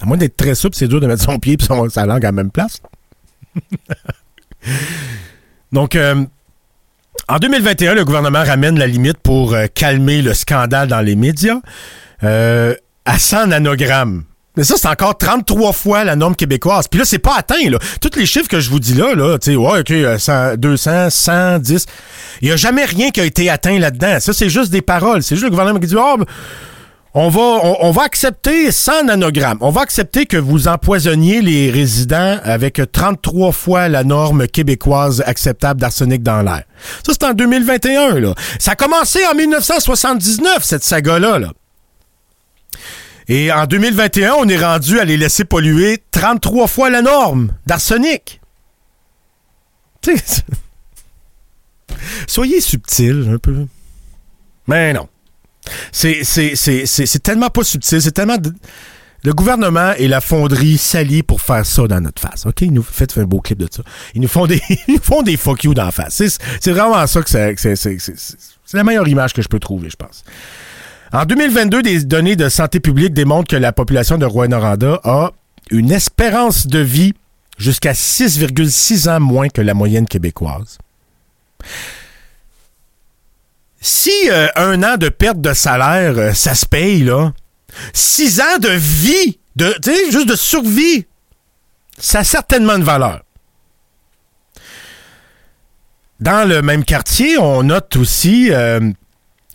À 0.00 0.04
moins 0.04 0.16
d'être 0.16 0.36
très 0.36 0.54
souple, 0.56 0.74
c'est 0.76 0.88
dur 0.88 1.00
de 1.00 1.06
mettre 1.06 1.22
son 1.22 1.38
pied 1.38 1.56
et 1.58 1.88
sa 1.90 2.06
langue 2.06 2.24
à 2.24 2.28
la 2.28 2.32
même 2.32 2.50
place. 2.50 2.80
Donc, 5.72 5.96
euh, 5.96 6.24
en 7.28 7.38
2021, 7.38 7.94
le 7.94 8.04
gouvernement 8.04 8.42
ramène 8.44 8.78
la 8.78 8.86
limite 8.86 9.18
pour 9.18 9.54
euh, 9.54 9.66
calmer 9.72 10.22
le 10.22 10.34
scandale 10.34 10.88
dans 10.88 11.00
les 11.00 11.16
médias 11.16 11.60
euh, 12.24 12.74
à 13.04 13.18
100 13.18 13.48
nanogrammes. 13.48 14.24
Mais 14.56 14.64
ça, 14.64 14.74
c'est 14.76 14.88
encore 14.88 15.16
33 15.16 15.72
fois 15.72 16.04
la 16.04 16.14
norme 16.14 16.36
québécoise. 16.36 16.86
Puis 16.86 16.98
là, 16.98 17.06
c'est 17.06 17.18
pas 17.18 17.36
atteint, 17.36 17.70
là. 17.70 17.78
Tous 18.02 18.18
les 18.18 18.26
chiffres 18.26 18.48
que 18.48 18.60
je 18.60 18.68
vous 18.68 18.80
dis 18.80 18.92
là, 18.92 19.14
là, 19.14 19.38
tu 19.38 19.52
sais, 19.52 19.56
ouais, 19.56 19.80
OK, 19.80 19.90
euh, 19.92 20.18
100, 20.18 20.56
200, 20.56 21.08
110, 21.10 21.86
il 22.42 22.48
n'y 22.48 22.52
a 22.52 22.56
jamais 22.56 22.84
rien 22.84 23.10
qui 23.10 23.20
a 23.20 23.24
été 23.24 23.48
atteint 23.48 23.78
là-dedans. 23.78 24.18
Ça, 24.20 24.34
c'est 24.34 24.50
juste 24.50 24.70
des 24.70 24.82
paroles. 24.82 25.22
C'est 25.22 25.36
juste 25.36 25.44
le 25.44 25.50
gouvernement 25.50 25.80
qui 25.80 25.86
dit, 25.86 25.96
oh, 25.96 26.16
ben, 26.18 26.26
on 27.14 27.28
va, 27.28 27.40
on, 27.80 27.90
va 27.90 28.04
accepter 28.04 28.72
100 28.72 29.04
nanogrammes. 29.04 29.58
On 29.60 29.70
va 29.70 29.82
accepter 29.82 30.24
que 30.24 30.38
vous 30.38 30.66
empoisonniez 30.66 31.42
les 31.42 31.70
résidents 31.70 32.38
avec 32.42 32.80
33 32.90 33.52
fois 33.52 33.88
la 33.88 34.02
norme 34.02 34.46
québécoise 34.46 35.22
acceptable 35.26 35.78
d'arsenic 35.78 36.22
dans 36.22 36.40
l'air. 36.40 36.64
Ça, 37.04 37.12
c'est 37.12 37.24
en 37.24 37.34
2021, 37.34 38.18
là. 38.18 38.34
Ça 38.58 38.72
a 38.72 38.76
commencé 38.76 39.26
en 39.26 39.34
1979, 39.34 40.64
cette 40.64 40.84
saga-là, 40.84 41.38
là. 41.38 41.52
Et 43.28 43.52
en 43.52 43.66
2021, 43.66 44.32
on 44.38 44.48
est 44.48 44.64
rendu 44.64 44.98
à 44.98 45.04
les 45.04 45.18
laisser 45.18 45.44
polluer 45.44 46.02
33 46.12 46.66
fois 46.66 46.88
la 46.88 47.02
norme 47.02 47.52
d'arsenic. 47.66 48.40
Soyez 52.26 52.60
subtil 52.62 53.30
un 53.34 53.38
peu. 53.38 53.66
Mais 54.66 54.92
non. 54.92 55.08
C'est, 55.92 57.22
tellement 57.22 57.50
pas 57.50 57.64
subtil, 57.64 58.02
c'est 58.02 58.12
tellement. 58.12 58.36
Le 59.24 59.32
gouvernement 59.32 59.92
et 59.98 60.08
la 60.08 60.20
fonderie 60.20 60.76
s'allient 60.78 61.22
pour 61.22 61.40
faire 61.40 61.64
ça 61.64 61.86
dans 61.86 62.00
notre 62.00 62.20
face. 62.20 62.44
OK? 62.44 62.62
Ils 62.62 62.72
nous 62.72 62.82
faites 62.82 63.16
un 63.18 63.24
beau 63.24 63.40
clip 63.40 63.56
de 63.58 63.68
ça. 63.70 63.82
Ils 64.16 64.20
nous 64.20 64.26
font 64.26 64.46
des, 64.48 64.60
ils 64.88 64.98
font 64.98 65.22
des 65.22 65.36
fuck 65.36 65.62
you 65.62 65.74
d'en 65.74 65.92
face. 65.92 66.20
C'est, 66.60 66.72
vraiment 66.72 67.06
ça 67.06 67.22
que 67.22 67.30
c'est- 67.30 67.54
c'est 67.56 68.76
la 68.76 68.82
meilleure 68.82 69.06
image 69.06 69.32
que 69.32 69.40
je 69.40 69.46
peux 69.48 69.60
trouver, 69.60 69.90
je 69.90 69.96
pense. 69.96 70.24
En 71.12 71.24
2022, 71.24 71.82
des 71.82 72.02
données 72.04 72.34
de 72.34 72.48
santé 72.48 72.80
publique 72.80 73.12
démontrent 73.14 73.48
que 73.48 73.56
la 73.56 73.72
population 73.72 74.18
de 74.18 74.24
Rouen-Noranda 74.24 74.98
a 75.04 75.30
une 75.70 75.92
espérance 75.92 76.66
de 76.66 76.80
vie 76.80 77.12
jusqu'à 77.58 77.92
6,6 77.92 79.08
ans 79.08 79.20
moins 79.20 79.48
que 79.50 79.60
la 79.60 79.74
moyenne 79.74 80.06
québécoise. 80.08 80.78
Si 83.84 84.12
euh, 84.30 84.46
un 84.54 84.80
an 84.84 84.96
de 84.96 85.08
perte 85.08 85.40
de 85.40 85.52
salaire, 85.52 86.16
euh, 86.16 86.32
ça 86.34 86.54
se 86.54 86.64
paye, 86.64 87.02
là, 87.02 87.32
six 87.92 88.40
ans 88.40 88.58
de 88.60 88.68
vie, 88.68 89.40
de, 89.56 89.74
juste 90.12 90.28
de 90.28 90.36
survie, 90.36 91.04
ça 91.98 92.20
a 92.20 92.24
certainement 92.24 92.76
une 92.76 92.84
valeur. 92.84 93.24
Dans 96.20 96.48
le 96.48 96.62
même 96.62 96.84
quartier, 96.84 97.38
on 97.38 97.64
note 97.64 97.96
aussi 97.96 98.52
euh, 98.52 98.78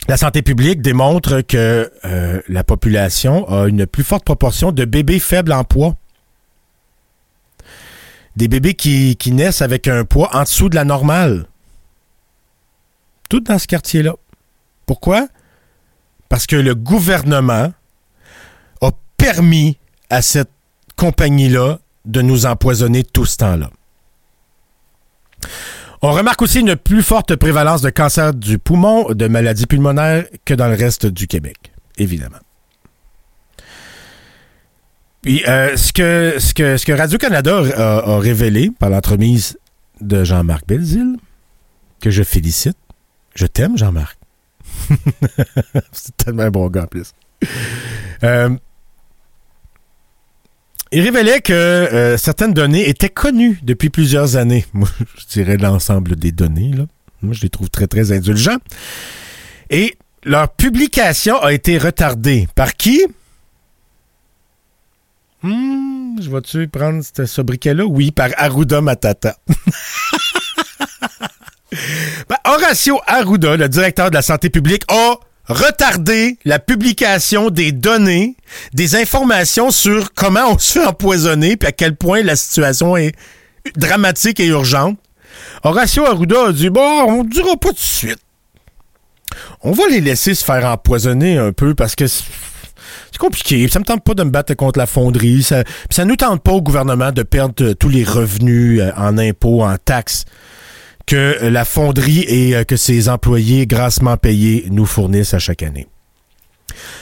la 0.08 0.18
santé 0.18 0.42
publique 0.42 0.82
démontre 0.82 1.40
que 1.40 1.90
la 2.48 2.64
population 2.64 3.48
a 3.48 3.66
une 3.66 3.86
plus 3.86 4.04
forte 4.04 4.24
proportion 4.24 4.72
de 4.72 4.84
bébés 4.84 5.20
faibles 5.20 5.52
en 5.52 5.64
poids. 5.64 5.96
Des 8.36 8.48
bébés 8.48 8.74
qui, 8.74 9.16
qui 9.16 9.32
naissent 9.32 9.62
avec 9.62 9.88
un 9.88 10.04
poids 10.04 10.28
en 10.34 10.42
dessous 10.42 10.68
de 10.68 10.74
la 10.74 10.84
normale. 10.84 11.46
Tout 13.28 13.40
dans 13.40 13.58
ce 13.58 13.66
quartier-là. 13.66 14.14
Pourquoi? 14.86 15.28
Parce 16.28 16.46
que 16.46 16.56
le 16.56 16.74
gouvernement 16.74 17.72
a 18.80 18.90
permis 19.16 19.78
à 20.10 20.22
cette 20.22 20.50
compagnie-là 20.96 21.78
de 22.04 22.22
nous 22.22 22.46
empoisonner 22.46 23.04
tout 23.04 23.26
ce 23.26 23.36
temps-là. 23.38 23.70
On 26.00 26.12
remarque 26.12 26.42
aussi 26.42 26.60
une 26.60 26.76
plus 26.76 27.02
forte 27.02 27.34
prévalence 27.36 27.82
de 27.82 27.90
cancer 27.90 28.32
du 28.32 28.58
poumon, 28.58 29.12
de 29.12 29.26
maladies 29.26 29.66
pulmonaires 29.66 30.24
que 30.44 30.54
dans 30.54 30.68
le 30.68 30.74
reste 30.74 31.06
du 31.06 31.26
Québec, 31.26 31.72
évidemment. 31.96 32.38
Puis, 35.22 35.44
euh, 35.48 35.76
ce 35.76 35.92
que, 35.92 36.36
ce 36.38 36.54
que, 36.54 36.76
ce 36.76 36.86
que 36.86 36.92
Radio-Canada 36.92 37.62
a, 37.76 38.12
a 38.12 38.18
révélé 38.18 38.70
par 38.78 38.90
l'entremise 38.90 39.58
de 40.00 40.22
Jean-Marc 40.22 40.66
Belzile, 40.66 41.16
que 42.00 42.10
je 42.10 42.22
félicite. 42.22 42.76
Je 43.38 43.46
t'aime, 43.46 43.78
Jean-Marc. 43.78 44.18
C'est 45.92 46.16
tellement 46.16 46.42
un 46.42 46.50
bon 46.50 46.66
gars, 46.66 46.82
en 46.82 46.86
plus. 46.88 47.12
Euh, 48.24 48.50
il 50.90 51.02
révélait 51.02 51.40
que 51.40 51.52
euh, 51.52 52.16
certaines 52.16 52.52
données 52.52 52.88
étaient 52.88 53.08
connues 53.08 53.60
depuis 53.62 53.90
plusieurs 53.90 54.34
années. 54.34 54.66
Moi, 54.72 54.88
je 55.16 55.26
dirais 55.26 55.56
l'ensemble 55.56 56.16
des 56.16 56.32
données. 56.32 56.72
Moi, 57.22 57.32
je 57.32 57.42
les 57.42 57.48
trouve 57.48 57.70
très, 57.70 57.86
très 57.86 58.10
indulgents. 58.10 58.58
Et 59.70 59.96
leur 60.24 60.48
publication 60.48 61.40
a 61.40 61.52
été 61.52 61.78
retardée. 61.78 62.48
Par 62.56 62.74
qui? 62.74 63.06
Hmm, 65.44 66.20
je 66.20 66.28
vais-tu 66.28 66.66
prendre 66.66 67.04
ce 67.04 67.24
sobriquet-là? 67.24 67.84
Oui, 67.86 68.10
par 68.10 68.30
Arruda 68.36 68.80
Matata. 68.80 69.36
Ben, 72.28 72.36
Horacio 72.44 73.00
Arruda, 73.06 73.56
le 73.56 73.68
directeur 73.68 74.10
de 74.10 74.14
la 74.14 74.22
santé 74.22 74.50
publique, 74.50 74.82
a 74.88 75.16
retardé 75.48 76.38
la 76.44 76.58
publication 76.58 77.50
des 77.50 77.72
données, 77.72 78.36
des 78.74 78.96
informations 78.96 79.70
sur 79.70 80.12
comment 80.14 80.52
on 80.52 80.58
se 80.58 80.78
fait 80.78 80.86
empoisonner, 80.86 81.56
puis 81.56 81.68
à 81.68 81.72
quel 81.72 81.96
point 81.96 82.22
la 82.22 82.36
situation 82.36 82.96
est 82.96 83.14
dramatique 83.76 84.40
et 84.40 84.46
urgente. 84.46 84.98
Horacio 85.62 86.04
Arruda 86.04 86.48
a 86.48 86.52
dit, 86.52 86.70
bon, 86.70 87.04
on 87.06 87.24
ne 87.24 87.28
dira 87.28 87.56
pas 87.56 87.68
tout 87.68 87.74
de 87.74 87.78
suite. 87.78 88.18
On 89.62 89.72
va 89.72 89.84
les 89.88 90.00
laisser 90.00 90.34
se 90.34 90.44
faire 90.44 90.64
empoisonner 90.66 91.38
un 91.38 91.52
peu 91.52 91.74
parce 91.74 91.94
que 91.94 92.06
c'est 92.06 92.24
compliqué. 93.18 93.68
Ça 93.68 93.78
me 93.78 93.84
tente 93.84 94.04
pas 94.04 94.14
de 94.14 94.22
me 94.22 94.30
battre 94.30 94.54
contre 94.54 94.78
la 94.78 94.86
fonderie. 94.86 95.42
Ça, 95.42 95.64
ça 95.90 96.04
nous 96.04 96.16
tente 96.16 96.42
pas 96.42 96.52
au 96.52 96.62
gouvernement 96.62 97.12
de 97.12 97.22
perdre 97.22 97.72
tous 97.72 97.88
les 97.88 98.04
revenus 98.04 98.80
euh, 98.80 98.90
en 98.96 99.18
impôts, 99.18 99.62
en 99.62 99.76
taxes 99.76 100.24
que 101.08 101.48
la 101.48 101.64
fonderie 101.64 102.20
et 102.28 102.54
euh, 102.54 102.64
que 102.64 102.76
ses 102.76 103.08
employés 103.08 103.66
grassement 103.66 104.18
payés 104.18 104.66
nous 104.70 104.84
fournissent 104.84 105.32
à 105.32 105.38
chaque 105.38 105.62
année. 105.62 105.88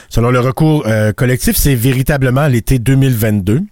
Selon 0.09 0.31
le 0.31 0.39
recours 0.39 0.85
euh, 0.87 1.13
collectif, 1.13 1.57
c'est 1.57 1.75
véritablement 1.75 2.47
l'été 2.47 2.79
2022, 2.79 3.63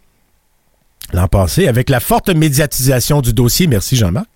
l'an 1.12 1.28
passé, 1.28 1.68
avec 1.68 1.88
la 1.88 2.00
forte 2.00 2.30
médiatisation 2.30 3.20
du 3.20 3.32
dossier, 3.32 3.68
merci 3.68 3.94
Jean-Marc, 3.94 4.26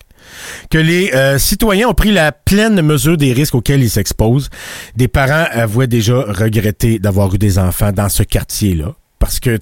que 0.71 0.79
les 0.79 1.11
euh, 1.15 1.37
citoyens 1.39 1.89
ont 1.89 1.95
pris 1.95 2.13
la 2.13 2.31
pleine 2.31 2.81
mesure 2.81 3.17
des 3.17 3.33
risques 3.33 3.57
auxquels 3.57 3.83
ils 3.83 3.91
s'exposent. 3.91 4.51
Des 4.95 5.09
parents 5.09 5.47
avouaient 5.51 5.89
déjà 5.89 6.21
regretter 6.29 7.01
d'avoir 7.01 7.35
eu 7.35 7.39
des 7.39 7.59
enfants 7.59 7.91
dans 7.91 8.09
ce 8.09 8.23
quartier-là, 8.23 8.95
parce 9.19 9.41
que 9.41 9.59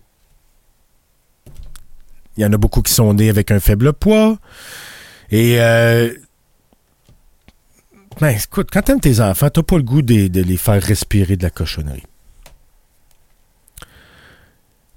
il 2.37 2.43
y 2.43 2.47
en 2.47 2.53
a 2.53 2.59
beaucoup 2.59 2.83
qui 2.83 2.93
sont 2.93 3.15
nés 3.15 3.31
avec 3.31 3.51
un 3.51 3.59
faible 3.61 3.95
poids. 3.95 4.37
Et 5.31 5.57
euh, 5.59 6.13
ben, 8.21 8.29
écoute, 8.29 8.69
quand 8.73 8.83
t'aimes 8.83 9.01
tes 9.01 9.21
enfants, 9.21 9.51
t'as 9.51 9.63
pas 9.63 9.77
le 9.77 9.83
goût 9.83 10.03
de, 10.03 10.41
les 10.41 10.57
faire 10.57 10.83
respirer 10.83 11.37
de 11.37 11.43
la 11.43 11.51
cochonnerie. 11.51 12.05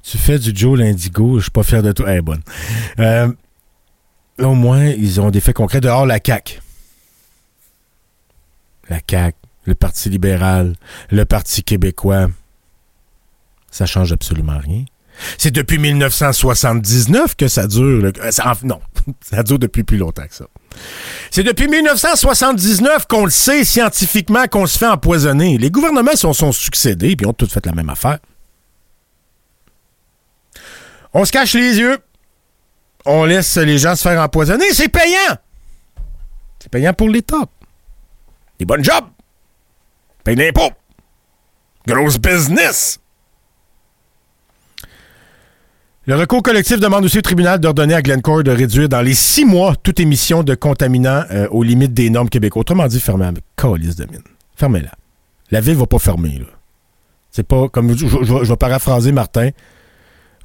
Tu 0.04 0.18
fais 0.18 0.40
du 0.40 0.52
Joe 0.56 0.80
l'Indigo, 0.80 1.38
je 1.38 1.44
suis 1.44 1.52
pas 1.52 1.64
fier 1.64 1.84
de 1.84 1.92
toi. 1.92 2.10
Elle 2.10 2.18
est 2.18 2.22
bonne. 2.22 2.42
Euh, 3.00 3.32
au 4.40 4.54
moins, 4.56 4.86
ils 4.86 5.20
ont 5.22 5.30
des 5.30 5.42
faits 5.42 5.56
concrets 5.56 5.82
dehors 5.82 6.06
la 6.06 6.20
CAQ. 6.24 6.62
La 8.90 9.00
CAQ, 9.08 9.38
le 9.66 9.76
Parti 9.76 10.10
libéral, 10.10 10.76
le 11.12 11.26
Parti 11.26 11.64
québécois. 11.64 12.28
Ça 13.70 13.86
change 13.86 14.12
absolument 14.12 14.58
rien. 14.58 14.86
C'est 15.38 15.52
depuis 15.52 15.78
1979 15.78 17.36
que 17.36 17.48
ça 17.48 17.68
dure. 17.68 18.12
non, 18.64 18.82
ça 19.22 19.44
dure 19.44 19.60
depuis 19.60 19.84
plus 19.84 19.98
longtemps 19.98 20.26
que 20.26 20.36
ça. 20.36 20.46
C'est 21.32 21.44
depuis 21.44 21.68
1979 21.68 23.06
qu'on 23.08 23.26
le 23.26 23.32
sait 23.32 23.64
scientifiquement 23.64 24.48
qu'on 24.48 24.66
se 24.66 24.78
fait 24.78 24.88
empoisonner. 24.88 25.58
Les 25.58 25.70
gouvernements 25.70 26.16
se 26.16 26.32
sont, 26.34 26.52
succédés 26.52 27.16
puis 27.16 27.26
ont 27.26 27.34
tous 27.34 27.52
fait 27.52 27.66
la 27.66 27.74
même 27.74 27.90
affaire. 27.90 28.20
On 31.14 31.26
se 31.26 31.32
cache 31.32 31.54
les 31.54 31.78
yeux. 31.78 31.98
On 33.06 33.26
laisse 33.26 33.58
les 33.58 33.78
gens 33.78 33.96
se 33.96 34.02
faire 34.02 34.22
empoisonner. 34.22 34.72
C'est 34.74 34.90
payant. 34.90 35.38
C'est 36.60 36.70
payant 36.70 36.94
pour 36.94 37.10
l'État. 37.10 37.44
Des 38.60 38.66
bonnes 38.66 38.84
jobs. 38.84 39.06
Paye 40.24 40.36
l'impôt. 40.36 40.72
Grosse 41.88 42.18
business. 42.18 43.00
Le 46.10 46.16
recours 46.16 46.42
collectif 46.42 46.80
demande 46.80 47.06
aussi 47.06 47.20
au 47.20 47.22
tribunal 47.22 47.60
d'ordonner 47.60 47.94
à 47.94 48.02
Glencore 48.02 48.42
de 48.42 48.50
réduire 48.50 48.90
dans 48.90 49.04
les 49.04 49.14
six 49.14 49.46
mois 49.46 49.76
toute 49.76 50.00
émission 50.00 50.42
de 50.42 50.56
contaminants 50.56 51.22
euh, 51.30 51.48
aux 51.52 51.62
limites 51.62 51.94
des 51.94 52.10
normes 52.10 52.30
québécoises. 52.30 52.62
Autrement 52.62 52.88
dit, 52.88 53.00
fermez 53.00 53.26
la 53.26 53.34
calice 53.56 53.96
de 53.96 54.06
mine. 54.06 54.24
Fermez-la. 54.56 54.90
La 55.52 55.62
ville 55.62 55.76
va 55.76 55.86
pas 55.86 56.00
fermer, 56.00 56.40
là. 56.40 56.48
C'est 57.30 57.48
pas, 57.48 57.70
comme 57.70 57.96
je, 57.96 58.08
vais 58.08 58.56
paraphraser 58.56 59.12
Martin, 59.12 59.52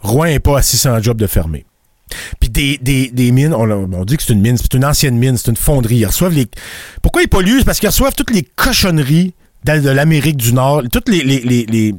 Rouen 0.01 0.27
n'est 0.27 0.39
pas 0.39 0.59
à 0.59 0.63
600 0.63 1.01
jobs 1.01 1.17
de 1.17 1.27
fermer. 1.27 1.65
Puis 2.41 2.51
des, 2.51 2.77
des, 2.77 3.09
des 3.09 3.33
mines, 3.33 3.55
on, 3.55 4.05
dit 4.05 4.19
que 4.19 4.23
c'est 4.23 4.35
une 4.35 4.43
mine, 4.43 4.59
c'est 4.59 4.75
une 4.75 4.85
ancienne 4.85 5.17
mine, 5.17 5.39
c'est 5.39 5.51
une 5.51 5.57
fonderie. 5.57 5.97
Ils 5.97 6.05
reçoivent 6.05 6.35
les. 6.35 6.45
Pourquoi 7.01 7.23
ils 7.23 7.29
polluent? 7.29 7.65
Parce 7.65 7.81
qu'ils 7.81 7.89
reçoivent 7.89 8.15
toutes 8.15 8.33
les 8.33 8.43
cochonneries 8.43 9.33
de, 9.65 9.89
l'Amérique 9.89 10.37
du 10.37 10.53
Nord, 10.53 10.83
toutes 10.93 11.09
les, 11.09 11.23
les, 11.23 11.41
les- 11.41 11.95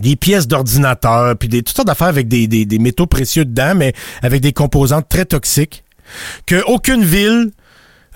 des 0.00 0.16
pièces 0.16 0.48
d'ordinateur, 0.48 1.36
puis 1.36 1.48
des, 1.48 1.62
toutes 1.62 1.76
sortes 1.76 1.88
d'affaires 1.88 2.08
avec 2.08 2.28
des, 2.28 2.78
métaux 2.78 3.06
précieux 3.06 3.44
dedans, 3.44 3.74
mais 3.74 3.92
avec 4.22 4.40
des 4.40 4.52
composantes 4.52 5.08
très 5.08 5.24
toxiques, 5.24 5.84
que 6.46 6.62
aucune 6.66 7.04
ville 7.04 7.52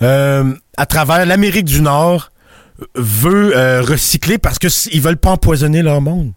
euh, 0.01 0.53
à 0.75 0.85
travers 0.85 1.25
l'Amérique 1.25 1.65
du 1.65 1.81
Nord 1.81 2.31
veut 2.95 3.55
euh, 3.55 3.81
recycler 3.81 4.37
parce 4.37 4.59
qu'ils 4.59 5.01
veulent 5.01 5.17
pas 5.17 5.31
empoisonner 5.31 5.81
leur 5.81 6.01
monde. 6.01 6.33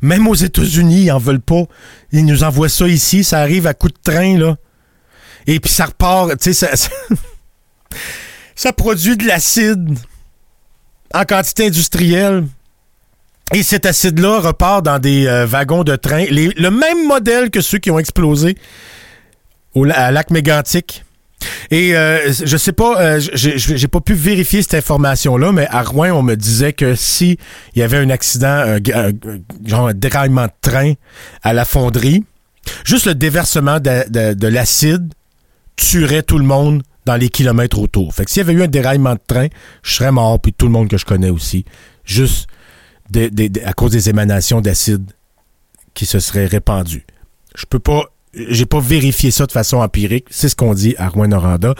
Même 0.00 0.28
aux 0.28 0.34
États-Unis, 0.34 1.04
ils 1.04 1.12
en 1.12 1.18
veulent 1.18 1.40
pas. 1.40 1.64
Ils 2.12 2.26
nous 2.26 2.44
envoient 2.44 2.68
ça 2.68 2.86
ici, 2.86 3.24
ça 3.24 3.40
arrive 3.40 3.66
à 3.66 3.74
coup 3.74 3.88
de 3.88 3.98
train, 4.02 4.38
là. 4.38 4.56
Et 5.46 5.58
puis 5.60 5.72
ça 5.72 5.86
repart, 5.86 6.38
tu 6.38 6.52
sais, 6.52 6.66
ça, 6.66 6.88
ça 8.54 8.72
produit 8.72 9.16
de 9.16 9.26
l'acide 9.26 9.98
en 11.14 11.24
quantité 11.24 11.66
industrielle. 11.66 12.46
Et 13.54 13.62
cet 13.62 13.84
acide-là 13.84 14.40
repart 14.40 14.82
dans 14.82 14.98
des 14.98 15.26
euh, 15.26 15.46
wagons 15.46 15.84
de 15.84 15.96
train. 15.96 16.24
Le 16.30 16.70
même 16.70 17.06
modèle 17.06 17.50
que 17.50 17.60
ceux 17.60 17.78
qui 17.78 17.90
ont 17.90 17.98
explosé 17.98 18.56
à 19.94 20.10
lac 20.10 20.30
mégantic. 20.30 21.04
Et 21.70 21.96
euh, 21.96 22.32
je 22.32 22.56
sais 22.56 22.72
pas, 22.72 23.00
euh, 23.00 23.20
j'ai 23.34 23.88
pas 23.88 24.00
pu 24.00 24.14
vérifier 24.14 24.62
cette 24.62 24.74
information-là, 24.74 25.50
mais 25.50 25.66
à 25.68 25.82
Rouen, 25.82 26.10
on 26.12 26.22
me 26.22 26.36
disait 26.36 26.72
que 26.72 26.94
si 26.94 27.36
il 27.74 27.80
y 27.80 27.82
avait 27.82 27.96
un 27.96 28.10
accident, 28.10 28.64
un, 28.64 29.10
genre 29.66 29.88
un 29.88 29.94
déraillement 29.94 30.46
de 30.46 30.52
train 30.60 30.92
à 31.42 31.52
la 31.52 31.64
fonderie, 31.64 32.24
juste 32.84 33.06
le 33.06 33.14
déversement 33.14 33.80
de 33.80 34.46
l'acide 34.46 35.12
tuerait 35.76 36.22
tout 36.22 36.38
le 36.38 36.44
monde 36.44 36.82
dans 37.06 37.16
les 37.16 37.28
kilomètres 37.28 37.80
autour. 37.80 38.14
Fait 38.14 38.24
que 38.24 38.30
s'il 38.30 38.40
y 38.40 38.44
avait 38.44 38.52
eu 38.52 38.62
un 38.62 38.68
déraillement 38.68 39.14
de 39.14 39.20
train, 39.26 39.48
je 39.82 39.94
serais 39.94 40.12
mort, 40.12 40.38
puis 40.40 40.52
tout 40.52 40.66
le 40.66 40.72
monde 40.72 40.88
que 40.88 40.96
je 40.96 41.04
connais 41.04 41.30
aussi, 41.30 41.64
juste 42.04 42.46
à 43.64 43.72
cause 43.72 43.92
des 43.92 44.08
émanations 44.08 44.60
d'acide 44.60 45.10
qui 45.94 46.06
se 46.06 46.18
seraient 46.20 46.46
répandues. 46.46 47.06
Je 47.54 47.66
peux 47.66 47.78
pas 47.78 48.12
j'ai 48.34 48.66
pas 48.66 48.80
vérifié 48.80 49.30
ça 49.30 49.46
de 49.46 49.52
façon 49.52 49.78
empirique. 49.78 50.26
C'est 50.30 50.48
ce 50.48 50.56
qu'on 50.56 50.74
dit 50.74 50.94
à 50.98 51.08
Rouen-Noranda. 51.08 51.74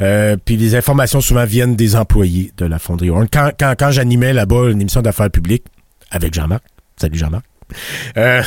Euh, 0.00 0.36
puis 0.44 0.56
les 0.56 0.74
informations 0.74 1.20
souvent 1.20 1.44
viennent 1.44 1.76
des 1.76 1.94
employés 1.96 2.52
de 2.56 2.66
la 2.66 2.78
fonderie. 2.78 3.10
Quand, 3.30 3.90
j'animais 3.90 4.32
là-bas 4.32 4.70
une 4.70 4.80
émission 4.80 5.00
d'affaires 5.00 5.30
publiques 5.30 5.64
avec 6.10 6.34
Jean-Marc, 6.34 6.64
salut 6.96 7.18
Jean-Marc, 7.18 7.44
euh, 8.16 8.42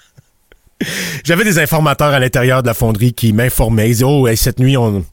j'avais 1.24 1.44
des 1.44 1.58
informateurs 1.58 2.08
à 2.08 2.18
l'intérieur 2.18 2.62
de 2.62 2.68
la 2.68 2.74
fonderie 2.74 3.12
qui 3.12 3.32
m'informaient. 3.32 3.88
Ils 3.88 3.92
disaient, 3.92 4.04
oh, 4.04 4.26
cette 4.34 4.58
nuit, 4.58 4.76
on, 4.78 5.04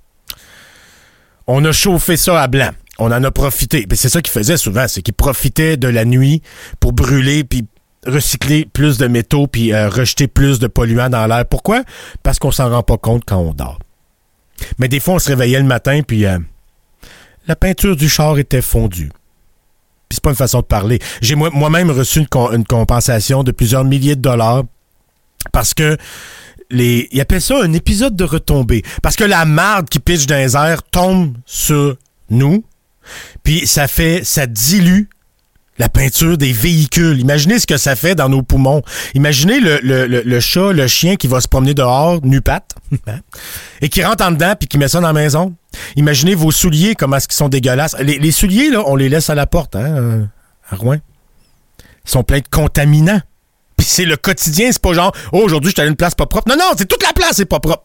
on 1.45 1.65
a 1.65 1.71
chauffé 1.73 2.15
ça 2.15 2.41
à 2.41 2.47
blanc. 2.47 2.71
On 2.99 3.11
en 3.11 3.23
a 3.23 3.31
profité. 3.31 3.85
C'est 3.93 4.09
ça 4.09 4.21
qu'ils 4.21 4.31
faisaient 4.31 4.57
souvent, 4.57 4.87
c'est 4.87 5.01
qu'ils 5.01 5.13
profitaient 5.13 5.77
de 5.77 5.87
la 5.87 6.03
nuit 6.05 6.41
pour 6.79 6.93
brûler 6.93 7.43
puis 7.43 7.65
recycler 8.05 8.65
plus 8.71 8.97
de 8.97 9.07
métaux 9.07 9.47
puis 9.47 9.73
euh, 9.73 9.89
rejeter 9.89 10.27
plus 10.27 10.59
de 10.59 10.67
polluants 10.67 11.09
dans 11.09 11.27
l'air. 11.27 11.45
Pourquoi? 11.45 11.83
Parce 12.23 12.39
qu'on 12.39 12.51
s'en 12.51 12.69
rend 12.69 12.83
pas 12.83 12.97
compte 12.97 13.23
quand 13.25 13.37
on 13.37 13.53
dort. 13.53 13.79
Mais 14.79 14.87
des 14.87 14.99
fois, 14.99 15.15
on 15.15 15.19
se 15.19 15.27
réveillait 15.29 15.59
le 15.59 15.65
matin 15.65 16.01
puis 16.07 16.25
euh, 16.25 16.39
la 17.47 17.55
peinture 17.55 17.95
du 17.95 18.09
char 18.09 18.37
était 18.39 18.61
fondue. 18.61 19.09
Puis 20.09 20.15
c'est 20.15 20.23
pas 20.23 20.29
une 20.29 20.35
façon 20.37 20.59
de 20.61 20.65
parler. 20.65 20.99
J'ai 21.21 21.35
moi- 21.35 21.49
moi-même 21.51 21.91
reçu 21.91 22.19
une 22.33 22.65
compensation 22.65 23.43
de 23.43 23.51
plusieurs 23.51 23.83
milliers 23.83 24.15
de 24.15 24.21
dollars 24.21 24.63
parce 25.51 25.73
que 25.73 25.97
les, 26.69 27.07
ils 27.11 27.21
appellent 27.21 27.41
ça 27.41 27.61
un 27.61 27.73
épisode 27.73 28.15
de 28.15 28.23
retombée. 28.23 28.83
Parce 29.03 29.15
que 29.15 29.23
la 29.23 29.45
marde 29.45 29.87
qui 29.89 29.99
pitche 29.99 30.25
dans 30.25 30.35
les 30.35 30.55
airs 30.55 30.83
tombe 30.83 31.35
sur 31.45 31.97
nous, 32.29 32.63
puis 33.43 33.67
ça 33.67 33.87
fait, 33.87 34.23
ça 34.23 34.47
dilue 34.47 35.03
la 35.79 35.89
peinture 35.89 36.37
des 36.37 36.51
véhicules. 36.51 37.19
Imaginez 37.19 37.59
ce 37.59 37.67
que 37.67 37.77
ça 37.77 37.95
fait 37.95 38.15
dans 38.15 38.29
nos 38.29 38.41
poumons. 38.41 38.81
Imaginez 39.13 39.59
le, 39.59 39.79
le, 39.83 40.07
le, 40.07 40.39
chat, 40.39 40.71
le 40.73 40.87
chien 40.87 41.15
qui 41.15 41.27
va 41.27 41.39
se 41.41 41.47
promener 41.47 41.73
dehors, 41.73 42.19
nu 42.23 42.41
patte, 42.41 42.75
hein, 43.07 43.19
et 43.81 43.89
qui 43.89 44.03
rentre 44.03 44.25
en 44.25 44.31
dedans 44.31 44.53
puis 44.59 44.67
qui 44.67 44.77
met 44.77 44.87
ça 44.87 44.99
dans 44.99 45.07
la 45.07 45.13
maison. 45.13 45.55
Imaginez 45.95 46.35
vos 46.35 46.51
souliers, 46.51 46.95
comment 46.95 47.17
est-ce 47.17 47.27
qu'ils 47.27 47.37
sont 47.37 47.49
dégueulasses. 47.49 47.95
Les, 47.99 48.17
les 48.17 48.31
souliers, 48.31 48.71
là, 48.71 48.83
on 48.87 48.95
les 48.95 49.09
laisse 49.09 49.29
à 49.29 49.35
la 49.35 49.45
porte, 49.45 49.75
hein, 49.75 49.97
euh, 49.97 50.25
à 50.69 50.75
Rouen. 50.75 50.97
Ils 52.05 52.11
sont 52.11 52.23
pleins 52.23 52.39
de 52.39 52.47
contaminants. 52.49 53.21
Puis 53.77 53.85
c'est 53.85 54.05
le 54.05 54.17
quotidien, 54.17 54.71
c'est 54.71 54.81
pas 54.81 54.93
genre, 54.93 55.11
oh, 55.31 55.39
aujourd'hui, 55.39 55.69
je 55.69 55.75
suis 55.75 55.81
allé 55.81 55.91
une 55.91 55.95
place 55.95 56.15
pas 56.15 56.25
propre. 56.25 56.49
Non, 56.49 56.55
non, 56.57 56.71
c'est 56.75 56.87
toute 56.87 57.03
la 57.03 57.13
place, 57.13 57.33
c'est 57.35 57.45
pas 57.45 57.59
propre. 57.59 57.83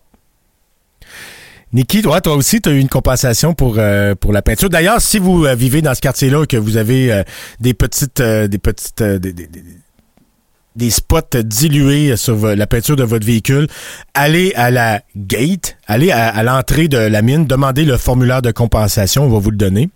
Niki, 1.72 2.02
toi, 2.02 2.20
toi 2.20 2.34
aussi, 2.36 2.60
tu 2.60 2.68
as 2.68 2.72
eu 2.72 2.78
une 2.78 2.88
compensation 2.88 3.54
pour, 3.54 3.76
euh, 3.78 4.14
pour 4.14 4.32
la 4.32 4.42
peinture. 4.42 4.68
D'ailleurs, 4.68 5.00
si 5.00 5.18
vous 5.18 5.46
euh, 5.46 5.54
vivez 5.54 5.80
dans 5.80 5.94
ce 5.94 6.00
quartier-là 6.00 6.44
que 6.46 6.56
vous 6.58 6.76
avez 6.76 7.10
euh, 7.12 7.22
des 7.60 7.72
petites 7.72 8.20
des 8.20 8.58
petites 8.58 9.02
des, 9.02 9.32
des- 9.32 10.90
spots 10.90 11.38
dilués 11.44 12.16
sur 12.16 12.46
la 12.54 12.66
peinture 12.66 12.96
de 12.96 13.04
votre 13.04 13.26
véhicule, 13.26 13.68
allez 14.14 14.52
à 14.54 14.70
la 14.70 15.00
gate, 15.16 15.76
allez 15.86 16.10
à 16.10 16.42
l'entrée 16.42 16.88
de 16.88 16.98
la 16.98 17.22
mine, 17.22 17.46
demandez 17.46 17.84
le 17.84 17.96
formulaire 17.96 18.42
de 18.42 18.50
compensation, 18.50 19.24
on 19.24 19.28
va 19.30 19.38
vous 19.38 19.50
le 19.50 19.56
donner. 19.56 19.88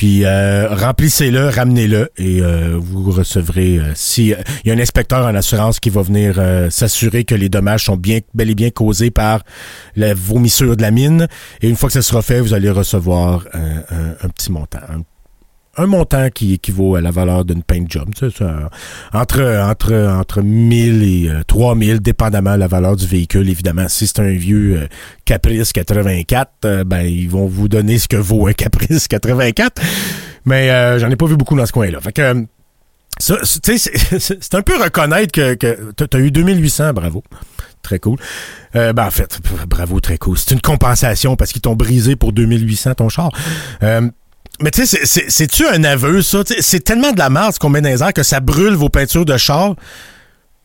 Puis 0.00 0.24
euh, 0.24 0.66
remplissez-le, 0.74 1.50
ramenez-le 1.50 2.10
et 2.16 2.40
euh, 2.40 2.78
vous 2.80 3.12
recevrez. 3.12 3.76
euh, 3.76 3.92
si 3.94 4.28
il 4.64 4.68
y 4.68 4.70
a 4.70 4.74
un 4.74 4.78
inspecteur 4.78 5.26
en 5.26 5.34
assurance 5.34 5.78
qui 5.78 5.90
va 5.90 6.00
venir 6.00 6.40
s'assurer 6.70 7.24
que 7.24 7.34
les 7.34 7.50
dommages 7.50 7.84
sont 7.84 7.98
bien 7.98 8.20
bel 8.32 8.48
et 8.48 8.54
bien 8.54 8.70
causés 8.70 9.10
par 9.10 9.42
la 9.96 10.14
vomissure 10.14 10.74
de 10.74 10.80
la 10.80 10.90
mine. 10.90 11.28
Et 11.60 11.68
une 11.68 11.76
fois 11.76 11.90
que 11.90 11.92
ça 11.92 12.00
sera 12.00 12.22
fait, 12.22 12.40
vous 12.40 12.54
allez 12.54 12.70
recevoir 12.70 13.44
un, 13.52 14.28
petit 14.30 14.50
montant. 14.50 14.78
Un 15.76 15.86
montant 15.86 16.28
qui 16.30 16.54
équivaut 16.54 16.96
à 16.96 17.00
la 17.00 17.10
valeur 17.10 17.44
d'une 17.44 17.62
paint 17.62 17.84
job. 17.88 18.10
tu 18.16 18.30
sais, 18.30 18.44
entre, 19.12 19.40
entre, 19.62 19.94
entre 19.94 20.42
1000 20.42 21.02
et 21.02 21.28
euh, 21.30 21.42
3000, 21.46 22.00
dépendamment 22.00 22.54
de 22.54 22.60
la 22.60 22.66
valeur 22.66 22.96
du 22.96 23.06
véhicule, 23.06 23.48
évidemment. 23.48 23.86
Si 23.88 24.06
c'est 24.06 24.18
un 24.20 24.32
vieux 24.32 24.78
euh, 24.82 24.86
Caprice 25.24 25.72
84, 25.72 26.50
euh, 26.64 26.84
ben, 26.84 27.02
ils 27.02 27.30
vont 27.30 27.46
vous 27.46 27.68
donner 27.68 27.98
ce 27.98 28.08
que 28.08 28.16
vaut 28.16 28.46
un 28.48 28.52
Caprice 28.52 29.06
84. 29.08 29.80
Mais 30.44 30.70
euh, 30.70 30.98
j'en 30.98 31.08
ai 31.08 31.16
pas 31.16 31.26
vu 31.26 31.36
beaucoup 31.36 31.56
dans 31.56 31.66
ce 31.66 31.72
coin-là. 31.72 32.00
Fait 32.00 32.12
que, 32.12 32.46
c'est- 33.20 34.54
un 34.54 34.62
peu 34.62 34.76
reconnaître 34.82 35.32
que, 35.32 35.54
que 35.54 36.04
tu 36.04 36.16
as 36.16 36.20
eu 36.20 36.30
2800, 36.30 36.92
bravo. 36.94 37.22
Très 37.82 37.98
cool. 37.98 38.18
Euh, 38.76 38.92
ben, 38.92 39.06
en 39.06 39.10
fait, 39.10 39.38
bravo, 39.68 40.00
très 40.00 40.18
cool. 40.18 40.36
C'est 40.36 40.52
une 40.54 40.60
compensation 40.60 41.36
parce 41.36 41.52
qu'ils 41.52 41.62
t'ont 41.62 41.76
brisé 41.76 42.16
pour 42.16 42.32
2800 42.32 42.94
ton 42.94 43.08
char. 43.08 43.30
Mais 44.60 44.70
tu 44.70 44.84
sais, 44.84 44.98
c'est- 44.98 45.06
c'est- 45.06 45.30
c'est-tu 45.30 45.66
un 45.66 45.84
aveu, 45.84 46.22
ça? 46.22 46.42
C'est 46.60 46.84
tellement 46.84 47.12
de 47.12 47.18
la 47.18 47.30
merde 47.30 47.56
qu'on 47.58 47.68
met 47.68 47.80
dans 47.80 47.88
les 47.88 48.02
airs 48.02 48.12
que 48.12 48.22
ça 48.22 48.40
brûle 48.40 48.74
vos 48.74 48.88
peintures 48.88 49.24
de 49.24 49.36
char. 49.36 49.74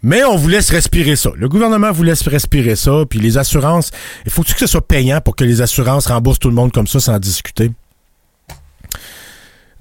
Mais 0.03 0.23
on 0.23 0.35
vous 0.35 0.49
laisse 0.49 0.69
respirer 0.69 1.15
ça. 1.15 1.31
Le 1.35 1.49
gouvernement 1.49 1.91
vous 1.91 2.03
laisse 2.03 2.27
respirer 2.27 2.75
ça. 2.75 3.05
Puis 3.09 3.17
les 3.19 3.37
assurances, 3.39 3.89
il 4.25 4.31
faut 4.31 4.43
que 4.43 4.51
ce 4.55 4.67
soit 4.67 4.85
payant 4.87 5.19
pour 5.19 5.35
que 5.35 5.43
les 5.43 5.61
assurances 5.61 6.05
remboursent 6.07 6.37
tout 6.39 6.49
le 6.49 6.53
monde 6.55 6.71
comme 6.71 6.85
ça 6.85 6.99
sans 6.99 7.17
discuter? 7.17 7.71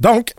Donc, 0.00 0.32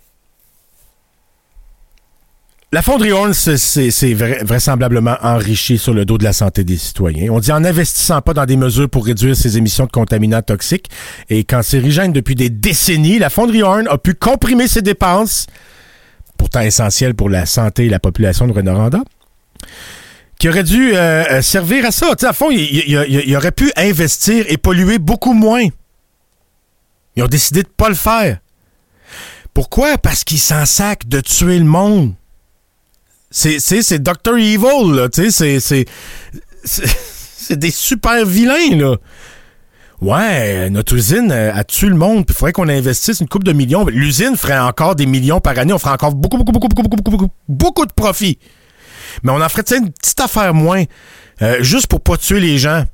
la 2.71 2.81
fonderie 2.81 3.11
Horn 3.11 3.31
vra- 3.31 4.43
vraisemblablement 4.43 5.15
enrichie 5.21 5.77
sur 5.77 5.93
le 5.93 6.03
dos 6.03 6.17
de 6.17 6.23
la 6.23 6.33
santé 6.33 6.63
des 6.63 6.77
citoyens. 6.77 7.31
On 7.31 7.39
dit 7.39 7.51
en 7.51 7.61
n'investissant 7.61 8.21
pas 8.21 8.33
dans 8.33 8.45
des 8.45 8.57
mesures 8.57 8.89
pour 8.89 9.05
réduire 9.05 9.35
ses 9.35 9.57
émissions 9.57 9.85
de 9.85 9.91
contaminants 9.91 10.41
toxiques 10.41 10.89
et 11.29 11.43
cancérigènes 11.43 12.11
depuis 12.11 12.35
des 12.35 12.49
décennies, 12.49 13.19
la 13.19 13.29
fonderie 13.29 13.63
Horn 13.63 13.87
a 13.89 13.97
pu 13.97 14.13
comprimer 14.13 14.67
ses 14.67 14.81
dépenses, 14.81 15.47
pourtant 16.37 16.61
essentielles 16.61 17.15
pour 17.15 17.29
la 17.29 17.45
santé 17.45 17.85
et 17.85 17.89
la 17.89 17.99
population 17.99 18.47
de 18.47 18.51
Renoranda, 18.51 19.01
qui 20.37 20.49
aurait 20.49 20.63
dû 20.63 20.93
euh, 20.93 21.23
euh, 21.31 21.41
servir 21.41 21.85
à 21.85 21.91
ça. 21.91 22.07
Tu 22.09 22.21
sais, 22.21 22.27
à 22.27 22.33
fond, 22.33 22.49
il, 22.51 23.35
aurait 23.37 23.53
pu 23.53 23.71
investir 23.77 24.43
et 24.49 24.57
polluer 24.57 24.99
beaucoup 24.99 25.33
moins. 25.33 25.67
Ils 27.15 27.23
ont 27.23 27.27
décidé 27.27 27.63
de 27.63 27.69
pas 27.69 27.87
le 27.87 27.95
faire. 27.95 28.39
Pourquoi? 29.53 29.97
Parce 29.97 30.25
qu'ils 30.25 30.39
s'en 30.39 30.65
sacent 30.65 31.07
de 31.07 31.21
tuer 31.21 31.57
le 31.57 31.63
monde. 31.63 32.13
C'est, 33.37 33.59
c'est, 33.59 33.81
c'est 33.81 34.01
Dr. 34.01 34.37
Evil, 34.37 34.93
là. 34.93 35.09
Tu 35.09 35.29
sais, 35.29 35.59
c'est, 35.59 35.85
c'est, 36.63 37.59
des 37.59 37.69
super 37.69 38.25
vilains, 38.25 38.77
là. 38.77 38.95
Ouais, 39.99 40.69
notre 40.69 40.95
usine 40.95 41.29
euh, 41.33 41.53
a 41.53 41.65
tué 41.65 41.89
le 41.89 41.95
monde, 41.95 42.25
puis 42.25 42.33
il 42.33 42.37
faudrait 42.37 42.53
qu'on 42.53 42.69
investisse 42.69 43.19
une 43.19 43.27
coupe 43.27 43.43
de 43.43 43.51
millions. 43.51 43.85
L'usine 43.87 44.37
ferait 44.37 44.57
encore 44.57 44.95
des 44.95 45.05
millions 45.05 45.41
par 45.41 45.59
année, 45.59 45.73
on 45.73 45.79
ferait 45.79 45.91
encore 45.91 46.15
beaucoup, 46.15 46.37
beaucoup, 46.37 46.53
beaucoup, 46.53 46.69
beaucoup, 46.69 46.83
beaucoup, 46.83 46.95
beaucoup, 46.95 47.11
beaucoup, 47.11 47.33
beaucoup 47.49 47.85
de 47.85 47.91
profit. 47.91 48.39
Mais 49.23 49.33
on 49.33 49.41
en 49.41 49.49
ferait 49.49 49.65
une 49.77 49.91
petite 49.91 50.21
affaire 50.21 50.53
moins, 50.53 50.85
euh, 51.41 51.61
juste 51.61 51.87
pour 51.87 51.99
pas 51.99 52.15
tuer 52.15 52.39
les 52.39 52.57
gens. 52.57 52.85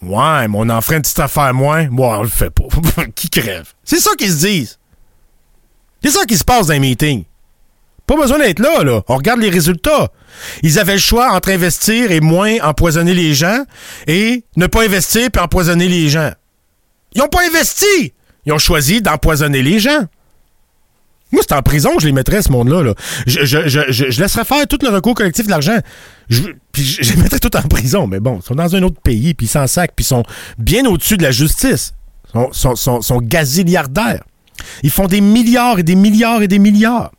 Ouais, 0.00 0.48
mais 0.48 0.56
on 0.56 0.70
en 0.70 0.80
ferait 0.80 0.96
une 0.96 1.02
petite 1.02 1.20
affaire 1.20 1.52
moins. 1.52 1.86
Moi, 1.90 2.18
on 2.18 2.22
le 2.22 2.28
fait 2.30 2.48
pas. 2.48 2.64
qui 3.14 3.28
crève? 3.28 3.74
C'est 3.84 4.00
ça 4.00 4.12
qu'ils 4.16 4.32
se 4.32 4.46
disent. 4.46 4.78
C'est 6.02 6.12
ça 6.12 6.24
qui 6.24 6.38
se 6.38 6.44
passe 6.44 6.68
dans 6.68 6.72
les 6.72 6.80
meetings. 6.80 7.24
Pas 8.06 8.16
besoin 8.16 8.38
d'être 8.38 8.60
là, 8.60 8.84
là. 8.84 9.02
On 9.08 9.16
regarde 9.16 9.40
les 9.40 9.50
résultats. 9.50 10.12
Ils 10.62 10.78
avaient 10.78 10.94
le 10.94 10.98
choix 10.98 11.32
entre 11.32 11.50
investir 11.50 12.12
et 12.12 12.20
moins 12.20 12.56
empoisonner 12.62 13.14
les 13.14 13.34
gens 13.34 13.64
et 14.06 14.44
ne 14.56 14.66
pas 14.66 14.84
investir 14.84 15.30
puis 15.30 15.42
empoisonner 15.42 15.88
les 15.88 16.08
gens. 16.08 16.30
Ils 17.14 17.18
n'ont 17.20 17.28
pas 17.28 17.44
investi. 17.46 18.12
Ils 18.44 18.52
ont 18.52 18.58
choisi 18.58 19.02
d'empoisonner 19.02 19.62
les 19.62 19.80
gens. 19.80 20.06
Moi, 21.32 21.42
c'est 21.46 21.54
en 21.54 21.62
prison 21.62 21.96
que 21.96 22.02
je 22.02 22.06
les 22.06 22.12
mettrais, 22.12 22.40
ce 22.42 22.52
monde-là. 22.52 22.82
Là. 22.82 22.94
Je, 23.26 23.44
je, 23.44 23.66
je, 23.66 23.80
je, 23.90 24.20
laisserais 24.20 24.44
faire 24.44 24.66
tout 24.68 24.78
le 24.80 24.90
recours 24.90 25.14
collectif 25.14 25.46
de 25.46 25.50
l'argent. 25.50 25.78
Puis 26.28 26.84
je, 26.84 27.12
les 27.12 27.20
mettrais 27.20 27.40
tout 27.40 27.56
en 27.56 27.62
prison. 27.62 28.06
Mais 28.06 28.20
bon, 28.20 28.38
ils 28.40 28.46
sont 28.46 28.54
dans 28.54 28.76
un 28.76 28.82
autre 28.84 29.00
pays, 29.00 29.34
puis 29.34 29.46
ils 29.46 29.50
s'en 29.50 29.66
sac, 29.66 29.92
puis 29.96 30.04
ils 30.04 30.08
sont 30.08 30.22
bien 30.58 30.84
au-dessus 30.86 31.16
de 31.16 31.24
la 31.24 31.32
justice. 31.32 31.94
Ils 32.34 32.48
sont, 32.52 32.76
sont, 32.76 33.02
sont 33.02 33.18
gazilliardaires. 33.18 34.22
Ils 34.84 34.90
font 34.90 35.06
des 35.06 35.20
milliards 35.20 35.80
et 35.80 35.82
des 35.82 35.96
milliards 35.96 36.42
et 36.42 36.48
des 36.48 36.60
milliards. 36.60 37.10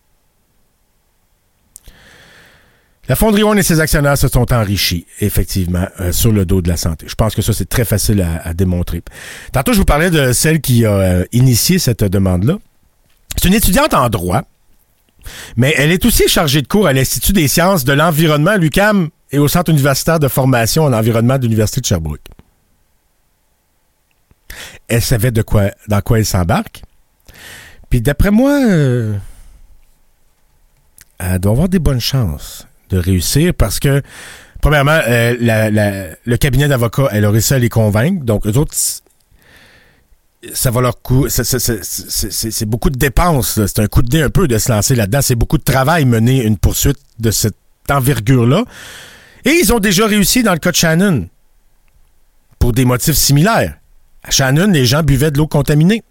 La 3.07 3.15
Fonderie 3.15 3.43
One 3.43 3.57
et 3.57 3.63
ses 3.63 3.79
actionnaires 3.79 4.17
se 4.17 4.27
sont 4.27 4.51
enrichis, 4.51 5.05
effectivement, 5.21 5.87
euh, 6.01 6.11
sur 6.11 6.31
le 6.31 6.45
dos 6.45 6.61
de 6.61 6.67
la 6.67 6.75
santé. 6.75 7.05
Je 7.09 7.15
pense 7.15 7.35
que 7.35 7.41
ça, 7.41 7.53
c'est 7.53 7.69
très 7.69 7.85
facile 7.85 8.21
à, 8.21 8.53
démontrer. 8.53 9.01
Tantôt, 9.53 9.71
je 9.71 9.77
vous 9.77 9.85
parlais 9.85 10.09
de 10.09 10.33
celle 10.33 10.59
qui 10.59 10.85
a 10.85 10.91
euh, 10.91 11.25
initié 11.31 11.79
cette 11.79 12.03
demande-là. 12.03 12.57
C'est 13.37 13.47
une 13.47 13.53
étudiante 13.53 13.93
en 13.93 14.09
droit, 14.09 14.41
mais 15.55 15.73
elle 15.77 15.91
est 15.91 16.03
aussi 16.05 16.27
chargée 16.27 16.61
de 16.61 16.67
cours 16.67 16.87
à 16.87 16.93
l'Institut 16.93 17.33
des 17.33 17.47
sciences 17.47 17.85
de 17.85 17.93
l'environnement 17.93 18.55
l'UCAM 18.55 19.09
et 19.31 19.37
au 19.37 19.47
Centre 19.47 19.71
universitaire 19.71 20.19
de 20.19 20.27
formation 20.27 20.83
en 20.83 20.93
environnement 20.93 21.37
de 21.37 21.43
l'Université 21.43 21.81
de 21.81 21.85
Sherbrooke. 21.85 22.21
Elle 24.87 25.01
savait 25.01 25.31
dans 25.31 25.43
quoi 25.43 25.71
elle 26.17 26.25
s'embarque. 26.25 26.81
Puis 27.89 28.01
d'après 28.01 28.31
moi, 28.31 28.51
euh, 28.51 29.15
elle 31.19 31.39
doit 31.39 31.51
avoir 31.51 31.69
des 31.69 31.79
bonnes 31.79 32.01
chances 32.01 32.66
de 32.89 32.97
réussir 32.97 33.53
parce 33.53 33.79
que, 33.79 34.01
premièrement, 34.61 34.99
euh, 35.07 36.15
le 36.25 36.35
cabinet 36.37 36.67
d'avocats, 36.67 37.09
elle 37.11 37.25
a 37.25 37.29
réussi 37.29 37.53
à 37.53 37.59
les 37.59 37.69
convaincre. 37.69 38.23
Donc, 38.23 38.45
eux 38.47 38.57
autres, 38.57 38.75
ça 40.53 40.71
va 40.71 40.81
leur 40.81 41.01
coûter. 41.01 41.29
C'est 41.29 42.65
beaucoup 42.65 42.89
de 42.89 42.97
dépenses. 42.97 43.59
C'est 43.65 43.79
un 43.79 43.87
coup 43.87 44.01
de 44.01 44.09
dé 44.09 44.21
un 44.21 44.29
peu 44.29 44.47
de 44.47 44.57
se 44.57 44.71
lancer 44.71 44.95
là-dedans. 44.95 45.21
C'est 45.21 45.35
beaucoup 45.35 45.57
de 45.57 45.63
travail 45.63 46.05
mener 46.05 46.43
une 46.43 46.57
poursuite 46.57 46.99
de 47.19 47.31
cette 47.31 47.55
envergure-là. 47.89 48.63
Et 49.45 49.51
ils 49.51 49.73
ont 49.73 49.79
déjà 49.79 50.07
réussi 50.07 50.43
dans 50.43 50.53
le 50.53 50.59
cas 50.59 50.71
de 50.71 50.75
Shannon 50.75 51.29
pour 52.59 52.73
des 52.73 52.85
motifs 52.85 53.15
similaires. 53.15 53.77
À 54.23 54.31
Shannon, 54.31 54.67
les 54.67 54.85
gens 54.85 55.03
buvaient 55.03 55.31
de 55.31 55.37
l'eau 55.37 55.47
contaminée. 55.47 56.03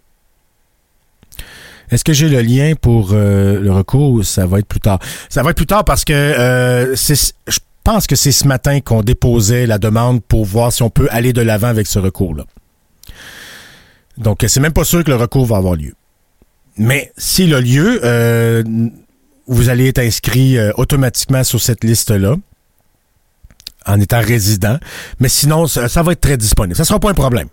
Est-ce 1.91 2.03
que 2.03 2.13
j'ai 2.13 2.29
le 2.29 2.41
lien 2.41 2.73
pour 2.79 3.11
euh, 3.13 3.59
le 3.59 3.71
recours 3.71 4.23
ça 4.25 4.45
va 4.45 4.59
être 4.59 4.67
plus 4.67 4.79
tard? 4.79 4.99
Ça 5.29 5.43
va 5.43 5.51
être 5.51 5.57
plus 5.57 5.65
tard 5.65 5.85
parce 5.85 6.03
que 6.03 6.13
euh, 6.13 6.95
je 6.95 7.59
pense 7.83 8.07
que 8.07 8.15
c'est 8.15 8.31
ce 8.31 8.47
matin 8.47 8.81
qu'on 8.81 9.01
déposait 9.01 9.65
la 9.65 9.77
demande 9.77 10.21
pour 10.23 10.45
voir 10.45 10.73
si 10.73 10.83
on 10.83 10.89
peut 10.89 11.07
aller 11.11 11.31
de 11.33 11.41
l'avant 11.41 11.67
avec 11.67 11.87
ce 11.87 11.99
recours-là. 11.99 12.43
Donc, 14.17 14.43
c'est 14.47 14.59
même 14.59 14.73
pas 14.73 14.83
sûr 14.83 15.03
que 15.03 15.11
le 15.11 15.15
recours 15.15 15.45
va 15.45 15.57
avoir 15.57 15.75
lieu. 15.75 15.93
Mais 16.75 17.13
s'il 17.17 17.53
a 17.53 17.61
lieu, 17.61 18.01
euh, 18.03 18.63
vous 19.47 19.69
allez 19.69 19.87
être 19.87 19.99
inscrit 19.99 20.57
automatiquement 20.75 21.43
sur 21.43 21.61
cette 21.61 21.83
liste-là 21.83 22.35
en 23.85 24.01
étant 24.01 24.19
résident. 24.19 24.77
Mais 25.19 25.29
sinon, 25.29 25.67
ça, 25.67 25.87
ça, 25.87 26.03
va 26.03 26.11
être 26.11 26.21
très 26.21 26.35
disponible. 26.35 26.75
Ça 26.75 26.83
sera 26.83 26.99
pas 26.99 27.09
un 27.09 27.13
problème 27.13 27.47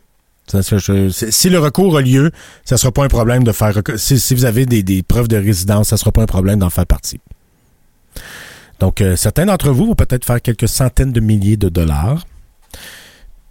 si 0.47 1.51
le 1.51 1.59
recours 1.59 1.97
a 1.97 2.03
lieu, 2.03 2.31
ça 2.65 2.77
sera 2.77 2.93
pas 2.93 3.05
un 3.05 3.09
problème 3.09 3.45
de 3.45 3.53
faire. 3.53 3.81
Si, 3.97 4.35
vous 4.35 4.45
avez 4.45 4.67
des, 4.67 5.03
preuves 5.03 5.29
de 5.29 5.37
résidence, 5.37 5.89
ça 5.89 5.97
sera 5.97 6.13
pas 6.13 6.23
un 6.23 6.27
problème 6.27 6.59
d'en 6.59 6.71
faire 6.71 6.87
partie. 6.87 7.21
Donc, 8.81 9.01
euh, 9.01 9.17
certains 9.17 9.47
d'entre 9.47 9.71
vous 9.71 9.87
vont 9.87 9.95
peut-être 9.95 10.25
faire 10.25 10.43
quelques 10.43 10.69
centaines 10.69 11.13
de 11.13 11.21
milliers 11.21 11.57
de 11.57 11.69
dollars. 11.69 12.27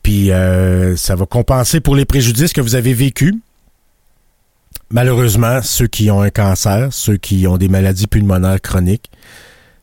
Puis, 0.03 0.31
euh, 0.31 0.95
ça 0.95 1.15
va 1.15 1.25
compenser 1.25 1.79
pour 1.79 1.95
les 1.95 2.05
préjudices 2.05 2.53
que 2.53 2.61
vous 2.61 2.75
avez 2.75 2.93
vécus. 2.93 3.33
Malheureusement, 4.91 5.61
ceux 5.63 5.87
qui 5.87 6.11
ont 6.11 6.21
un 6.21 6.29
cancer, 6.29 6.89
ceux 6.91 7.17
qui 7.17 7.47
ont 7.47 7.57
des 7.57 7.69
maladies 7.69 8.07
pulmonaires 8.07 8.61
chroniques, 8.61 9.09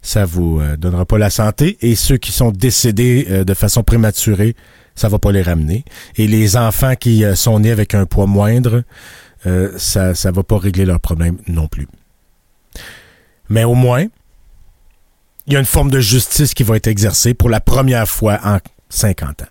ça 0.02 0.24
vous 0.24 0.60
euh, 0.60 0.76
donnera 0.76 1.04
pas 1.04 1.18
la 1.18 1.30
santé. 1.30 1.78
Et 1.80 1.96
ceux 1.96 2.18
qui 2.18 2.32
sont 2.32 2.52
décédés 2.52 3.44
de 3.44 3.54
façon 3.54 3.82
prématurée, 3.82 4.54
ça 4.94 5.08
va 5.08 5.18
pas 5.18 5.32
les 5.32 5.42
ramener. 5.42 5.84
Et 6.16 6.26
les 6.26 6.56
enfants 6.56 6.94
qui 6.94 7.24
euh, 7.24 7.34
sont 7.34 7.60
nés 7.60 7.70
avec 7.70 7.94
un 7.94 8.06
poids 8.06 8.26
moindre, 8.26 8.82
euh, 9.46 9.72
ça 9.78 10.10
ne 10.10 10.30
va 10.30 10.42
pas 10.42 10.58
régler 10.58 10.84
leurs 10.84 11.00
problèmes 11.00 11.38
non 11.48 11.68
plus. 11.68 11.88
Mais 13.48 13.64
au 13.64 13.74
moins, 13.74 14.06
il 15.46 15.54
y 15.54 15.56
a 15.56 15.58
une 15.58 15.66
forme 15.66 15.90
de 15.90 16.00
justice 16.00 16.54
qui 16.54 16.62
va 16.62 16.76
être 16.76 16.86
exercée 16.86 17.34
pour 17.34 17.48
la 17.48 17.60
première 17.60 18.08
fois 18.08 18.38
en 18.44 18.58
50 18.90 19.42
ans. 19.42 19.46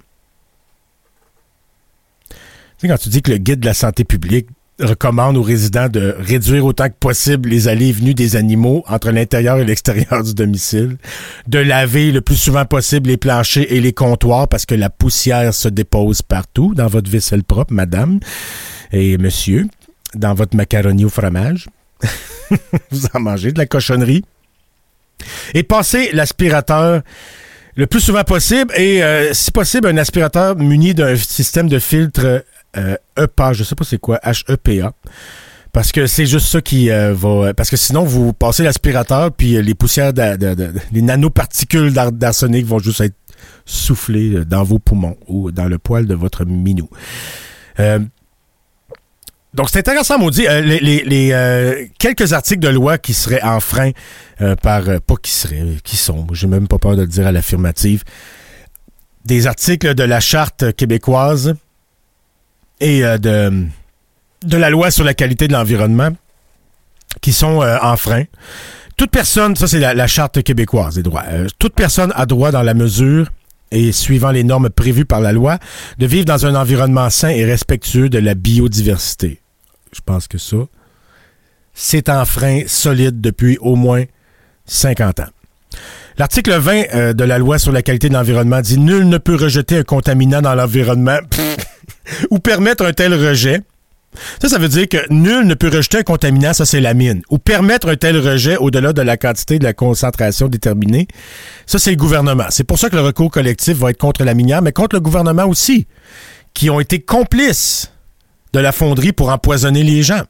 Tu 2.29 2.37
sais, 2.77 2.87
quand 2.87 2.97
tu 2.97 3.09
dis 3.09 3.21
que 3.21 3.31
le 3.31 3.37
guide 3.37 3.59
de 3.59 3.65
la 3.65 3.73
santé 3.73 4.05
publique 4.05 4.47
recommande 4.79 5.37
aux 5.37 5.41
résidents 5.41 5.89
de 5.89 6.15
réduire 6.19 6.65
autant 6.65 6.87
que 6.87 6.95
possible 6.99 7.49
les 7.49 7.67
allées 7.67 7.89
et 7.89 7.91
venues 7.91 8.13
des 8.13 8.35
animaux 8.35 8.83
entre 8.87 9.11
l'intérieur 9.11 9.57
et 9.59 9.65
l'extérieur 9.65 10.23
du 10.23 10.33
domicile, 10.33 10.97
de 11.47 11.59
laver 11.59 12.11
le 12.11 12.21
plus 12.21 12.35
souvent 12.35 12.65
possible 12.65 13.09
les 13.09 13.17
planchers 13.17 13.65
et 13.69 13.81
les 13.81 13.93
comptoirs 13.93 14.47
parce 14.47 14.65
que 14.65 14.75
la 14.75 14.89
poussière 14.89 15.53
se 15.53 15.67
dépose 15.67 16.21
partout 16.21 16.73
dans 16.73 16.87
votre 16.87 17.09
vaisselle 17.09 17.43
propre, 17.43 17.73
madame 17.73 18.19
et 18.91 19.17
monsieur, 19.17 19.67
dans 20.15 20.33
votre 20.33 20.55
macaroni 20.55 21.05
au 21.05 21.09
fromage. 21.09 21.67
Vous 22.91 23.05
en 23.13 23.19
mangez 23.19 23.51
de 23.51 23.59
la 23.59 23.65
cochonnerie. 23.65 24.23
Et 25.53 25.63
passer 25.63 26.09
l'aspirateur 26.13 27.01
le 27.75 27.87
plus 27.87 28.01
souvent 28.01 28.23
possible 28.23 28.73
et, 28.75 29.03
euh, 29.03 29.33
si 29.33 29.51
possible, 29.51 29.87
un 29.87 29.97
aspirateur 29.97 30.55
muni 30.55 30.93
d'un 30.93 31.15
système 31.15 31.69
de 31.69 31.79
filtre 31.79 32.43
euh, 32.77 32.95
EPA, 33.17 33.53
je 33.53 33.63
sais 33.63 33.75
pas 33.75 33.83
c'est 33.83 33.97
quoi, 33.97 34.19
H-E-P-A. 34.23 34.93
Parce 35.71 35.91
que 35.91 36.07
c'est 36.07 36.25
juste 36.25 36.47
ça 36.47 36.61
qui 36.61 36.89
euh, 36.89 37.13
va. 37.13 37.53
Parce 37.53 37.69
que 37.69 37.77
sinon, 37.77 38.03
vous 38.03 38.33
passez 38.33 38.63
l'aspirateur, 38.63 39.31
puis 39.31 39.55
euh, 39.55 39.61
les 39.61 39.75
poussières, 39.75 40.13
les 40.91 41.01
nanoparticules 41.01 41.93
d'arsenic 41.93 42.65
vont 42.65 42.79
juste 42.79 43.01
être 43.01 43.15
soufflées 43.65 44.45
dans 44.45 44.63
vos 44.63 44.79
poumons 44.79 45.17
ou 45.27 45.51
dans 45.51 45.65
le 45.65 45.77
poil 45.77 46.07
de 46.07 46.15
votre 46.15 46.43
minou. 46.43 46.89
donc, 49.53 49.69
c'est 49.69 49.79
intéressant, 49.79 50.17
maudit. 50.17 50.47
les, 50.63 50.79
les, 50.79 51.91
quelques 51.99 52.33
articles 52.33 52.61
de 52.61 52.69
loi 52.69 52.97
qui 52.97 53.13
seraient 53.13 53.43
enfreints 53.43 53.91
par. 54.61 54.83
pas 55.01 55.15
qui 55.21 55.31
seraient, 55.31 55.77
qui 55.83 55.97
sont. 55.97 56.25
J'ai 56.33 56.47
même 56.47 56.67
pas 56.67 56.79
peur 56.79 56.95
de 56.95 57.01
le 57.01 57.07
dire 57.07 57.27
à 57.27 57.31
l'affirmative. 57.31 58.03
Des 59.25 59.45
articles 59.45 59.93
de 59.93 60.03
la 60.03 60.19
Charte 60.19 60.73
québécoise 60.73 61.53
et 62.79 63.03
euh, 63.03 63.17
de, 63.17 63.65
de 64.43 64.57
la 64.57 64.69
loi 64.69 64.91
sur 64.91 65.03
la 65.03 65.13
qualité 65.13 65.47
de 65.47 65.53
l'environnement 65.53 66.09
qui 67.21 67.33
sont 67.33 67.61
euh, 67.61 67.77
en 67.81 67.97
frein. 67.97 68.23
Toute 68.97 69.11
personne, 69.11 69.55
ça 69.55 69.67
c'est 69.67 69.79
la, 69.79 70.07
charte 70.07 70.43
québécoise 70.43 70.95
des 70.95 71.03
droits, 71.03 71.23
euh, 71.29 71.47
toute 71.57 71.73
personne 71.73 72.11
a 72.15 72.25
droit 72.25 72.51
dans 72.51 72.63
la 72.63 72.73
mesure 72.73 73.29
et 73.71 73.91
suivant 73.91 74.31
les 74.31 74.43
normes 74.43 74.69
prévues 74.69 75.05
par 75.05 75.21
la 75.21 75.31
loi, 75.31 75.59
de 75.99 76.05
vivre 76.07 76.25
dans 76.25 76.45
un 76.45 76.55
environnement 76.55 77.09
sain 77.09 77.29
et 77.29 77.45
respectueux 77.45 78.09
de 78.09 78.17
la 78.17 78.33
biodiversité. 78.33 79.41
Je 79.93 80.01
pense 80.03 80.27
que 80.27 80.39
ça, 80.39 80.57
c'est 81.73 82.09
en 82.09 82.25
frein 82.25 82.63
solide 82.65 83.21
depuis 83.21 83.57
au 83.61 83.75
moins 83.75 84.05
50 84.65 85.19
ans. 85.19 85.29
L'article 86.17 86.57
20 86.57 87.13
de 87.13 87.23
la 87.23 87.37
loi 87.37 87.59
sur 87.59 87.71
la 87.71 87.83
qualité 87.83 88.09
de 88.09 88.15
l'environnement 88.15 88.59
dit 88.59 88.79
Nul 88.79 89.07
ne 89.07 89.19
peut 89.19 89.35
rejeter 89.35 89.77
un 89.77 89.83
contaminant 89.83 90.41
dans 90.41 90.55
l'environnement. 90.55 91.19
ou 92.29 92.39
permettre 92.39 92.85
un 92.85 92.93
tel 92.93 93.13
rejet. 93.13 93.61
Ça, 94.41 94.49
ça 94.49 94.57
veut 94.57 94.69
dire 94.69 94.89
que 94.89 94.97
nul 95.11 95.45
ne 95.45 95.53
peut 95.53 95.69
rejeter 95.69 95.99
un 95.99 96.03
contaminant, 96.03 96.53
ça 96.53 96.65
c'est 96.65 96.81
la 96.81 96.95
mine. 96.95 97.21
Ou 97.29 97.37
permettre 97.37 97.89
un 97.89 97.95
tel 97.95 98.17
rejet 98.17 98.57
au-delà 98.57 98.91
de 98.91 99.01
la 99.03 99.17
quantité 99.17 99.59
de 99.59 99.63
la 99.63 99.73
concentration 99.73 100.47
déterminée, 100.47 101.07
ça 101.67 101.77
c'est 101.77 101.91
le 101.91 101.97
gouvernement. 101.97 102.45
C'est 102.49 102.63
pour 102.63 102.79
ça 102.79 102.89
que 102.89 102.95
le 102.95 103.03
recours 103.03 103.29
collectif 103.29 103.77
va 103.77 103.91
être 103.91 103.99
contre 103.99 104.23
la 104.23 104.33
minière, 104.33 104.63
mais 104.63 104.71
contre 104.71 104.95
le 104.95 105.01
gouvernement 105.01 105.45
aussi, 105.45 105.85
qui 106.55 106.71
ont 106.71 106.79
été 106.79 106.99
complices 106.99 107.91
de 108.53 108.59
la 108.59 108.71
fonderie 108.71 109.11
pour 109.11 109.29
empoisonner 109.29 109.83
les 109.83 110.01
gens. 110.01 110.23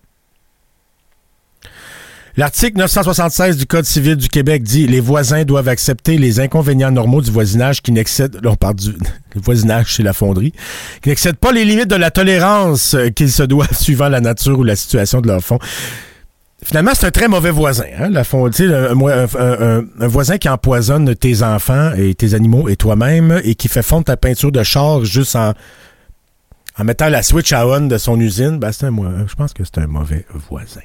L'article 2.39 2.77
976 2.77 3.57
du 3.57 3.65
Code 3.65 3.83
civil 3.83 4.15
du 4.15 4.29
Québec 4.29 4.63
dit 4.63 4.87
les 4.87 5.01
voisins 5.01 5.43
doivent 5.43 5.67
accepter 5.67 6.17
les 6.17 6.39
inconvénients 6.39 6.89
normaux 6.89 7.21
du 7.21 7.31
voisinage 7.31 7.81
qui 7.81 7.91
n'excèdent, 7.91 8.39
on 8.45 8.55
parle 8.55 8.75
du 8.75 8.95
voisinage 9.35 9.87
chez 9.87 10.03
la 10.03 10.13
fonderie, 10.13 10.53
qui 11.01 11.09
n'excèdent 11.09 11.35
pas 11.35 11.51
les 11.51 11.65
limites 11.65 11.89
de 11.89 11.97
la 11.97 12.11
tolérance 12.11 12.93
euh, 12.93 13.09
qu'ils 13.09 13.33
se 13.33 13.43
doivent 13.43 13.73
suivant 13.77 14.07
la 14.07 14.21
nature 14.21 14.57
ou 14.57 14.63
la 14.63 14.77
situation 14.77 15.19
de 15.19 15.27
leur 15.27 15.43
fond. 15.43 15.59
Finalement, 16.63 16.91
c'est 16.93 17.07
un 17.07 17.11
très 17.11 17.27
mauvais 17.27 17.51
voisin. 17.51 17.83
Hein? 17.99 18.07
La 18.09 18.23
fond, 18.23 18.49
tu 18.49 18.69
sais, 18.69 18.73
un, 18.73 20.07
voisin 20.07 20.37
qui 20.37 20.47
empoisonne 20.47 21.13
tes 21.15 21.43
enfants 21.43 21.91
et 21.97 22.15
tes 22.15 22.35
animaux 22.35 22.69
et 22.69 22.77
toi-même 22.77 23.41
et 23.43 23.55
qui 23.55 23.67
fait 23.67 23.83
fondre 23.83 24.05
ta 24.05 24.15
peinture 24.15 24.53
de 24.53 24.63
char 24.63 25.03
juste 25.03 25.35
en, 25.35 25.51
en 26.77 26.83
mettant 26.85 27.09
la 27.09 27.21
switch 27.21 27.51
à 27.51 27.67
on 27.67 27.81
de 27.81 27.97
son 27.97 28.17
usine, 28.17 28.59
ben 28.59 28.71
c'est 28.71 28.85
un, 28.85 28.93
je 29.27 29.35
pense 29.35 29.51
que 29.51 29.63
c'est 29.65 29.81
un 29.81 29.87
mauvais 29.87 30.25
voisin. 30.49 30.79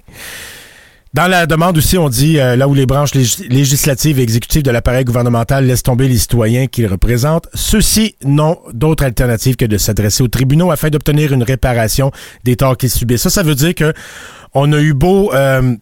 Dans 1.14 1.28
la 1.28 1.46
demande 1.46 1.78
aussi, 1.78 1.96
on 1.96 2.08
dit 2.08 2.40
euh, 2.40 2.56
là 2.56 2.66
où 2.66 2.74
les 2.74 2.86
branches 2.86 3.14
légis- 3.14 3.46
législatives 3.48 4.18
et 4.18 4.22
exécutives 4.22 4.64
de 4.64 4.72
l'appareil 4.72 5.04
gouvernemental 5.04 5.64
laissent 5.64 5.84
tomber 5.84 6.08
les 6.08 6.18
citoyens 6.18 6.66
qu'ils 6.66 6.88
représentent, 6.88 7.46
ceux-ci 7.54 8.16
n'ont 8.24 8.58
d'autre 8.72 9.04
alternative 9.04 9.54
que 9.54 9.64
de 9.64 9.78
s'adresser 9.78 10.24
aux 10.24 10.28
tribunaux 10.28 10.72
afin 10.72 10.88
d'obtenir 10.90 11.32
une 11.32 11.44
réparation 11.44 12.10
des 12.42 12.56
torts 12.56 12.76
qu'ils 12.76 12.90
subissent. 12.90 13.22
Ça, 13.22 13.30
ça 13.30 13.44
veut 13.44 13.54
dire 13.54 13.76
que 13.76 13.94
on 14.54 14.72
a 14.72 14.80
eu 14.80 14.92
beau 14.92 15.32
euh, 15.34 15.76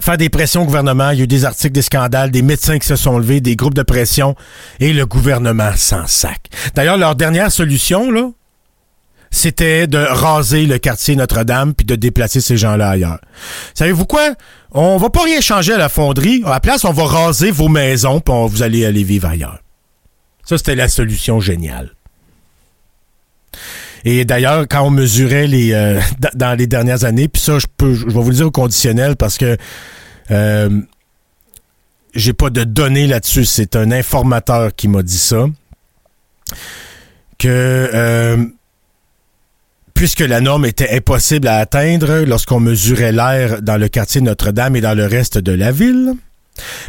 faire 0.00 0.16
des 0.18 0.28
pressions 0.28 0.62
au 0.62 0.66
gouvernement, 0.66 1.10
il 1.10 1.18
y 1.18 1.20
a 1.20 1.24
eu 1.24 1.28
des 1.28 1.44
articles, 1.44 1.72
des 1.72 1.82
scandales, 1.82 2.32
des 2.32 2.42
médecins 2.42 2.80
qui 2.80 2.86
se 2.88 2.96
sont 2.96 3.18
levés, 3.18 3.40
des 3.40 3.54
groupes 3.54 3.74
de 3.74 3.82
pression, 3.84 4.34
et 4.80 4.92
le 4.92 5.06
gouvernement 5.06 5.70
s'en 5.76 6.08
sac. 6.08 6.40
D'ailleurs, 6.74 6.96
leur 6.96 7.14
dernière 7.14 7.52
solution, 7.52 8.10
là, 8.10 8.28
c'était 9.32 9.88
de 9.88 9.98
raser 9.98 10.66
le 10.66 10.78
quartier 10.78 11.16
Notre-Dame 11.16 11.74
puis 11.74 11.86
de 11.86 11.96
déplacer 11.96 12.40
ces 12.40 12.56
gens-là 12.56 12.90
ailleurs. 12.90 13.18
Savez-vous 13.74 14.04
quoi? 14.04 14.34
On 14.70 14.98
va 14.98 15.10
pas 15.10 15.24
rien 15.24 15.40
changer 15.40 15.72
à 15.72 15.78
la 15.78 15.88
fonderie. 15.88 16.42
À 16.44 16.50
la 16.50 16.60
place, 16.60 16.84
on 16.84 16.92
va 16.92 17.06
raser 17.06 17.50
vos 17.50 17.68
maisons 17.68 18.20
puis 18.20 18.34
vous 18.46 18.62
allez 18.62 18.84
aller 18.84 19.02
vivre 19.02 19.26
ailleurs. 19.26 19.58
Ça, 20.44 20.58
c'était 20.58 20.74
la 20.74 20.88
solution 20.88 21.40
géniale. 21.40 21.94
Et 24.04 24.24
d'ailleurs, 24.24 24.66
quand 24.68 24.82
on 24.82 24.90
mesurait 24.90 25.46
les 25.46 25.72
euh, 25.72 26.00
dans 26.34 26.56
les 26.56 26.66
dernières 26.66 27.04
années, 27.04 27.28
puis 27.28 27.40
ça, 27.40 27.58
je 27.58 27.66
peux, 27.76 27.94
je 27.94 28.06
vais 28.06 28.12
vous 28.12 28.30
le 28.30 28.36
dire 28.36 28.46
au 28.46 28.50
conditionnel 28.50 29.16
parce 29.16 29.38
que 29.38 29.56
euh, 30.30 30.80
j'ai 32.14 32.34
pas 32.34 32.50
de 32.50 32.64
données 32.64 33.06
là-dessus. 33.06 33.46
C'est 33.46 33.76
un 33.76 33.90
informateur 33.92 34.74
qui 34.74 34.88
m'a 34.88 35.02
dit 35.02 35.18
ça. 35.18 35.46
Que 37.38 37.90
euh, 37.94 38.44
puisque 40.02 40.18
la 40.18 40.40
norme 40.40 40.64
était 40.64 40.96
impossible 40.96 41.46
à 41.46 41.58
atteindre 41.58 42.24
lorsqu'on 42.26 42.58
mesurait 42.58 43.12
l'air 43.12 43.62
dans 43.62 43.76
le 43.76 43.86
quartier 43.86 44.20
Notre-Dame 44.20 44.74
et 44.74 44.80
dans 44.80 44.94
le 44.96 45.06
reste 45.06 45.38
de 45.38 45.52
la 45.52 45.70
ville. 45.70 46.14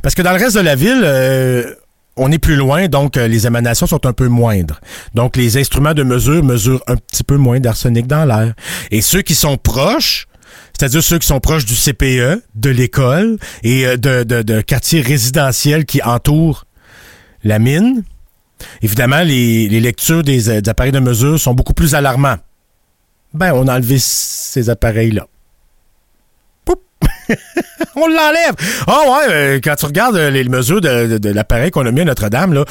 Parce 0.01 0.16
que 0.16 0.24
dans 0.24 0.32
le 0.32 0.39
reste 0.39 0.55
de 0.55 0.61
la 0.61 0.74
ville, 0.74 1.03
euh, 1.03 1.76
on 2.16 2.32
est 2.32 2.39
plus 2.39 2.55
loin, 2.55 2.88
donc 2.88 3.16
euh, 3.16 3.28
les 3.28 3.45
émanations 3.45 3.86
sont 3.86 4.07
un 4.07 4.14
peu 4.14 4.30
moindres. 4.30 4.82
Donc 5.14 5.38
les 5.38 5.57
instruments 5.57 5.93
de 5.93 6.01
mesure 6.01 6.43
mesurent 6.43 6.82
un 6.88 6.95
petit 6.95 7.24
peu 7.24 7.38
moins 7.38 7.59
d'arsenic 7.59 8.07
dans 8.07 8.26
l'air. 8.26 8.55
Et 8.89 9.01
ceux 9.01 9.22
qui 9.22 9.36
sont 9.36 9.57
proches, 9.57 10.26
c'est-à-dire 10.76 11.03
ceux 11.03 11.20
qui 11.20 11.28
sont 11.28 11.39
proches 11.39 11.66
du 11.66 11.76
CPE, 11.76 12.41
de 12.55 12.70
l'école 12.72 13.38
et 13.61 13.86
euh, 13.86 13.95
de, 13.95 14.24
de, 14.24 14.61
quartiers 14.61 15.01
résidentiels 15.01 15.86
qui 15.86 16.01
entourent 16.01 16.66
la 17.43 17.59
mine, 17.59 18.01
évidemment, 18.82 19.22
les, 19.22 19.68
lectures 19.70 20.24
des, 20.24 20.61
des 20.61 20.70
appareils 20.70 20.91
de 20.91 20.99
mesure 20.99 21.39
sont 21.39 21.53
beaucoup 21.53 21.76
plus 21.76 21.93
alarmants. 21.93 22.39
Ben, 23.34 23.54
on 23.54 23.68
a 23.68 23.76
enlevé 23.76 23.98
ces 24.00 24.70
appareils-là. 24.70 25.28
On 27.96 28.08
l'enlève. 28.08 28.54
Ah 28.88 29.00
ouais, 29.08 29.34
euh, 29.34 29.60
quand 29.64 29.76
tu 29.76 29.86
regardes 29.86 30.16
euh, 30.16 30.30
les 30.30 30.44
mesures 30.46 30.82
de, 30.82 31.18
de- 31.18 31.30
l'appareil 31.30 31.72
qu'on 31.72 31.86
a 31.86 31.92
mis 31.92 32.02
à 32.02 32.06
Notre-Dame, 32.06 32.54
là, 32.54 32.66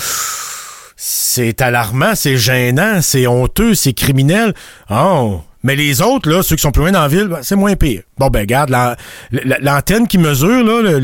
c'est 0.97 1.61
alarmant, 1.63 2.15
c'est 2.15 2.37
gênant, 2.37 3.01
c'est 3.03 3.27
honteux, 3.27 3.75
c'est 3.75 3.93
criminel. 3.93 4.53
Oh. 4.91 5.41
Mais 5.63 5.75
les 5.77 6.03
autres, 6.03 6.29
là, 6.31 6.43
ceux 6.43 6.57
qui 6.57 6.63
sont 6.63 6.73
plus 6.73 6.83
loin 6.83 6.93
dans 6.93 7.01
la 7.03 7.09
ville, 7.09 7.29
ben, 7.29 7.39
c'est 7.43 7.57
moins 7.57 7.77
pire. 7.77 8.03
Bon, 8.19 8.29
ben, 8.29 8.41
regarde, 8.41 8.71
la- 8.71 8.97
la- 9.31 9.59
l'antenne 9.59 10.07
qui 10.07 10.19
mesure, 10.19 10.65
là, 10.65 11.01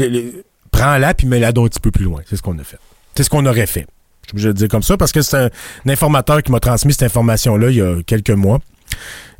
prends-la 0.70 1.14
puis 1.14 1.26
mets-la 1.26 1.48
un 1.48 1.52
petit 1.52 1.80
peu 1.80 1.90
plus 1.90 2.04
loin. 2.04 2.20
C'est 2.28 2.36
ce 2.36 2.42
qu'on 2.42 2.58
a 2.58 2.64
fait. 2.64 2.78
C'est 3.14 3.22
ce 3.22 3.30
qu'on 3.30 3.46
aurait 3.46 3.66
fait. 3.66 3.86
Je 4.24 4.28
suis 4.28 4.32
obligé 4.34 4.48
de 4.48 4.52
dire 4.52 4.68
comme 4.68 4.82
ça 4.82 4.96
parce 4.96 5.12
que 5.12 5.22
c'est 5.22 5.36
un 5.38 5.48
informateur 5.86 6.42
qui 6.42 6.52
m'a 6.52 6.60
transmis 6.60 6.92
cette 6.92 7.04
information-là 7.04 7.70
il 7.70 7.76
y 7.76 7.82
a 7.82 8.02
quelques 8.06 8.30
mois. 8.30 8.58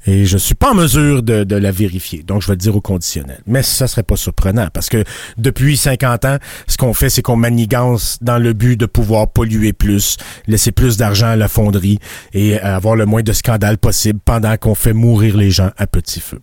Et 0.06 0.24
je 0.24 0.38
suis 0.38 0.54
pas 0.54 0.70
en 0.70 0.74
mesure 0.74 1.22
de, 1.22 1.54
la 1.54 1.70
vérifier. 1.70 2.22
Donc, 2.22 2.40
je 2.40 2.46
vais 2.46 2.54
le 2.54 2.58
dire 2.58 2.74
au 2.74 2.80
conditionnel. 2.80 3.40
Mais 3.46 3.62
ça 3.62 3.86
serait 3.86 4.02
pas 4.02 4.16
surprenant 4.16 4.68
parce 4.72 4.88
que 4.88 5.04
depuis 5.36 5.76
50 5.76 6.24
ans, 6.24 6.38
ce 6.66 6.78
qu'on 6.78 6.94
fait, 6.94 7.10
c'est 7.10 7.20
qu'on 7.20 7.36
manigance 7.36 8.18
dans 8.22 8.38
le 8.38 8.54
but 8.54 8.76
de 8.76 8.86
pouvoir 8.86 9.28
polluer 9.28 9.72
plus, 9.72 10.16
laisser 10.46 10.72
plus 10.72 10.96
d'argent 10.96 11.26
à 11.26 11.36
la 11.36 11.48
fonderie 11.48 11.98
et 12.32 12.58
avoir 12.58 12.96
le 12.96 13.04
moins 13.04 13.22
de 13.22 13.32
scandales 13.32 13.76
possible 13.76 14.20
pendant 14.24 14.56
qu'on 14.56 14.74
fait 14.74 14.94
mourir 14.94 15.36
les 15.36 15.50
gens 15.50 15.70
à 15.76 15.86
petit 15.86 16.20
feu. 16.20 16.40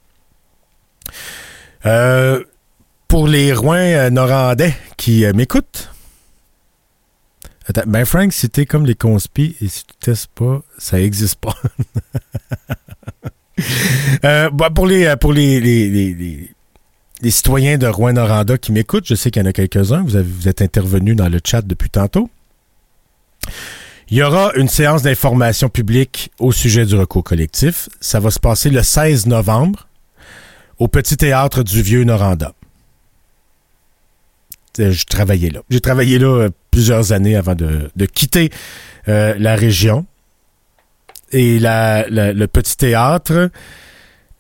Euh, 1.86 2.44
pour 3.08 3.28
les 3.28 3.54
Rouen 3.54 3.76
euh, 3.76 4.10
Norandais 4.10 4.76
qui 4.98 5.26
euh, 5.26 5.34
m'écoutent, 5.34 5.92
ben 7.88 8.06
Frank, 8.06 8.32
si 8.32 8.50
t'es 8.50 8.66
comme 8.66 8.86
les 8.86 8.96
conspis 8.96 9.56
et 9.62 9.68
si 9.68 9.86
tu 9.86 9.96
testes 10.00 10.30
pas, 10.36 10.62
ça 10.78 11.00
existe 11.00 11.40
pas. 11.40 11.56
Euh, 14.24 14.50
bah, 14.50 14.70
pour 14.70 14.86
les 14.86 15.16
pour 15.16 15.34
les, 15.34 16.50
citoyens 17.24 17.78
de 17.78 17.88
Rouen-Noranda 17.88 18.58
qui 18.58 18.72
m'écoutent, 18.72 19.08
je 19.08 19.16
sais 19.16 19.32
qu'il 19.32 19.42
y 19.42 19.46
en 19.46 19.50
a 19.50 19.54
quelques-uns, 19.54 20.04
vous, 20.04 20.48
êtes 20.48 20.62
intervenus 20.62 21.16
dans 21.16 21.30
le 21.30 21.40
chat 21.44 21.62
depuis 21.62 21.90
tantôt. 21.90 22.30
Il 24.10 24.18
y 24.18 24.24
aura 24.24 24.54
une 24.56 24.68
séance 24.68 25.02
d'information 25.02 25.70
publique 25.70 26.32
au 26.38 26.52
sujet 26.52 26.86
du 26.86 26.96
recours 26.96 27.24
collectif. 27.24 27.90
Ça 28.00 28.20
va 28.20 28.30
se 28.30 28.40
passer 28.40 28.70
le 28.70 28.84
16 28.84 29.26
novembre 29.26 29.88
au 30.78 30.88
Petit 30.88 31.18
Théâtre 31.18 31.64
du 31.64 31.82
Vieux 31.82 32.04
Noranda. 32.04 32.54
Euh, 34.80 34.92
Je 34.92 35.06
travaillais 35.06 35.50
là. 35.50 35.62
J'ai 35.70 35.80
travaillé 35.80 36.20
là 36.20 36.28
euh, 36.28 36.50
plusieurs 36.72 37.14
années 37.14 37.36
avant 37.36 37.56
de, 37.56 37.90
quitter 38.14 38.52
euh, 39.08 39.36
la 39.38 39.56
région. 39.56 40.06
Et 41.32 41.60
la, 41.60 42.08
le 42.08 42.46
Petit 42.46 42.78
Théâtre 42.78 43.50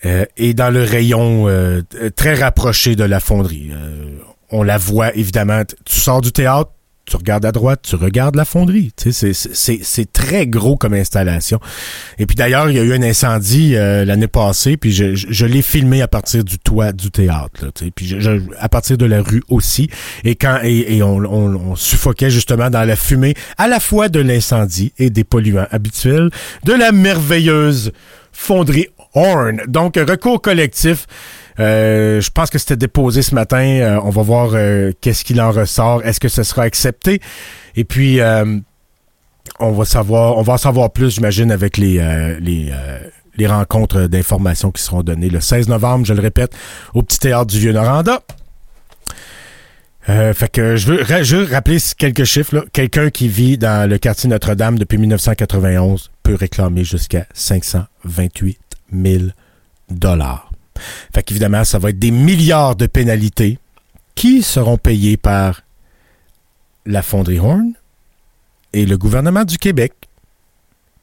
euh, 0.05 0.25
est 0.37 0.53
dans 0.53 0.69
le 0.69 0.83
rayon 0.83 1.47
euh, 1.47 1.81
très 2.15 2.35
rapproché 2.35 2.95
de 2.95 3.03
la 3.03 3.19
fonderie. 3.19 3.71
Euh, 3.71 4.17
on 4.51 4.61
la 4.61 4.77
voit 4.77 5.15
évidemment. 5.15 5.63
Tu 5.85 5.99
sors 5.99 6.21
du 6.21 6.31
théâtre, 6.31 6.71
tu 7.05 7.15
regardes 7.17 7.45
à 7.45 7.51
droite, 7.51 7.81
tu 7.83 7.95
regardes 7.95 8.35
la 8.35 8.45
fonderie. 8.45 8.91
Tu 8.95 9.11
sais, 9.11 9.33
c'est- 9.33 10.11
très 10.11 10.47
gros 10.47 10.75
comme 10.77 10.93
installation. 10.93 11.59
Et 12.17 12.25
puis 12.25 12.35
d'ailleurs, 12.35 12.69
il 12.69 12.75
y 12.75 12.79
a 12.79 12.83
eu 12.83 12.93
un 12.93 13.01
incendie 13.03 13.75
euh, 13.75 14.05
l'année 14.05 14.27
passée, 14.27 14.77
puis 14.77 14.91
je, 14.91 15.15
je, 15.15 15.27
je 15.29 15.45
l'ai 15.45 15.61
filmé 15.61 16.01
à 16.01 16.07
partir 16.07 16.43
du 16.43 16.57
toit 16.59 16.91
du 16.93 17.11
théâtre. 17.11 17.63
Là, 17.63 17.69
tu 17.73 17.85
sais. 17.85 17.91
puis 17.95 18.07
je- 18.07 18.41
à 18.59 18.69
partir 18.69 18.97
de 18.97 19.05
la 19.05 19.21
rue 19.21 19.43
aussi. 19.49 19.89
Et 20.23 20.35
quand 20.35 20.59
et, 20.63 20.95
et 20.97 21.03
on, 21.03 21.17
on, 21.17 21.55
on 21.55 21.75
suffoquait 21.75 22.29
justement 22.29 22.69
dans 22.69 22.83
la 22.83 22.95
fumée 22.95 23.33
à 23.57 23.67
la 23.67 23.79
fois 23.79 24.09
de 24.09 24.19
l'incendie 24.19 24.93
et 24.97 25.09
des 25.09 25.23
polluants 25.23 25.67
habituels 25.71 26.29
de 26.63 26.73
la 26.73 26.91
merveilleuse 26.91 27.91
fonderie 28.31 28.87
Horn. 29.13 29.61
Donc, 29.67 29.95
recours 29.95 30.41
collectif. 30.41 31.07
Euh, 31.59 32.21
je 32.21 32.29
pense 32.31 32.49
que 32.49 32.57
c'était 32.57 32.75
déposé 32.75 33.21
ce 33.21 33.33
matin. 33.33 33.63
Euh, 33.63 33.99
on 34.03 34.09
va 34.09 34.21
voir 34.21 34.51
euh, 34.53 34.91
qu'est-ce 35.01 35.23
qu'il 35.23 35.41
en 35.41 35.51
ressort. 35.51 36.03
Est-ce 36.03 36.19
que 36.19 36.27
ce 36.27 36.43
sera 36.43 36.63
accepté? 36.63 37.21
Et 37.75 37.83
puis, 37.83 38.19
euh, 38.19 38.59
on 39.59 39.71
va 39.71 39.85
savoir, 39.85 40.37
on 40.37 40.41
va 40.41 40.53
en 40.53 40.57
savoir 40.57 40.91
plus, 40.91 41.11
j'imagine, 41.15 41.51
avec 41.51 41.77
les, 41.77 41.99
euh, 41.99 42.37
les, 42.39 42.71
les 43.37 43.47
rencontres 43.47 44.07
d'information 44.07 44.71
qui 44.71 44.81
seront 44.81 45.03
données 45.03 45.29
le 45.29 45.39
16 45.39 45.67
novembre, 45.69 46.05
je 46.05 46.13
le 46.13 46.21
répète, 46.21 46.53
au 46.93 47.01
Petit 47.01 47.19
Théâtre 47.19 47.47
du 47.47 47.59
Vieux-Noranda. 47.59 48.21
Euh, 50.07 50.33
fait 50.33 50.49
que 50.49 50.75
je 50.75 50.87
veux, 50.87 51.23
je 51.23 51.51
rappeler 51.51 51.77
quelques 51.97 52.25
chiffres. 52.25 52.65
Quelqu'un 52.73 53.09
qui 53.09 53.27
vit 53.27 53.57
dans 53.57 53.89
le 53.89 53.97
quartier 53.97 54.29
Notre-Dame 54.29 54.77
depuis 54.77 54.97
1991 54.97 56.11
peut 56.21 56.35
réclamer 56.35 56.83
jusqu'à 56.83 57.25
528 57.33 58.59
000 58.93 59.23
dollars. 59.89 60.51
Fait 61.13 61.23
qu'évidemment, 61.23 61.63
ça 61.63 61.79
va 61.79 61.89
être 61.89 61.99
des 61.99 62.11
milliards 62.11 62.75
de 62.75 62.87
pénalités 62.87 63.59
qui 64.15 64.43
seront 64.43 64.77
payées 64.77 65.17
par 65.17 65.63
la 66.85 67.01
fonderie 67.01 67.39
Horn 67.39 67.73
et 68.73 68.85
le 68.85 68.97
gouvernement 68.97 69.43
du 69.43 69.57
Québec, 69.57 69.93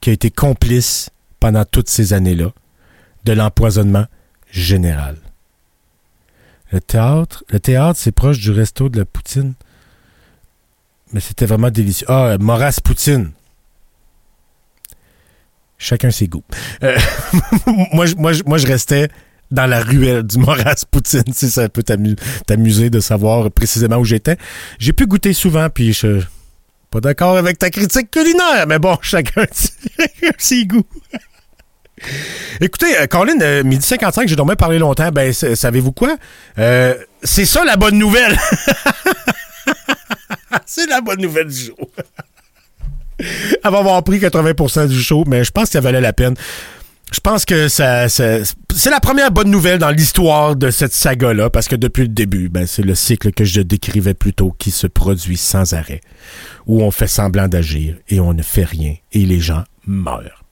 qui 0.00 0.10
a 0.10 0.12
été 0.12 0.30
complice 0.30 1.10
pendant 1.40 1.64
toutes 1.64 1.88
ces 1.88 2.12
années-là 2.12 2.52
de 3.24 3.32
l'empoisonnement 3.32 4.06
général. 4.50 5.16
Le 6.72 6.80
théâtre, 6.80 7.44
c'est 7.96 8.12
proche 8.12 8.38
du 8.38 8.50
resto 8.50 8.88
de 8.88 8.98
la 8.98 9.04
poutine. 9.04 9.54
Mais 11.12 11.20
c'était 11.20 11.46
vraiment 11.46 11.70
délicieux. 11.70 12.06
Ah, 12.08 12.36
Moras 12.40 12.78
Poutine. 12.82 13.32
Chacun 15.76 16.10
ses 16.10 16.28
goûts. 16.28 16.44
Euh, 16.82 16.98
moi, 17.92 18.06
je 18.06 18.66
restais 18.66 19.08
dans 19.52 19.66
la 19.66 19.80
ruelle 19.80 20.22
du 20.24 20.38
Moras 20.38 20.84
Poutine, 20.90 21.22
si 21.32 21.48
ça 21.50 21.68
peut 21.68 21.82
t'amu- 21.82 22.16
t'amuser 22.46 22.90
de 22.90 22.98
savoir 23.00 23.50
précisément 23.50 23.96
où 23.96 24.04
j'étais. 24.04 24.36
J'ai 24.78 24.92
pu 24.92 25.06
goûter 25.06 25.32
souvent, 25.32 25.68
puis 25.68 25.92
je 25.92 26.18
suis 26.18 26.26
pas 26.90 27.00
d'accord 27.00 27.36
avec 27.36 27.58
ta 27.58 27.70
critique 27.70 28.10
culinaire, 28.10 28.66
mais 28.66 28.78
bon, 28.78 28.96
chacun 29.02 29.44
ses 30.38 30.66
goûts. 30.66 30.86
Écoutez, 32.60 32.98
euh, 32.98 33.06
Colin, 33.06 33.40
euh, 33.40 33.62
midi 33.62 33.86
55, 33.86 34.26
j'ai 34.26 34.34
dormi 34.34 34.56
parler 34.56 34.78
longtemps. 34.78 35.10
Ben, 35.12 35.32
savez-vous 35.32 35.92
quoi? 35.92 36.16
Euh, 36.58 36.94
c'est 37.22 37.44
ça 37.44 37.64
la 37.64 37.76
bonne 37.76 37.96
nouvelle. 37.96 38.36
c'est 40.66 40.86
la 40.86 41.00
bonne 41.00 41.20
nouvelle 41.20 41.46
du 41.46 41.66
jour. 41.66 41.76
Elle 43.18 43.70
va 43.70 43.78
avoir 43.78 44.02
pris 44.02 44.18
80% 44.18 44.88
du 44.88 45.00
show, 45.00 45.24
mais 45.28 45.44
je 45.44 45.50
pense 45.52 45.66
que 45.66 45.72
ça 45.72 45.80
valait 45.80 46.00
la 46.00 46.12
peine. 46.12 46.34
Je 47.12 47.20
pense 47.20 47.44
que 47.44 47.68
ça, 47.68 48.08
ça- 48.08 48.38
c'est 48.74 48.90
la 48.90 49.00
première 49.00 49.30
bonne 49.30 49.50
nouvelle 49.50 49.78
dans 49.78 49.90
l'histoire 49.90 50.56
de 50.56 50.70
cette 50.70 50.94
saga-là, 50.94 51.50
parce 51.50 51.68
que 51.68 51.76
depuis 51.76 52.02
le 52.02 52.08
début, 52.08 52.48
ben, 52.48 52.66
c'est 52.66 52.82
le 52.82 52.94
cycle 52.94 53.32
que 53.32 53.44
je 53.44 53.60
décrivais 53.60 54.14
plus 54.14 54.32
tôt 54.32 54.54
qui 54.58 54.70
se 54.70 54.86
produit 54.86 55.36
sans 55.36 55.74
arrêt, 55.74 56.00
où 56.66 56.82
on 56.82 56.90
fait 56.90 57.06
semblant 57.06 57.48
d'agir 57.48 57.96
et 58.08 58.18
on 58.18 58.32
ne 58.32 58.42
fait 58.42 58.64
rien, 58.64 58.94
et 59.12 59.26
les 59.26 59.40
gens 59.40 59.64
meurent. 59.86 60.42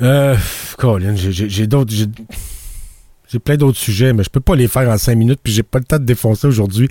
Euh, 0.00 0.36
Colin, 0.78 1.14
j'ai- 1.16 1.66
d'autres... 1.66 1.92
j'ai- 1.94 3.38
plein 3.38 3.56
d'autres 3.56 3.78
sujets, 3.78 4.12
mais 4.12 4.22
je 4.24 4.28
peux 4.30 4.40
pas 4.40 4.54
les 4.56 4.68
faire 4.68 4.88
en 4.90 4.98
cinq 4.98 5.14
minutes, 5.16 5.40
puis 5.42 5.52
j'ai 5.54 5.62
pas 5.62 5.78
le 5.78 5.84
temps 5.84 5.98
de 5.98 6.04
défoncer 6.04 6.46
aujourd'hui. 6.46 6.88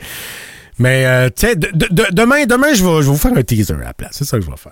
Mais, 0.79 1.05
euh, 1.05 1.29
tu 1.29 1.45
sais, 1.47 1.55
de- 1.55 1.69
de- 1.71 1.87
de- 1.93 2.07
demain, 2.11 2.45
demain 2.45 2.73
je, 2.73 2.83
vais, 2.83 2.89
je 2.97 3.05
vais 3.05 3.11
vous 3.11 3.17
faire 3.17 3.33
un 3.37 3.43
teaser 3.43 3.73
à 3.75 3.77
la 3.77 3.93
place. 3.93 4.13
C'est 4.13 4.23
ça 4.25 4.39
que 4.39 4.43
je 4.45 4.49
vais 4.49 4.57
faire. 4.57 4.71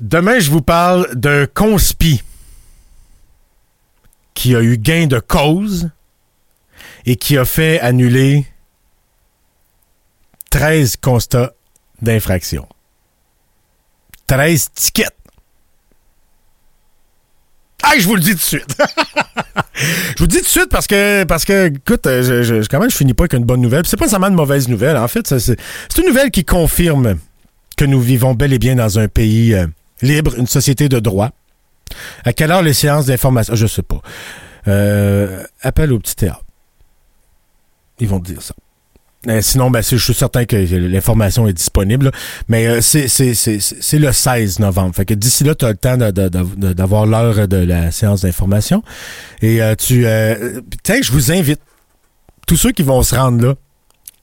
Demain, 0.00 0.40
je 0.40 0.50
vous 0.50 0.62
parle 0.62 1.14
d'un 1.14 1.46
conspi 1.46 2.22
qui 4.34 4.56
a 4.56 4.60
eu 4.60 4.76
gain 4.76 5.06
de 5.06 5.20
cause 5.20 5.90
et 7.06 7.16
qui 7.16 7.38
a 7.38 7.44
fait 7.44 7.80
annuler 7.80 8.46
13 10.50 10.96
constats 10.96 11.52
d'infraction. 12.02 12.66
13 14.26 14.70
tickets. 14.74 15.14
Ah, 17.82 17.92
je 17.98 18.06
vous 18.06 18.14
le 18.16 18.20
dis 18.20 18.30
tout 18.30 18.36
de 18.36 18.40
suite. 18.40 18.76
je 19.74 20.18
vous 20.18 20.24
le 20.24 20.26
dis 20.26 20.38
tout 20.38 20.42
de 20.42 20.48
suite 20.48 20.70
parce 20.70 20.86
que, 20.86 21.24
parce 21.24 21.44
que 21.44 21.66
écoute, 21.66 22.06
euh, 22.06 22.42
je, 22.42 22.66
quand 22.66 22.80
même, 22.80 22.90
je 22.90 22.96
finis 22.96 23.14
pas 23.14 23.24
avec 23.24 23.34
une 23.34 23.44
bonne 23.44 23.60
nouvelle. 23.60 23.86
C'est 23.86 23.96
pas 23.96 24.06
nécessairement 24.06 24.28
une 24.28 24.34
mauvaise 24.34 24.68
nouvelle. 24.68 24.96
En 24.96 25.06
fait, 25.06 25.38
c'est 25.38 25.58
une 25.98 26.06
nouvelle 26.06 26.30
qui 26.30 26.44
confirme 26.44 27.18
que 27.76 27.84
nous 27.84 28.00
vivons 28.00 28.34
bel 28.34 28.52
et 28.52 28.58
bien 28.58 28.76
dans 28.76 28.98
un 28.98 29.08
pays 29.08 29.54
euh, 29.54 29.66
libre, 30.02 30.38
une 30.38 30.46
société 30.46 30.88
de 30.88 30.98
droit. 30.98 31.30
À 32.24 32.32
quelle 32.32 32.50
heure 32.50 32.62
les 32.62 32.72
séances 32.72 33.06
d'information? 33.06 33.54
Je 33.54 33.66
sais 33.66 33.82
pas. 33.82 34.00
Euh, 34.66 35.44
appel 35.60 35.92
au 35.92 35.98
petit 35.98 36.16
théâtre. 36.16 36.44
Ils 38.00 38.08
vont 38.08 38.20
te 38.20 38.32
dire 38.32 38.42
ça. 38.42 38.54
Euh, 39.28 39.40
sinon, 39.40 39.70
ben, 39.70 39.82
je 39.82 39.96
suis 39.96 40.14
certain 40.14 40.44
que 40.44 40.56
l'information 40.56 41.46
est 41.46 41.52
disponible. 41.52 42.10
Mais 42.48 42.66
euh, 42.66 42.80
c'est 42.80 43.98
le 43.98 44.12
16 44.12 44.58
novembre. 44.58 44.94
Fait 44.94 45.04
que 45.04 45.14
d'ici 45.14 45.44
là, 45.44 45.54
tu 45.54 45.64
as 45.64 45.70
le 45.70 45.76
temps 45.76 45.96
d'avoir 45.96 47.06
l'heure 47.06 47.46
de 47.48 47.56
la 47.56 47.90
séance 47.90 48.22
d'information. 48.22 48.82
Et 49.42 49.60
tu... 49.78 50.06
Tiens, 50.82 51.00
je 51.02 51.12
vous 51.12 51.32
invite, 51.32 51.60
tous 52.46 52.56
ceux 52.56 52.72
qui 52.72 52.82
vont 52.82 53.02
se 53.02 53.14
rendre 53.14 53.46
là, 53.46 53.54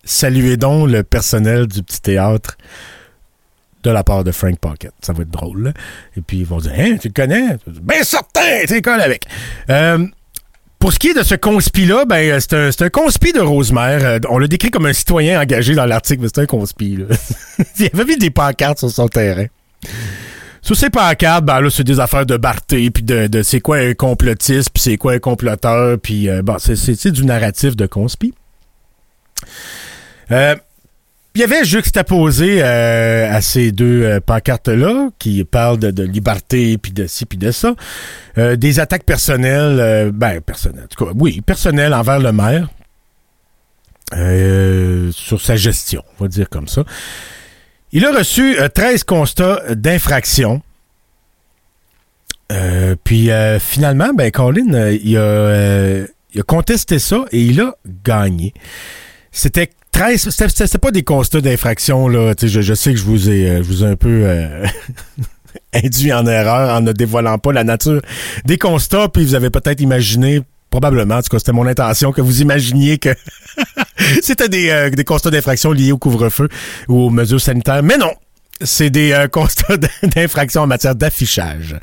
saluez 0.03 0.57
donc 0.57 0.89
le 0.89 1.03
personnel 1.03 1.67
du 1.67 1.81
petit 1.83 2.01
théâtre 2.01 2.57
de 3.83 3.91
la 3.91 4.03
part 4.03 4.23
de 4.23 4.31
Frank 4.31 4.57
Pocket. 4.59 4.91
Ça 5.01 5.13
va 5.13 5.23
être 5.23 5.29
drôle. 5.29 5.63
là. 5.63 5.73
Et 6.17 6.21
puis 6.21 6.39
ils 6.39 6.45
vont 6.45 6.59
dire, 6.59 6.73
hein, 6.77 6.97
tu 6.99 7.07
le 7.07 7.13
connais? 7.13 7.57
Bien 7.67 8.03
certain, 8.03 8.63
tu 8.67 8.81
colle 8.81 9.01
avec. 9.01 9.25
Euh, 9.69 10.05
pour 10.79 10.93
ce 10.93 10.99
qui 10.99 11.09
est 11.09 11.13
de 11.13 11.23
ce 11.23 11.35
conspi-là, 11.35 12.05
ben, 12.05 12.31
euh, 12.31 12.39
c'est 12.39 12.81
un, 12.81 12.85
un 12.85 12.89
conspi 12.89 13.33
de 13.33 13.39
Rosemère. 13.39 14.03
Euh, 14.03 14.19
on 14.29 14.39
l'a 14.39 14.47
décrit 14.47 14.71
comme 14.71 14.85
un 14.85 14.93
citoyen 14.93 15.39
engagé 15.39 15.75
dans 15.75 15.85
l'article, 15.85 16.23
mais 16.23 16.27
c'est 16.33 16.41
un 16.41 16.45
conspi. 16.45 16.97
Là. 16.97 17.05
Il 17.79 17.99
avait 17.99 18.17
des 18.17 18.31
pancartes 18.31 18.79
sur 18.79 18.89
son 18.89 19.07
terrain. 19.07 19.45
Sur 20.63 20.75
ces 20.75 20.89
pancartes, 20.89 21.43
ben 21.43 21.59
là, 21.59 21.69
c'est 21.71 21.83
des 21.83 21.99
affaires 21.99 22.25
de 22.25 22.37
Barthé, 22.37 22.91
puis 22.91 23.03
de, 23.03 23.27
de 23.27 23.41
c'est 23.41 23.61
quoi 23.61 23.77
un 23.77 23.93
complotiste, 23.93 24.69
puis 24.71 24.81
c'est 24.81 24.97
quoi 24.97 25.13
un 25.13 25.19
comploteur, 25.19 25.97
puis 25.99 26.29
bon, 26.43 26.57
c'est, 26.59 27.11
du 27.11 27.25
narratif 27.25 27.75
de 27.75 27.87
conspi. 27.87 28.35
Il 31.33 31.41
y 31.41 31.43
avait 31.43 31.63
juxtaposé 31.63 32.61
euh, 32.61 33.31
à 33.31 33.41
ces 33.41 33.71
deux 33.71 34.03
euh, 34.03 34.19
pancartes-là, 34.19 35.09
qui 35.17 35.43
parlent 35.45 35.79
de, 35.79 36.03
liberté, 36.03 36.77
puis 36.77 36.91
de 36.91 37.07
ci, 37.07 37.25
puis 37.25 37.37
de 37.37 37.51
ça, 37.51 37.73
euh, 38.37 38.57
des 38.57 38.79
attaques 38.79 39.05
personnelles, 39.05 40.11
ben, 40.11 40.41
personnelles, 40.41 40.85
en 40.85 40.87
tout 40.87 41.05
cas, 41.05 41.11
oui, 41.15 41.41
personnelles 41.41 41.93
envers 41.93 42.19
le 42.19 42.31
maire, 42.33 42.69
sur 45.13 45.39
sa 45.39 45.55
gestion, 45.55 46.03
on 46.19 46.25
va 46.25 46.27
dire 46.27 46.49
comme 46.49 46.67
ça. 46.67 46.83
Il 47.93 48.05
a 48.05 48.11
reçu 48.11 48.59
euh, 48.59 48.67
13 48.67 49.03
constats 49.05 49.61
d'infraction. 49.75 50.61
Puis 53.05 53.29
finalement, 53.61 54.13
ben 54.13 54.29
Colin, 54.29 54.89
il, 54.89 55.17
a, 55.17 56.05
il 56.33 56.39
a 56.41 56.43
contesté 56.43 56.99
ça 56.99 57.23
et 57.31 57.39
il 57.39 57.61
a 57.61 57.73
gagné. 58.03 58.53
C'était 59.31 59.69
13, 59.91 60.29
c'était- 60.29 60.77
pas 60.77 60.91
des 60.91 61.03
constats 61.03 61.41
d'infraction 61.41 62.07
là. 62.07 62.33
Je, 62.41 62.61
je 62.61 62.73
sais 62.73 62.91
que 62.93 62.99
je 62.99 63.03
vous 63.03 63.29
ai, 63.29 63.49
euh, 63.49 63.57
je 63.57 63.63
vous 63.63 63.83
ai 63.83 63.87
un 63.87 63.95
peu 63.95 64.21
euh, 64.25 64.65
induit 65.73 66.13
en 66.13 66.25
erreur 66.25 66.75
en 66.75 66.81
ne 66.81 66.91
dévoilant 66.91 67.37
pas 67.37 67.51
la 67.53 67.63
nature 67.63 68.01
des 68.45 68.57
constats. 68.57 69.09
Puis 69.09 69.23
vous 69.25 69.35
avez 69.35 69.49
peut-être 69.49 69.81
imaginé, 69.81 70.41
probablement, 70.69 71.15
en 71.15 71.21
tout 71.21 71.29
cas 71.29 71.39
c'était 71.39 71.51
mon 71.51 71.67
intention, 71.67 72.11
que 72.11 72.21
vous 72.21 72.41
imaginiez 72.41 72.97
que 72.97 73.09
c'était 74.21 74.49
des, 74.49 74.69
euh, 74.69 74.89
des 74.89 75.03
constats 75.03 75.29
d'infraction 75.31 75.71
liés 75.71 75.91
au 75.91 75.97
couvre-feu 75.97 76.47
ou 76.87 77.01
aux 77.03 77.09
mesures 77.09 77.41
sanitaires. 77.41 77.83
Mais 77.83 77.97
non, 77.97 78.13
c'est 78.61 78.89
des 78.89 79.11
euh, 79.11 79.27
constats 79.31 79.77
d'infraction 80.03 80.61
en 80.61 80.67
matière 80.67 80.95
d'affichage. 80.95 81.75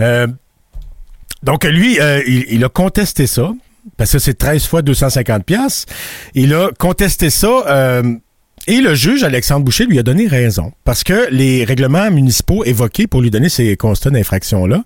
Euh, 0.00 0.26
donc 1.42 1.64
lui, 1.64 1.98
euh, 2.00 2.22
il, 2.26 2.44
il 2.50 2.64
a 2.64 2.68
contesté 2.68 3.26
ça, 3.26 3.52
parce 3.96 4.12
que 4.12 4.18
c'est 4.18 4.34
13 4.34 4.66
fois 4.66 4.82
250 4.82 5.44
pièces. 5.44 5.86
Il 6.34 6.54
a 6.54 6.70
contesté 6.78 7.30
ça 7.30 7.64
euh, 7.66 8.02
et 8.68 8.80
le 8.80 8.94
juge 8.94 9.24
Alexandre 9.24 9.64
Boucher 9.64 9.86
lui 9.86 9.98
a 9.98 10.04
donné 10.04 10.28
raison, 10.28 10.72
parce 10.84 11.02
que 11.02 11.28
les 11.32 11.64
règlements 11.64 12.10
municipaux 12.12 12.64
évoqués 12.64 13.08
pour 13.08 13.20
lui 13.20 13.30
donner 13.30 13.48
ces 13.48 13.76
constats 13.76 14.10
d'infraction-là 14.10 14.84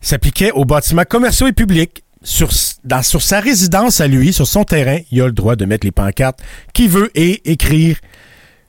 s'appliquaient 0.00 0.52
aux 0.52 0.64
bâtiments 0.64 1.04
commerciaux 1.08 1.48
et 1.48 1.52
publics. 1.52 2.02
Sur, 2.22 2.52
sa 2.52 3.40
résidence 3.40 4.00
à 4.00 4.06
lui, 4.06 4.32
sur 4.32 4.46
son 4.46 4.64
terrain, 4.64 4.98
il 5.10 5.20
a 5.20 5.26
le 5.26 5.32
droit 5.32 5.56
de 5.56 5.66
mettre 5.66 5.86
les 5.86 5.92
pancartes 5.92 6.40
qu'il 6.72 6.88
veut 6.88 7.10
et 7.14 7.50
écrire 7.50 7.98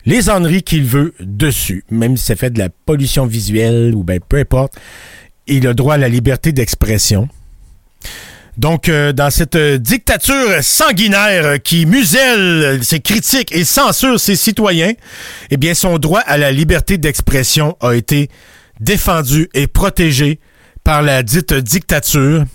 les 0.06 0.30
enneries 0.30 0.64
qu'il 0.64 0.84
veut 0.84 1.14
dessus, 1.22 1.86
même 1.90 2.18
si 2.18 2.26
ça 2.26 2.36
fait 2.36 2.50
de 2.50 2.60
la 2.60 2.70
pollution 2.70 3.26
visuelle 3.26 3.96
ou 3.96 4.04
ben 4.04 4.20
peu 4.20 4.38
importe. 4.38 4.74
Il 5.48 5.68
a 5.68 5.74
droit 5.74 5.94
à 5.94 5.98
la 5.98 6.10
liberté 6.10 6.52
d'expression. 6.52 7.30
Donc, 8.58 8.88
euh, 8.88 9.12
dans 9.12 9.30
cette 9.30 9.56
euh, 9.56 9.78
dictature 9.78 10.64
sanguinaire 10.64 11.62
qui 11.62 11.86
muselle 11.86 12.84
ses 12.84 13.02
critiques 13.02 13.52
et 13.54 13.66
censure 13.66 14.20
ses 14.20 14.36
citoyens, 14.38 14.94
eh 15.52 15.58
bien, 15.58 15.74
son 15.74 15.98
droit 15.98 16.22
à 16.22 16.38
la 16.38 16.52
liberté 16.52 16.98
d'expression 16.98 17.76
a 17.82 17.94
été 17.94 18.30
défendu 18.80 19.50
et 19.54 19.68
protégé 19.68 20.40
par 20.84 21.02
la 21.02 21.22
dite 21.24 21.54
dictature 21.54 22.46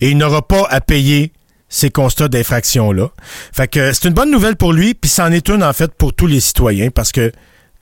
et 0.00 0.10
il 0.10 0.18
n'aura 0.18 0.46
pas 0.46 0.66
à 0.70 0.80
payer 0.80 1.32
ces 1.68 1.90
constats 1.90 2.28
d'infraction-là. 2.28 3.10
Fait 3.52 3.66
que 3.68 3.92
c'est 3.92 4.06
une 4.08 4.14
bonne 4.14 4.30
nouvelle 4.30 4.56
pour 4.56 4.72
lui, 4.72 4.94
puis 4.94 5.10
c'en 5.10 5.32
est 5.32 5.48
une, 5.48 5.62
en 5.64 5.72
fait, 5.72 5.92
pour 5.94 6.12
tous 6.12 6.26
les 6.26 6.40
citoyens, 6.40 6.90
parce 6.90 7.10
que 7.12 7.32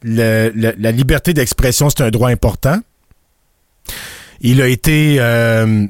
le- 0.03 0.51
le- 0.55 0.75
la 0.79 0.93
liberté 0.93 1.35
d'expression, 1.35 1.91
c'est 1.91 2.03
un 2.03 2.11
droit 2.11 2.31
important. 2.31 2.79
Il 4.41 4.63
a 4.63 4.69
été 4.69 5.17
euh, 5.21 5.87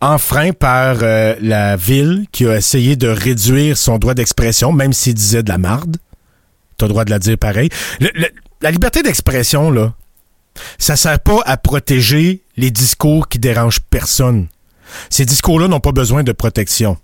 enfreint 0.00 0.52
par 0.52 0.98
euh, 1.02 1.34
la 1.40 1.76
ville 1.76 2.26
qui 2.32 2.46
a 2.46 2.56
essayé 2.56 2.96
de 2.96 3.08
réduire 3.08 3.76
son 3.78 3.98
droit 3.98 4.14
d'expression, 4.14 4.72
même 4.72 4.92
s'il 4.92 5.14
disait 5.14 5.42
de 5.42 5.48
la 5.48 5.58
marde. 5.58 5.96
T'as 6.76 6.86
le 6.86 6.90
droit 6.90 7.04
de 7.04 7.10
la 7.10 7.18
dire 7.18 7.38
pareil. 7.38 7.70
Le- 8.00 8.10
le- 8.14 8.28
la 8.60 8.70
liberté 8.70 9.02
d'expression, 9.02 9.70
là, 9.70 9.94
ça 10.78 10.96
sert 10.96 11.20
pas 11.20 11.40
à 11.46 11.56
protéger 11.56 12.42
les 12.56 12.70
discours 12.70 13.28
qui 13.28 13.38
dérangent 13.38 13.80
personne. 13.90 14.48
Ces 15.10 15.24
discours-là 15.24 15.68
n'ont 15.68 15.80
pas 15.80 15.92
besoin 15.92 16.22
de 16.22 16.32
protection. 16.32 16.96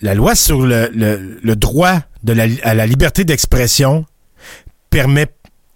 La 0.00 0.14
loi 0.14 0.34
sur 0.34 0.60
le, 0.66 0.90
le- 0.94 1.38
le 1.42 1.56
droit 1.56 2.00
de 2.22 2.32
la, 2.32 2.44
à 2.62 2.74
la 2.74 2.86
liberté 2.86 3.24
d'expression 3.24 4.04
permet, 4.90 5.28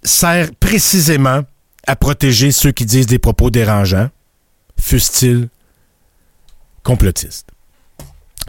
sert 0.02 0.50
précisément 0.60 1.42
à 1.86 1.96
protéger 1.96 2.52
ceux 2.52 2.72
qui 2.72 2.84
disent 2.84 3.06
des 3.06 3.18
propos 3.18 3.50
dérangeants, 3.50 4.10
fussent-ils 4.80 5.48
complotistes. 6.82 7.48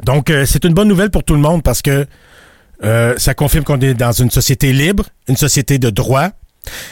Donc, 0.03 0.29
euh, 0.29 0.45
c'est 0.45 0.63
une 0.63 0.73
bonne 0.73 0.87
nouvelle 0.87 1.11
pour 1.11 1.23
tout 1.23 1.33
le 1.33 1.41
monde 1.41 1.63
parce 1.63 1.81
que 1.81 2.05
euh, 2.83 3.13
ça 3.17 3.33
confirme 3.33 3.63
qu'on 3.63 3.79
est 3.81 3.93
dans 3.93 4.11
une 4.11 4.31
société 4.31 4.71
libre, 4.71 5.07
une 5.27 5.35
société 5.35 5.79
de 5.79 5.89
droit, 5.89 6.29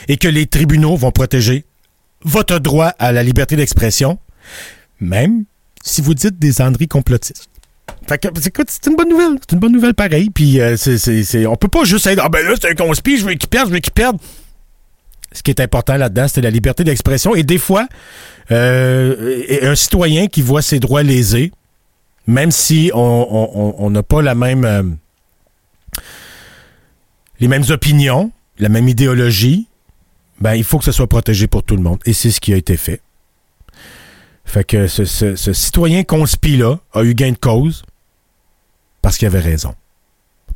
et 0.08 0.16
que 0.16 0.28
les 0.28 0.46
tribunaux 0.46 0.96
vont 0.96 1.10
protéger 1.10 1.64
votre 2.22 2.58
droit 2.58 2.92
à 2.98 3.12
la 3.12 3.22
liberté 3.22 3.56
d'expression, 3.56 4.18
même 5.00 5.44
si 5.82 6.02
vous 6.02 6.14
dites 6.14 6.38
des 6.38 6.60
âneries 6.60 6.88
complotistes. 6.88 7.48
Fait 8.06 8.18
que, 8.18 8.28
écoute, 8.28 8.68
c'est 8.68 8.86
une 8.86 8.96
bonne 8.96 9.08
nouvelle. 9.08 9.38
C'est 9.40 9.52
une 9.52 9.60
bonne 9.60 9.72
nouvelle 9.72 9.94
pareil. 9.94 10.30
Puis, 10.30 10.60
euh, 10.60 10.76
c'est, 10.76 10.98
c'est, 10.98 11.46
on 11.46 11.56
peut 11.56 11.68
pas 11.68 11.84
juste 11.84 12.06
être, 12.06 12.20
ah 12.22 12.28
ben 12.28 12.44
là, 12.44 12.54
c'est 12.60 12.70
un 12.70 12.74
conspi, 12.74 13.18
je 13.18 13.24
veux 13.24 13.34
qu'il 13.34 13.48
perde, 13.48 13.68
je 13.68 13.74
veux 13.74 13.80
qu'il 13.80 13.92
perde. 13.92 14.18
Ce 15.38 15.42
qui 15.44 15.52
est 15.52 15.60
important 15.60 15.96
là-dedans, 15.96 16.26
c'est 16.26 16.40
la 16.40 16.50
liberté 16.50 16.82
d'expression. 16.82 17.36
Et 17.36 17.44
des 17.44 17.58
fois, 17.58 17.86
euh, 18.50 19.44
un 19.62 19.76
citoyen 19.76 20.26
qui 20.26 20.42
voit 20.42 20.62
ses 20.62 20.80
droits 20.80 21.04
lésés, 21.04 21.52
même 22.26 22.50
si 22.50 22.90
on 22.92 23.88
n'a 23.88 24.02
pas 24.02 24.20
la 24.20 24.34
même, 24.34 24.64
euh, 24.64 24.82
les 27.38 27.46
mêmes 27.46 27.62
opinions, 27.68 28.32
la 28.58 28.68
même 28.68 28.88
idéologie, 28.88 29.68
ben, 30.40 30.54
il 30.54 30.64
faut 30.64 30.78
que 30.78 30.84
ce 30.84 30.90
soit 30.90 31.06
protégé 31.06 31.46
pour 31.46 31.62
tout 31.62 31.76
le 31.76 31.82
monde. 31.82 32.00
Et 32.04 32.14
c'est 32.14 32.32
ce 32.32 32.40
qui 32.40 32.52
a 32.52 32.56
été 32.56 32.76
fait. 32.76 33.00
Fait 34.44 34.64
que 34.64 34.88
ce 34.88 35.52
citoyen 35.52 36.02
conspi-là 36.02 36.80
a 36.94 37.04
eu 37.04 37.14
gain 37.14 37.30
de 37.30 37.38
cause 37.38 37.84
parce 39.02 39.18
qu'il 39.18 39.26
avait 39.26 39.38
raison. 39.38 39.76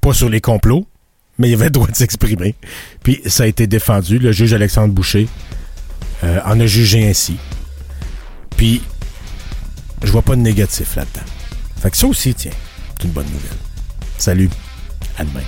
Pas 0.00 0.12
sur 0.12 0.28
les 0.28 0.40
complots, 0.40 0.88
mais 1.38 1.48
il 1.48 1.54
avait 1.54 1.66
le 1.66 1.70
droit 1.70 1.88
de 1.88 1.96
s'exprimer. 1.96 2.54
Puis 3.02 3.20
ça 3.26 3.44
a 3.44 3.46
été 3.46 3.66
défendu. 3.66 4.18
Le 4.18 4.32
juge 4.32 4.52
Alexandre 4.52 4.92
Boucher 4.92 5.28
euh, 6.24 6.40
en 6.44 6.58
a 6.60 6.66
jugé 6.66 7.08
ainsi. 7.08 7.36
Puis 8.56 8.82
je 10.02 10.10
vois 10.10 10.22
pas 10.22 10.36
de 10.36 10.40
négatif 10.40 10.96
là-dedans. 10.96 11.26
Fait 11.80 11.90
que 11.90 11.96
ça 11.96 12.06
aussi, 12.06 12.34
tiens, 12.34 12.52
c'est 12.96 13.04
une 13.04 13.12
bonne 13.12 13.26
nouvelle. 13.26 13.58
Salut. 14.18 14.50
À 15.18 15.24
demain. 15.24 15.40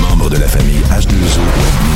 Membre 0.00 0.30
de 0.30 0.36
la 0.38 0.48
famille 0.48 0.80
H2O 0.90 1.10
Média. 1.10 1.89